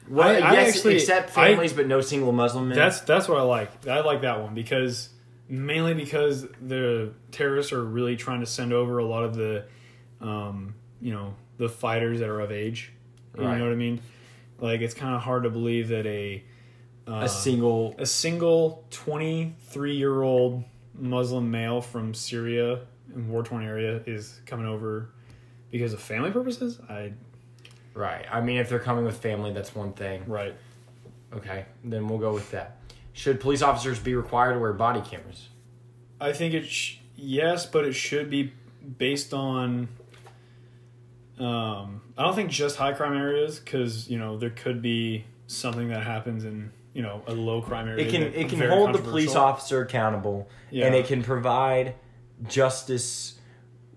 well, 0.10 0.28
I- 0.28 0.40
I 0.40 0.54
yes, 0.54 0.76
actually- 0.78 0.96
accept 0.96 1.30
I- 1.38 1.50
families, 1.50 1.74
but 1.74 1.86
no 1.86 2.02
single 2.02 2.32
Muslim 2.32 2.70
men. 2.70 2.78
That's 2.78 3.02
that's 3.02 3.28
what 3.28 3.38
I 3.38 3.44
like. 3.44 3.88
I 3.88 4.00
like 4.00 4.22
that 4.22 4.42
one 4.42 4.56
because 4.56 5.10
mainly 5.48 5.94
because 5.94 6.48
the 6.66 7.12
terrorists 7.32 7.72
are 7.74 7.84
really 7.84 8.16
trying 8.16 8.40
to 8.40 8.46
send 8.48 8.74
over 8.74 8.98
a 8.98 9.06
lot 9.06 9.24
of 9.24 9.36
the, 9.36 9.64
um, 10.22 10.74
you 11.02 11.14
know, 11.14 11.36
the 11.58 11.70
fighters 11.70 12.20
that 12.20 12.30
are 12.30 12.40
of 12.40 12.52
age. 12.52 12.92
You 13.38 13.44
Right. 13.46 13.58
know 13.60 13.66
what 13.66 13.72
I 13.74 13.76
mean? 13.76 14.02
Like 14.60 14.82
it's 14.82 14.96
kind 14.96 15.14
of 15.14 15.22
hard 15.22 15.44
to 15.44 15.52
believe 15.52 15.90
that 15.90 16.08
a 16.08 16.44
uh, 17.08 17.22
a 17.24 17.30
single. 17.30 17.96
a 17.98 18.06
single 18.06 18.86
23 18.92 19.96
year 19.96 20.22
old 20.22 20.64
Muslim 20.94 21.50
male 21.52 21.82
from 21.82 22.14
Syria 22.14 22.82
in 23.16 23.30
war 23.30 23.44
torn 23.44 23.64
area 23.64 24.02
is 24.06 24.42
coming 24.46 24.66
over 24.66 25.10
because 25.72 25.94
of 25.94 26.02
family 26.02 26.32
purposes. 26.32 26.80
I 26.90 27.14
Right. 27.94 28.26
I 28.32 28.42
mean, 28.42 28.58
if 28.58 28.70
they're 28.70 28.80
coming 28.80 29.06
with 29.06 29.18
family, 29.18 29.52
that's 29.54 29.74
one 29.74 29.94
thing. 29.94 30.24
right. 30.28 30.54
Okay, 31.34 31.66
then 31.84 32.08
we'll 32.08 32.20
go 32.20 32.32
with 32.34 32.52
that. 32.52 32.78
Should 33.12 33.42
police 33.42 33.62
officers 33.62 34.00
be 34.00 34.16
required 34.16 34.54
to 34.54 34.60
wear 34.60 34.72
body 34.72 35.02
cameras? 35.02 35.50
I 36.22 36.32
think 36.32 36.54
it's 36.54 36.68
sh- 36.68 36.98
yes, 37.16 37.66
but 37.66 37.84
it 37.86 37.94
should 37.94 38.30
be 38.30 38.54
based 38.98 39.34
on. 39.34 39.90
Um, 41.40 42.02
I 42.18 42.24
don't 42.24 42.34
think 42.36 42.50
just 42.50 42.78
high 42.78 42.94
crime 42.94 43.16
areas 43.18 43.60
because 43.60 44.10
you 44.10 44.18
know 44.18 44.38
there 44.38 44.50
could 44.52 44.82
be 44.82 45.26
something 45.48 45.90
that 45.90 46.04
happens 46.04 46.46
in 46.46 46.72
you 46.98 47.04
know 47.04 47.22
a 47.28 47.34
low 47.34 47.62
crime 47.62 47.88
area. 47.88 48.08
It 48.08 48.10
can 48.12 48.24
it 48.24 48.50
can 48.50 48.60
hold 48.72 48.92
the 48.92 48.98
police 48.98 49.36
officer 49.36 49.84
accountable, 49.84 50.50
Yeah. 50.72 50.88
and 50.88 50.96
it 50.96 51.06
can 51.06 51.22
provide 51.22 51.94
justice 52.50 53.36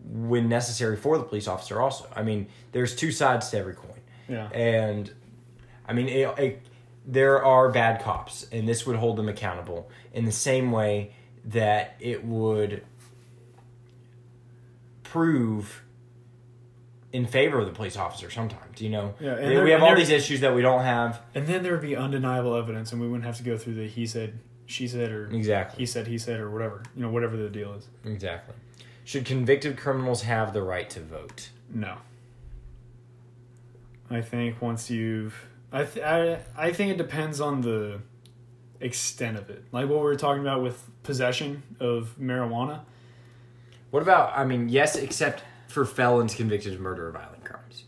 when 0.05 0.51
necessary 0.51 0.99
for 0.99 1.17
the 1.17 1.25
police 1.25 1.49
officer. 1.49 1.81
Also, 1.81 2.07
I 2.15 2.23
mean, 2.23 2.49
there's 2.73 2.95
two 2.95 3.11
sides 3.11 3.49
to 3.51 3.59
every 3.59 3.73
coin, 3.73 4.01
Yeah, 4.29 4.51
and 4.51 5.11
I 5.89 5.95
mean, 5.95 6.09
it, 6.11 6.39
it, 6.39 6.63
there 7.07 7.43
are 7.43 7.71
bad 7.71 8.03
cops, 8.03 8.47
and 8.53 8.69
this 8.69 8.87
would 8.87 8.97
hold 8.97 9.17
them 9.17 9.31
accountable 9.31 9.91
in 10.13 10.27
the 10.27 10.33
same 10.33 10.71
way 10.71 11.15
that 11.47 11.97
it 12.01 12.23
would 12.23 12.85
prove 15.05 15.83
in 17.13 17.27
favor 17.27 17.59
of 17.59 17.67
the 17.67 17.73
police 17.73 17.97
officer 17.97 18.31
sometimes. 18.31 18.81
You 18.81 18.91
know, 18.91 19.15
Yeah, 19.21 19.33
and 19.35 19.51
there- 19.51 19.65
we 19.65 19.71
have 19.71 19.81
and 19.83 19.89
all 19.91 19.97
these 19.97 20.11
issues 20.11 20.41
that 20.41 20.55
we 20.55 20.63
don't 20.63 20.85
have 20.85 21.21
and 21.35 21.47
then 21.47 21.63
there 21.63 21.73
would 21.73 21.81
be 21.83 21.97
undeniable 21.97 22.55
evidence, 22.57 22.93
and 22.93 23.01
we 23.01 23.07
wouldn't 23.09 23.25
have 23.25 23.37
to 23.39 23.43
go 23.43 23.57
through 23.59 23.75
the 23.75 23.87
he 23.89 24.07
said, 24.07 24.39
she 24.67 24.87
said, 24.87 25.11
or 25.11 25.27
exactly. 25.27 25.79
he 25.81 25.87
said, 25.87 26.07
he 26.07 26.19
said, 26.19 26.39
or 26.41 26.49
whatever. 26.51 26.83
You 26.95 27.03
know, 27.03 27.11
whatever 27.11 27.37
the 27.37 27.49
deal 27.49 27.73
is. 27.75 27.89
Exactly. 28.05 28.55
Should 29.05 29.25
convicted 29.25 29.77
criminals 29.77 30.23
have 30.23 30.53
the 30.53 30.63
right 30.63 30.89
to 30.91 31.01
vote? 31.01 31.51
No. 31.73 31.97
I 34.11 34.21
think 34.23 34.61
once 34.61 34.91
you've, 34.91 35.47
I 35.73 35.85
th- 35.85 36.05
I 36.05 36.41
I 36.57 36.73
think 36.73 36.93
it 36.93 36.99
depends 36.99 37.41
on 37.41 37.61
the 37.63 38.01
extent 38.81 39.37
of 39.37 39.51
it. 39.51 39.65
Like 39.73 39.89
what 39.89 39.99
we 39.99 40.05
were 40.05 40.17
talking 40.17 40.43
about 40.43 40.63
with 40.63 40.83
possession 41.03 41.63
of 41.81 42.15
marijuana. 42.21 42.81
What 43.91 44.03
about? 44.03 44.37
I 44.37 44.45
mean, 44.45 44.69
yes, 44.69 44.97
except 44.97 45.43
for 45.71 45.85
felons 45.87 46.35
convicted 46.35 46.75
of 46.75 46.81
murder 46.81 47.09
or 47.09 47.13
violent 47.13 47.45
crimes. 47.45 47.85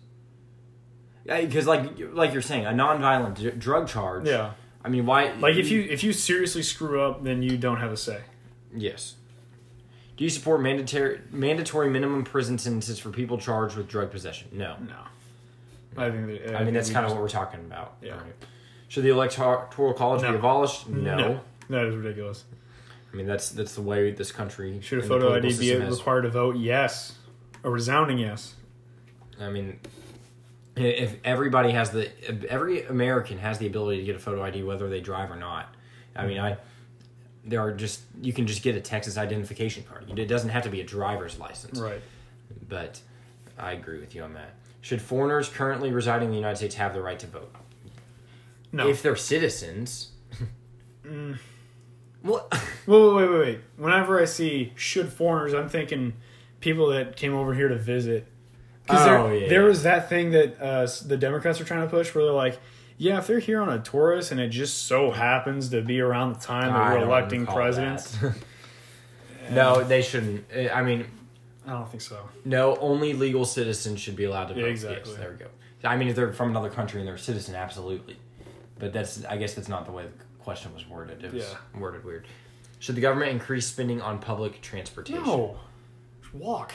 Because, 1.24 1.66
like, 1.66 1.83
like 2.12 2.33
you're 2.33 2.43
saying, 2.43 2.66
a 2.66 2.70
nonviolent 2.70 3.37
d- 3.37 3.51
drug 3.51 3.89
charge. 3.89 4.26
Yeah. 4.28 4.53
I 4.85 4.89
mean, 4.89 5.07
why? 5.07 5.33
Like 5.35 5.57
if 5.57 5.70
you 5.70 5.83
if 5.83 6.03
you 6.03 6.12
seriously 6.12 6.62
screw 6.62 7.01
up, 7.03 7.22
then 7.22 7.43
you 7.43 7.57
don't 7.57 7.76
have 7.78 7.93
a 7.93 7.97
say. 7.97 8.20
Yes. 8.74 9.14
Do 10.16 10.24
you 10.24 10.30
support 10.30 10.61
mandatory 10.61 11.20
mandatory 11.30 11.89
minimum 11.89 12.24
prison 12.24 12.59
sentences 12.59 12.99
for 12.99 13.11
people 13.11 13.39
charged 13.39 13.76
with 13.76 13.89
drug 13.89 14.11
possession? 14.11 14.49
No. 14.53 14.76
No. 14.89 14.97
I 15.97 16.11
think. 16.11 16.26
That, 16.26 16.57
I 16.57 16.59
mean, 16.59 16.64
think 16.66 16.74
that's 16.74 16.91
kind 16.91 17.07
of 17.07 17.12
what 17.12 17.20
we're 17.20 17.28
talking 17.28 17.61
about. 17.61 17.95
Yeah. 18.03 18.14
Right. 18.14 18.33
Should 18.89 19.05
the 19.05 19.11
electoral 19.11 19.95
college 19.95 20.22
No. 20.22 20.33
be 20.33 20.37
abolished? 20.39 20.89
No. 20.89 21.41
That 21.70 21.85
is 21.87 21.95
ridiculous. 21.95 22.45
I 23.12 23.16
mean, 23.16 23.26
that's 23.26 23.51
that's 23.51 23.74
the 23.74 23.83
way 23.83 24.11
this 24.11 24.33
country 24.33 24.80
Should 24.83 24.99
a 24.99 25.03
photo 25.03 25.35
ID 25.35 25.57
be 25.59 25.74
required 25.76 26.22
to 26.22 26.30
vote? 26.30 26.57
Yes. 26.57 27.16
A 27.65 27.71
resounding 27.71 28.19
yes. 28.19 28.55
I 29.41 29.51
mean, 29.51 29.79
if 30.77 31.17
everybody 31.25 31.71
has 31.71 31.91
the 31.91 32.11
every 32.49 32.85
American 32.87 33.39
has 33.39 33.59
the 33.59 33.67
ability 33.67 33.99
to 34.01 34.05
get 34.05 34.17
a 34.17 34.19
photo 34.19 34.43
ID 34.43 34.63
whether 34.63 34.89
they 34.89 35.01
drive 35.01 35.31
or 35.31 35.37
not. 35.37 35.75
I 36.17 36.27
mean, 36.27 36.39
I 36.39 36.57
there 37.45 37.61
are 37.61 37.73
just 37.73 38.03
you 38.21 38.33
can 38.33 38.47
just 38.47 38.63
get 38.63 38.77
a 38.77 38.81
Texas 38.81 39.17
identification 39.19 39.85
card. 39.85 40.19
It 40.19 40.27
doesn't 40.27 40.51
have 40.51 40.65
to 40.65 40.71
be 40.71 40.81
a 40.81 40.85
driver's 40.85 41.39
license. 41.39 41.79
Right. 41.79 42.01
But 42.69 43.01
I 43.59 43.73
agree 43.73 44.01
with 44.01 44.15
you 44.15 44.23
on 44.23 44.35
that. 44.35 44.55
Should 44.81 45.01
foreigners 45.01 45.49
currently 45.49 45.93
residing 45.93 46.27
in 46.27 46.31
the 46.33 46.39
United 46.39 46.57
States 46.57 46.75
have 46.77 46.95
the 46.95 47.01
right 47.01 47.19
to 47.21 47.27
vote? 47.27 47.55
No. 48.73 48.89
If 48.89 49.03
they're 49.03 49.17
citizens. 49.17 50.11
Well, 52.25 52.49
Wait, 52.87 53.01
wait, 53.01 53.15
wait, 53.15 53.31
wait, 53.31 53.39
wait. 53.41 53.61
Whenever 53.77 54.21
I 54.21 54.25
see 54.25 54.73
should 54.77 55.13
foreigners, 55.13 55.55
I'm 55.55 55.69
thinking 55.69 56.15
people 56.63 56.87
that 56.89 57.17
came 57.17 57.35
over 57.35 57.53
here 57.53 57.69
to 57.69 57.77
visit. 57.77 58.27
Because 58.85 59.07
Oh, 59.07 59.29
there, 59.29 59.37
yeah, 59.37 59.49
there 59.49 59.65
was 59.65 59.83
that 59.83 60.09
thing 60.09 60.31
that 60.31 60.61
uh, 60.61 60.89
the 61.07 61.17
Democrats 61.19 61.61
are 61.61 61.65
trying 61.65 61.83
to 61.83 61.89
push 61.89 62.15
where 62.15 62.25
they're 62.25 62.33
like, 62.33 62.59
yeah, 62.97 63.19
if 63.19 63.27
they're 63.27 63.39
here 63.39 63.61
on 63.61 63.69
a 63.69 63.79
tourist 63.81 64.33
and 64.33 64.41
it 64.41 64.49
just 64.49 64.87
so 64.87 65.11
happens 65.11 65.69
to 65.71 65.83
be 65.83 66.01
around 66.01 66.35
the 66.35 66.41
time 66.41 66.73
that 66.73 66.81
I 66.81 66.95
we're 66.97 67.05
electing 67.05 67.47
presidents, 67.47 68.17
no, 69.51 69.83
they 69.85 70.03
shouldn't. 70.03 70.45
I 70.73 70.83
mean, 70.83 71.07
I 71.67 71.73
don't 71.73 71.89
think 71.89 72.01
so. 72.03 72.29
no, 72.45 72.77
only 72.77 73.13
legal 73.13 73.45
citizens 73.45 74.01
should 74.01 74.17
be 74.17 74.25
allowed 74.25 74.47
to 74.47 74.55
vote. 74.55 74.61
Yeah, 74.61 74.67
exactly. 74.67 75.13
Yes, 75.13 75.21
there 75.21 75.31
we 75.33 75.37
go. 75.37 75.47
I 75.85 75.97
mean, 75.97 76.09
if 76.09 76.17
they're 76.17 76.33
from 76.33 76.51
another 76.51 76.71
country 76.71 77.01
and 77.01 77.09
they're 77.09 77.17
a 77.17 77.19
citizen, 77.19 77.55
absolutely. 77.55 78.17
But 78.79 78.93
that's, 78.93 79.25
I 79.25 79.37
guess, 79.37 79.55
that's 79.55 79.69
not 79.69 79.85
the 79.87 79.93
way 79.93 80.05
the 80.05 80.43
question 80.45 80.73
was 80.75 80.89
worded. 80.89 81.25
It 81.25 81.33
was 81.33 81.43
Yeah. 81.45 81.81
worded 81.81 82.05
weird. 82.05 82.27
Should 82.79 82.97
the 82.97 83.01
government 83.01 83.31
increase 83.33 83.67
spending 83.67 84.01
on 84.01 84.19
public 84.19 84.61
transportation? 84.61 85.23
No. 85.25 85.57
Just 86.33 86.35
walk. 86.43 86.72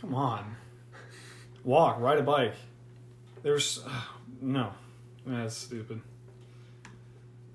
Come 0.00 0.14
on. 0.14 0.56
Walk, 1.64 2.00
ride 2.00 2.18
a 2.18 2.22
bike. 2.22 2.54
There's. 3.42 3.82
Uh, 3.86 3.90
no. 4.40 4.72
That's 5.26 5.56
stupid. 5.56 6.00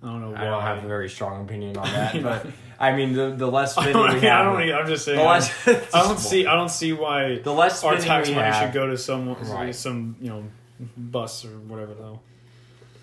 I 0.01 0.05
don't 0.07 0.22
know 0.22 0.30
why. 0.32 0.41
I 0.41 0.45
don't 0.45 0.61
have 0.61 0.84
a 0.84 0.88
very 0.88 1.09
strong 1.09 1.43
opinion 1.43 1.76
on 1.78 1.86
that, 1.91 2.22
but 2.22 2.45
I 2.80 2.95
mean, 2.95 3.13
the 3.13 3.32
the 3.32 3.47
less 3.47 3.78
I 3.78 3.91
don't, 3.91 4.13
we 4.13 4.15
I 4.28 4.32
have, 4.34 4.45
don't 4.53 4.61
e- 4.61 4.72
I'm 4.72 4.88
just 4.88 5.03
saying. 5.05 5.18
the 5.18 5.24
less. 5.26 5.68
I 5.68 6.03
don't 6.03 6.20
see. 6.20 6.45
I 6.45 6.55
don't 6.55 6.70
see 6.70 6.93
why 6.93 7.39
the 7.39 7.51
less 7.51 7.84
our 7.84 7.97
tax 7.97 8.30
money 8.30 8.41
have, 8.41 8.68
should 8.68 8.74
go 8.74 8.88
to 8.88 8.97
some 8.97 9.34
Right. 9.34 9.74
some 9.76 10.15
you 10.22 10.30
know 10.30 10.43
bus 10.95 11.43
or 11.45 11.49
whatever 11.59 11.93
though. 11.95 12.20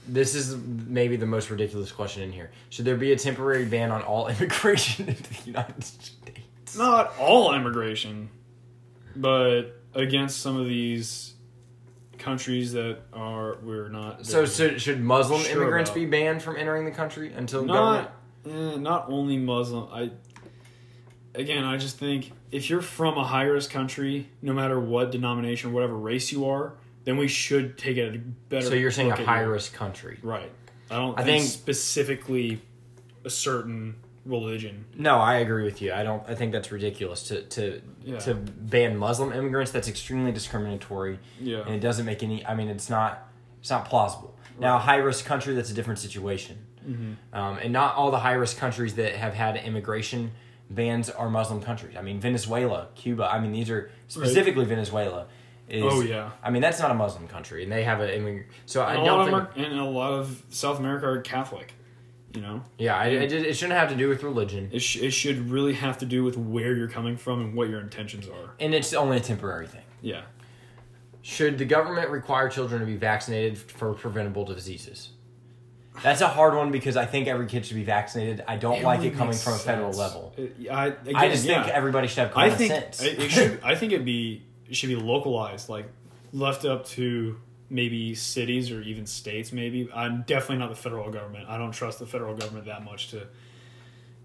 This 0.06 0.34
is 0.34 0.54
maybe 0.56 1.16
the 1.16 1.26
most 1.26 1.50
ridiculous 1.50 1.90
question 1.90 2.22
in 2.22 2.30
here. 2.30 2.50
Should 2.70 2.84
there 2.84 2.96
be 2.96 3.12
a 3.12 3.16
temporary 3.18 3.64
ban 3.64 3.90
on 3.90 4.02
all 4.02 4.28
immigration 4.28 5.08
into 5.08 5.22
the 5.22 5.46
United 5.46 5.82
States? 5.82 6.12
Not 6.76 7.14
all 7.18 7.54
immigration, 7.54 8.30
but 9.16 9.80
against 9.94 10.40
some 10.40 10.60
of 10.60 10.66
these 10.66 11.34
countries 12.18 12.72
that 12.72 12.98
are 13.12 13.58
we're 13.62 13.88
not. 13.88 14.26
So, 14.26 14.44
so 14.44 14.76
should 14.78 15.02
Muslim 15.02 15.40
Sure 15.42 15.62
immigrants 15.62 15.90
about. 15.90 15.94
be 15.96 16.06
banned 16.06 16.42
from 16.42 16.56
entering 16.56 16.84
the 16.84 16.90
country 16.90 17.32
until 17.32 17.64
not 17.64 18.12
eh, 18.46 18.76
not 18.76 19.06
only 19.08 19.36
Muslim. 19.36 19.88
I 19.92 20.10
again, 21.34 21.64
I 21.64 21.76
just 21.76 21.98
think 21.98 22.32
if 22.50 22.70
you're 22.70 22.82
from 22.82 23.18
a 23.18 23.24
high 23.24 23.44
risk 23.44 23.70
country, 23.70 24.28
no 24.42 24.52
matter 24.52 24.78
what 24.80 25.10
denomination, 25.10 25.72
whatever 25.72 25.96
race 25.96 26.32
you 26.32 26.46
are, 26.48 26.74
then 27.04 27.16
we 27.16 27.28
should 27.28 27.76
take 27.78 27.98
a 27.98 28.18
better. 28.48 28.66
So 28.66 28.74
you're 28.74 28.90
saying 28.90 29.12
a 29.12 29.16
high 29.16 29.40
risk 29.40 29.74
country? 29.74 30.18
right? 30.22 30.50
I 30.90 30.96
don't. 30.96 31.18
I 31.18 31.24
think, 31.24 31.42
think- 31.42 31.52
specifically 31.52 32.62
a 33.24 33.30
certain 33.30 33.96
religion. 34.24 34.84
No, 34.96 35.18
I 35.18 35.36
agree 35.36 35.64
with 35.64 35.82
you. 35.82 35.92
I 35.92 36.02
don't. 36.02 36.22
I 36.28 36.34
think 36.34 36.52
that's 36.52 36.70
ridiculous 36.72 37.24
to 37.28 37.42
to 37.42 37.80
Yeah. 38.02 38.18
to 38.20 38.34
ban 38.34 38.96
Muslim 38.96 39.32
immigrants. 39.32 39.70
That's 39.72 39.88
extremely 39.88 40.32
discriminatory, 40.32 41.18
Yeah. 41.40 41.60
and 41.66 41.74
it 41.74 41.80
doesn't 41.80 42.06
make 42.06 42.22
any. 42.22 42.44
I 42.46 42.54
mean, 42.54 42.68
it's 42.68 42.88
not. 42.90 43.28
It's 43.60 43.70
not 43.70 43.86
plausible. 43.86 44.36
Now, 44.58 44.76
a 44.76 44.78
high 44.78 44.96
risk 44.96 45.24
country, 45.24 45.54
that's 45.54 45.70
a 45.70 45.74
different 45.74 45.98
situation, 45.98 46.58
Mm-hmm. 46.88 47.36
um, 47.36 47.58
and 47.62 47.72
not 47.72 47.96
all 47.96 48.10
the 48.12 48.20
high 48.20 48.34
risk 48.34 48.56
countries 48.58 48.94
that 48.94 49.14
have 49.16 49.34
had 49.34 49.56
immigration 49.56 50.30
bans 50.70 51.10
are 51.10 51.28
Muslim 51.28 51.60
countries. 51.60 51.96
I 51.96 52.02
mean, 52.02 52.20
Venezuela, 52.20 52.88
Cuba. 52.94 53.24
I 53.24 53.40
mean, 53.40 53.50
these 53.52 53.68
are 53.70 53.90
specifically 54.06 54.64
Venezuela. 54.64 55.26
Is, 55.68 55.82
Oh, 55.84 56.02
yeah. 56.02 56.30
I 56.42 56.50
mean, 56.50 56.60
that's 56.62 56.78
not 56.78 56.90
a 56.90 56.94
Muslim 56.94 57.26
country, 57.26 57.62
and 57.64 57.72
they 57.72 57.84
have 57.84 58.00
a 58.00 58.06
immig- 58.08 58.44
So 58.66 58.82
I 58.82 58.94
And 58.94 59.02
a 59.02 59.06
don't 59.06 59.50
think. 59.54 59.66
and 59.68 59.80
a 59.80 59.84
lot 59.84 60.12
of 60.12 60.42
South 60.50 60.78
America 60.78 61.06
are 61.08 61.20
Catholic. 61.22 61.72
You 62.34 62.40
know, 62.40 62.62
yeah, 62.78 62.96
I, 62.96 63.04
I 63.04 63.08
it 63.10 63.56
shouldn't 63.56 63.78
have 63.78 63.90
to 63.90 63.94
do 63.96 64.08
with 64.08 64.24
religion, 64.24 64.68
it, 64.72 64.80
sh- 64.80 64.96
it 64.96 65.12
should 65.12 65.50
really 65.50 65.74
have 65.74 65.98
to 65.98 66.06
do 66.06 66.24
with 66.24 66.36
where 66.36 66.74
you're 66.74 66.88
coming 66.88 67.16
from 67.16 67.40
and 67.40 67.54
what 67.54 67.68
your 67.68 67.80
intentions 67.80 68.26
are. 68.28 68.54
and 68.58 68.74
it's 68.74 68.92
only 68.92 69.18
a 69.18 69.20
temporary 69.20 69.68
thing. 69.68 69.84
Yeah. 70.02 70.22
Should 71.22 71.58
the 71.58 71.64
government 71.64 72.10
require 72.10 72.48
children 72.48 72.80
to 72.80 72.86
be 72.86 72.96
vaccinated 72.96 73.56
for 73.56 73.94
preventable 73.94 74.44
diseases? 74.44 75.10
That's 76.02 76.20
a 76.22 76.28
hard 76.28 76.54
one 76.56 76.72
because 76.72 76.96
I 76.96 77.06
think 77.06 77.28
every 77.28 77.46
kid 77.46 77.64
should 77.64 77.76
be 77.76 77.84
vaccinated. 77.84 78.42
I 78.48 78.56
don't 78.56 78.82
like 78.82 79.02
it 79.04 79.14
coming 79.14 79.36
from 79.36 79.54
a 79.54 79.58
federal 79.58 79.92
sense. 79.92 79.98
level. 80.14 80.34
It- 80.36 80.68
I, 80.70 80.86
again, 80.88 81.14
I 81.16 81.28
just 81.28 81.44
yeah. 81.44 81.62
think 81.62 81.74
everybody 81.74 82.08
should 82.08 82.18
have 82.18 82.30
I 82.36 82.48
common 82.50 82.58
think 82.58 82.72
sense. 82.72 83.00
it, 83.02 83.18
it 83.20 83.30
should. 83.30 83.60
I 83.62 83.76
think 83.76 83.92
it'd 83.92 84.04
be 84.04 84.42
it 84.68 84.74
should 84.74 84.88
be 84.88 84.96
localized, 84.96 85.68
like 85.68 85.86
left 86.32 86.64
up 86.64 86.84
to 86.88 87.38
maybe 87.70 88.14
cities 88.14 88.70
or 88.70 88.80
even 88.82 89.06
states. 89.06 89.52
Maybe 89.52 89.88
I'm 89.94 90.22
definitely 90.22 90.58
not 90.58 90.70
the 90.70 90.76
federal 90.76 91.10
government. 91.10 91.48
I 91.48 91.58
don't 91.58 91.72
trust 91.72 91.98
the 91.98 92.06
federal 92.06 92.34
government 92.34 92.66
that 92.66 92.84
much 92.84 93.10
to 93.10 93.26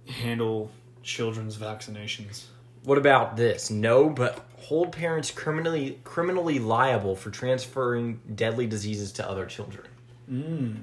handle 0.08 0.72
children's 1.04 1.56
vaccinations. 1.58 2.46
what 2.84 2.98
about 2.98 3.36
this? 3.38 3.70
No, 3.70 4.10
but 4.10 4.46
hold 4.58 4.92
parents 4.92 5.32
criminally 5.32 6.00
criminally 6.04 6.60
liable 6.60 7.16
for 7.16 7.30
transferring 7.30 8.20
deadly 8.36 8.68
diseases 8.68 9.12
to 9.14 9.30
other 9.30 9.46
children. 9.46 9.88
mm. 10.32 10.78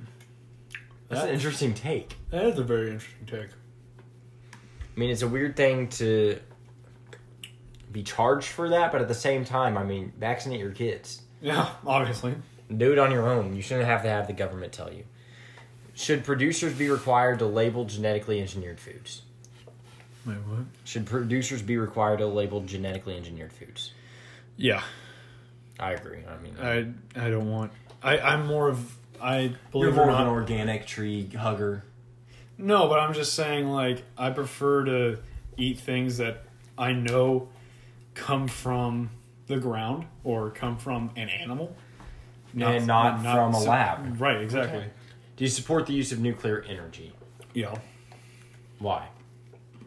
That's 1.08 1.22
an 1.22 1.30
interesting 1.30 1.72
take. 1.72 2.16
That 2.30 2.46
is 2.46 2.58
a 2.58 2.64
very 2.64 2.90
interesting 2.90 3.26
take. 3.26 3.50
I 4.50 4.98
mean, 4.98 5.10
it's 5.10 5.22
a 5.22 5.28
weird 5.28 5.56
thing 5.56 5.88
to 5.90 6.40
be 7.92 8.02
charged 8.02 8.48
for 8.48 8.70
that, 8.70 8.90
but 8.90 9.00
at 9.00 9.08
the 9.08 9.14
same 9.14 9.44
time, 9.44 9.78
I 9.78 9.84
mean, 9.84 10.12
vaccinate 10.18 10.58
your 10.58 10.72
kids. 10.72 11.22
Yeah, 11.40 11.70
obviously. 11.86 12.34
Do 12.74 12.92
it 12.92 12.98
on 12.98 13.12
your 13.12 13.28
own. 13.28 13.54
You 13.54 13.62
shouldn't 13.62 13.86
have 13.86 14.02
to 14.02 14.08
have 14.08 14.26
the 14.26 14.32
government 14.32 14.72
tell 14.72 14.92
you. 14.92 15.04
Should 15.94 16.24
producers 16.24 16.74
be 16.74 16.88
required 16.88 17.38
to 17.38 17.46
label 17.46 17.84
genetically 17.84 18.40
engineered 18.40 18.80
foods? 18.80 19.22
Wait, 20.26 20.34
what? 20.34 20.66
Should 20.84 21.06
producers 21.06 21.62
be 21.62 21.76
required 21.76 22.18
to 22.18 22.26
label 22.26 22.60
genetically 22.62 23.16
engineered 23.16 23.52
foods? 23.52 23.92
Yeah, 24.56 24.82
I 25.78 25.92
agree. 25.92 26.20
I 26.28 26.42
mean, 26.42 26.56
I 26.60 27.26
I 27.26 27.30
don't 27.30 27.50
want. 27.50 27.72
I 28.02 28.18
I'm 28.18 28.46
more 28.46 28.68
of 28.68 28.96
I 29.20 29.40
you're 29.40 29.52
believe 29.72 29.92
it 29.92 29.96
more 29.96 30.06
or 30.06 30.10
of 30.10 30.20
an 30.20 30.26
organic 30.26 30.86
tree 30.86 31.28
hugger. 31.28 31.84
No, 32.58 32.88
but 32.88 32.98
I'm 32.98 33.12
just 33.12 33.34
saying, 33.34 33.68
like, 33.68 34.02
I 34.16 34.30
prefer 34.30 34.84
to 34.84 35.18
eat 35.56 35.78
things 35.78 36.18
that 36.18 36.44
I 36.78 36.92
know 36.92 37.48
come 38.14 38.48
from 38.48 39.10
the 39.46 39.58
ground 39.58 40.06
or 40.24 40.50
come 40.50 40.76
from 40.78 41.10
an 41.16 41.28
animal. 41.28 41.76
And 42.58 42.86
not 42.86 43.20
from 43.20 43.54
a 43.54 43.60
lab. 43.60 44.20
Right, 44.20 44.40
exactly. 44.40 44.78
Okay. 44.78 44.90
Do 45.36 45.44
you 45.44 45.50
support 45.50 45.86
the 45.86 45.92
use 45.92 46.12
of 46.12 46.20
nuclear 46.20 46.64
energy? 46.68 47.12
Yeah, 47.52 47.74
Why? 48.78 49.08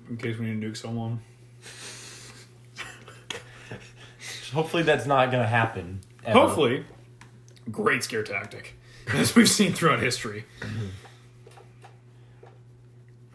in 0.10 0.18
case 0.18 0.38
we 0.38 0.46
need 0.48 0.62
to 0.62 0.68
nuke 0.70 0.78
someone. 0.78 1.22
Hopefully, 4.54 4.84
that's 4.84 5.06
not 5.06 5.32
going 5.32 5.44
to 5.44 5.48
happen. 5.50 6.02
ever. 6.26 6.40
Hopefully, 6.40 6.86
great 7.72 8.04
scare 8.04 8.24
tactic, 8.24 8.76
as 9.14 9.36
we've 9.36 9.50
seen 9.50 9.74
throughout 9.74 10.00
history. 10.00 10.46
Mm-hmm. 10.62 10.88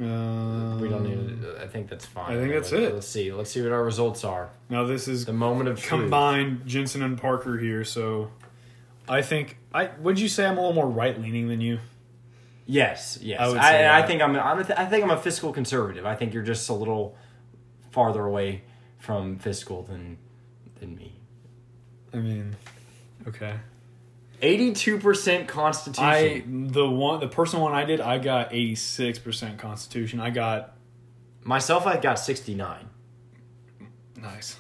Uh, 0.01 0.77
we 0.81 0.89
don't 0.89 1.05
need. 1.05 1.43
To, 1.43 1.63
I 1.63 1.69
think 1.69 1.89
that's 1.89 2.05
fine. 2.05 2.37
I 2.37 2.41
think 2.41 2.53
that's 2.53 2.73
Let's- 2.73 2.85
it. 2.85 2.95
Let's 2.95 3.07
see. 3.07 3.33
Let's 3.33 3.51
see 3.51 3.63
what 3.63 3.71
our 3.73 3.85
results 3.85 4.25
are. 4.25 4.51
Now 4.69 4.85
this 4.85 5.07
is 5.07 5.25
The 5.25 5.33
moment 5.33 5.69
of 5.69 5.79
truth. 5.79 5.89
combined 6.03 6.63
Jensen 6.67 7.03
and 7.03 7.17
Parker 7.17 7.59
here, 7.59 7.85
so 7.85 8.31
I 9.09 9.23
think 9.23 9.59
I 9.73 9.91
would 10.01 10.19
you 10.19 10.29
say 10.29 10.47
I'm 10.47 10.59
a 10.59 10.61
little 10.61 10.75
more 10.75 10.89
right 10.89 11.21
leaning 11.21 11.47
than 11.49 11.61
you? 11.61 11.79
Yes, 12.67 13.19
yes. 13.21 13.41
I 13.41 13.83
I, 13.85 13.99
I, 13.99 14.07
think 14.07 14.23
I'm, 14.23 14.35
I'm. 14.37 14.59
I 14.59 14.87
think 14.87 15.05
I'm 15.05 15.11
a 15.11 15.21
fiscal 15.21 15.53
conservative. 15.53 16.07
I 16.07 16.15
think 16.17 16.33
you're 16.33 16.43
just 16.43 16.69
a 16.71 16.73
little 16.73 17.15
farther 17.91 18.25
away 18.25 18.63
from 18.99 19.39
fiscal 19.39 19.83
than 19.83 20.17
than 20.81 20.97
me. 20.97 21.13
I 22.13 22.17
mean, 22.17 22.57
okay. 23.29 23.55
Eighty-two 24.45 24.99
percent 24.99 25.49
Constitution. 25.49 26.05
I 26.05 26.45
the 26.47 26.89
one 26.89 27.21
the 27.21 27.29
personal 27.29 27.65
one 27.65 27.75
I 27.75 27.85
did 27.85 28.01
I 28.01 28.19
got 28.19 28.53
86 28.53 29.19
percent 29.19 29.59
Constitution. 29.59 30.21
I 30.21 30.31
got 30.31 30.75
Myself, 31.45 31.87
I 31.87 31.99
got 31.99 32.19
sixty-nine, 32.19 32.89
nice. 34.17 34.57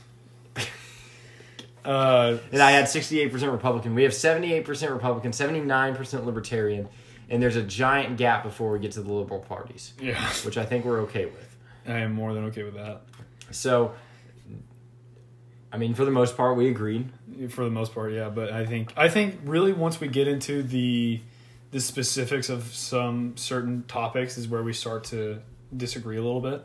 uh, 1.85 2.37
and 2.53 2.61
I 2.61 2.73
had 2.73 2.91
sixty-eight 2.91 3.33
percent 3.33 3.53
Republican. 3.53 3.95
We 3.95 4.03
have 4.03 4.13
seventy-eight 4.13 4.67
percent 4.67 4.93
Republican, 4.93 5.33
seventy-nine 5.33 5.97
percent 5.97 6.27
Libertarian, 6.27 6.87
and 7.31 7.43
there's 7.43 7.57
a 7.57 7.63
giant 7.63 8.19
gap 8.19 8.43
before 8.43 8.71
we 8.71 8.81
get 8.81 8.93
to 8.93 9.03
the 9.03 9.11
liberal 9.11 9.41
parties, 9.41 9.95
yeah, 9.99 10.29
which 10.45 10.59
I 10.59 10.67
think 10.67 10.85
we're 10.85 11.01
okay 11.03 11.25
with. 11.25 11.57
I 11.89 12.01
am 12.01 12.13
more 12.13 12.35
than 12.35 12.45
okay 12.47 12.65
with 12.65 12.75
that. 12.75 13.01
So, 13.51 13.95
I 15.75 15.77
mean, 15.77 15.95
for 15.95 16.05
the 16.05 16.13
most 16.13 16.37
part, 16.37 16.57
we 16.57 16.69
agreed. 16.71 17.09
for 17.49 17.65
the 17.65 17.71
most 17.71 17.93
part, 17.93 18.13
yeah. 18.13 18.29
But 18.29 18.53
I 18.53 18.65
think 18.65 18.93
I 18.97 19.09
think 19.09 19.41
really 19.45 19.73
once 19.73 20.01
we 20.01 20.07
get 20.07 20.29
into 20.29 20.63
the 20.63 21.21
the 21.73 21.81
specifics 21.81 22.49
of 22.49 22.63
some 22.73 23.37
certain 23.37 23.83
topics 23.89 24.39
is 24.39 24.47
where 24.47 24.63
we 24.63 24.73
start 24.73 25.03
to 25.05 25.41
disagree 25.77 26.17
a 26.17 26.23
little 26.23 26.41
bit, 26.41 26.65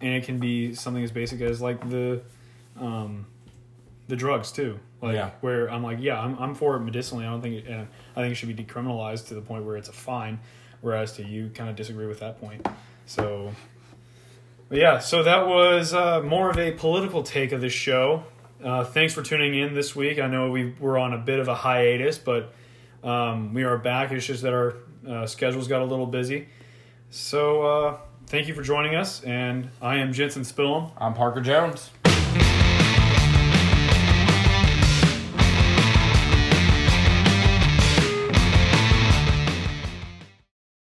and 0.00 0.14
it 0.14 0.24
can 0.24 0.38
be 0.40 0.74
something 0.74 1.04
as 1.04 1.12
basic 1.12 1.40
as 1.40 1.60
like 1.60 1.88
the 1.88 2.20
um, 2.80 3.26
the 4.08 4.16
drugs 4.16 4.50
too. 4.50 4.80
Like 5.00 5.14
Yeah. 5.14 5.30
where 5.40 5.70
I'm 5.70 5.84
like, 5.84 5.98
yeah, 6.00 6.20
I'm, 6.20 6.36
I'm 6.38 6.54
for 6.56 6.74
it 6.76 6.80
medicinally. 6.80 7.24
I 7.24 7.30
don't 7.30 7.42
think 7.42 7.64
it, 7.64 7.66
and 7.68 7.86
I 8.16 8.20
think 8.22 8.32
it 8.32 8.34
should 8.34 8.54
be 8.56 8.64
decriminalized 8.64 9.28
to 9.28 9.34
the 9.34 9.40
point 9.40 9.64
where 9.64 9.76
it's 9.76 9.88
a 9.88 9.92
fine. 9.92 10.40
Whereas 10.80 11.12
to 11.12 11.24
you, 11.24 11.50
kind 11.54 11.70
of 11.70 11.76
disagree 11.76 12.06
with 12.06 12.18
that 12.18 12.40
point. 12.40 12.66
So, 13.06 13.52
yeah, 14.70 14.98
so 14.98 15.22
that 15.22 15.46
was 15.46 15.94
uh, 15.94 16.22
more 16.22 16.50
of 16.50 16.58
a 16.58 16.72
political 16.72 17.22
take 17.22 17.52
of 17.52 17.60
this 17.60 17.72
show. 17.72 18.24
Uh, 18.62 18.84
thanks 18.84 19.12
for 19.12 19.22
tuning 19.22 19.58
in 19.58 19.74
this 19.74 19.96
week. 19.96 20.20
I 20.20 20.28
know 20.28 20.50
we 20.50 20.72
were 20.78 20.96
on 20.96 21.12
a 21.12 21.18
bit 21.18 21.40
of 21.40 21.48
a 21.48 21.54
hiatus, 21.54 22.18
but 22.18 22.52
um, 23.02 23.54
we 23.54 23.64
are 23.64 23.76
back. 23.76 24.12
It's 24.12 24.26
just 24.26 24.42
that 24.42 24.52
our 24.52 24.76
uh, 25.08 25.26
schedules 25.26 25.66
got 25.66 25.82
a 25.82 25.84
little 25.84 26.06
busy. 26.06 26.48
So, 27.10 27.62
uh, 27.62 27.96
thank 28.26 28.46
you 28.46 28.54
for 28.54 28.62
joining 28.62 28.94
us, 28.94 29.22
and 29.24 29.68
I 29.80 29.96
am 29.96 30.12
Jensen 30.12 30.42
Spillum. 30.42 30.92
I'm 30.96 31.14
Parker 31.14 31.40
Jones. 31.40 31.90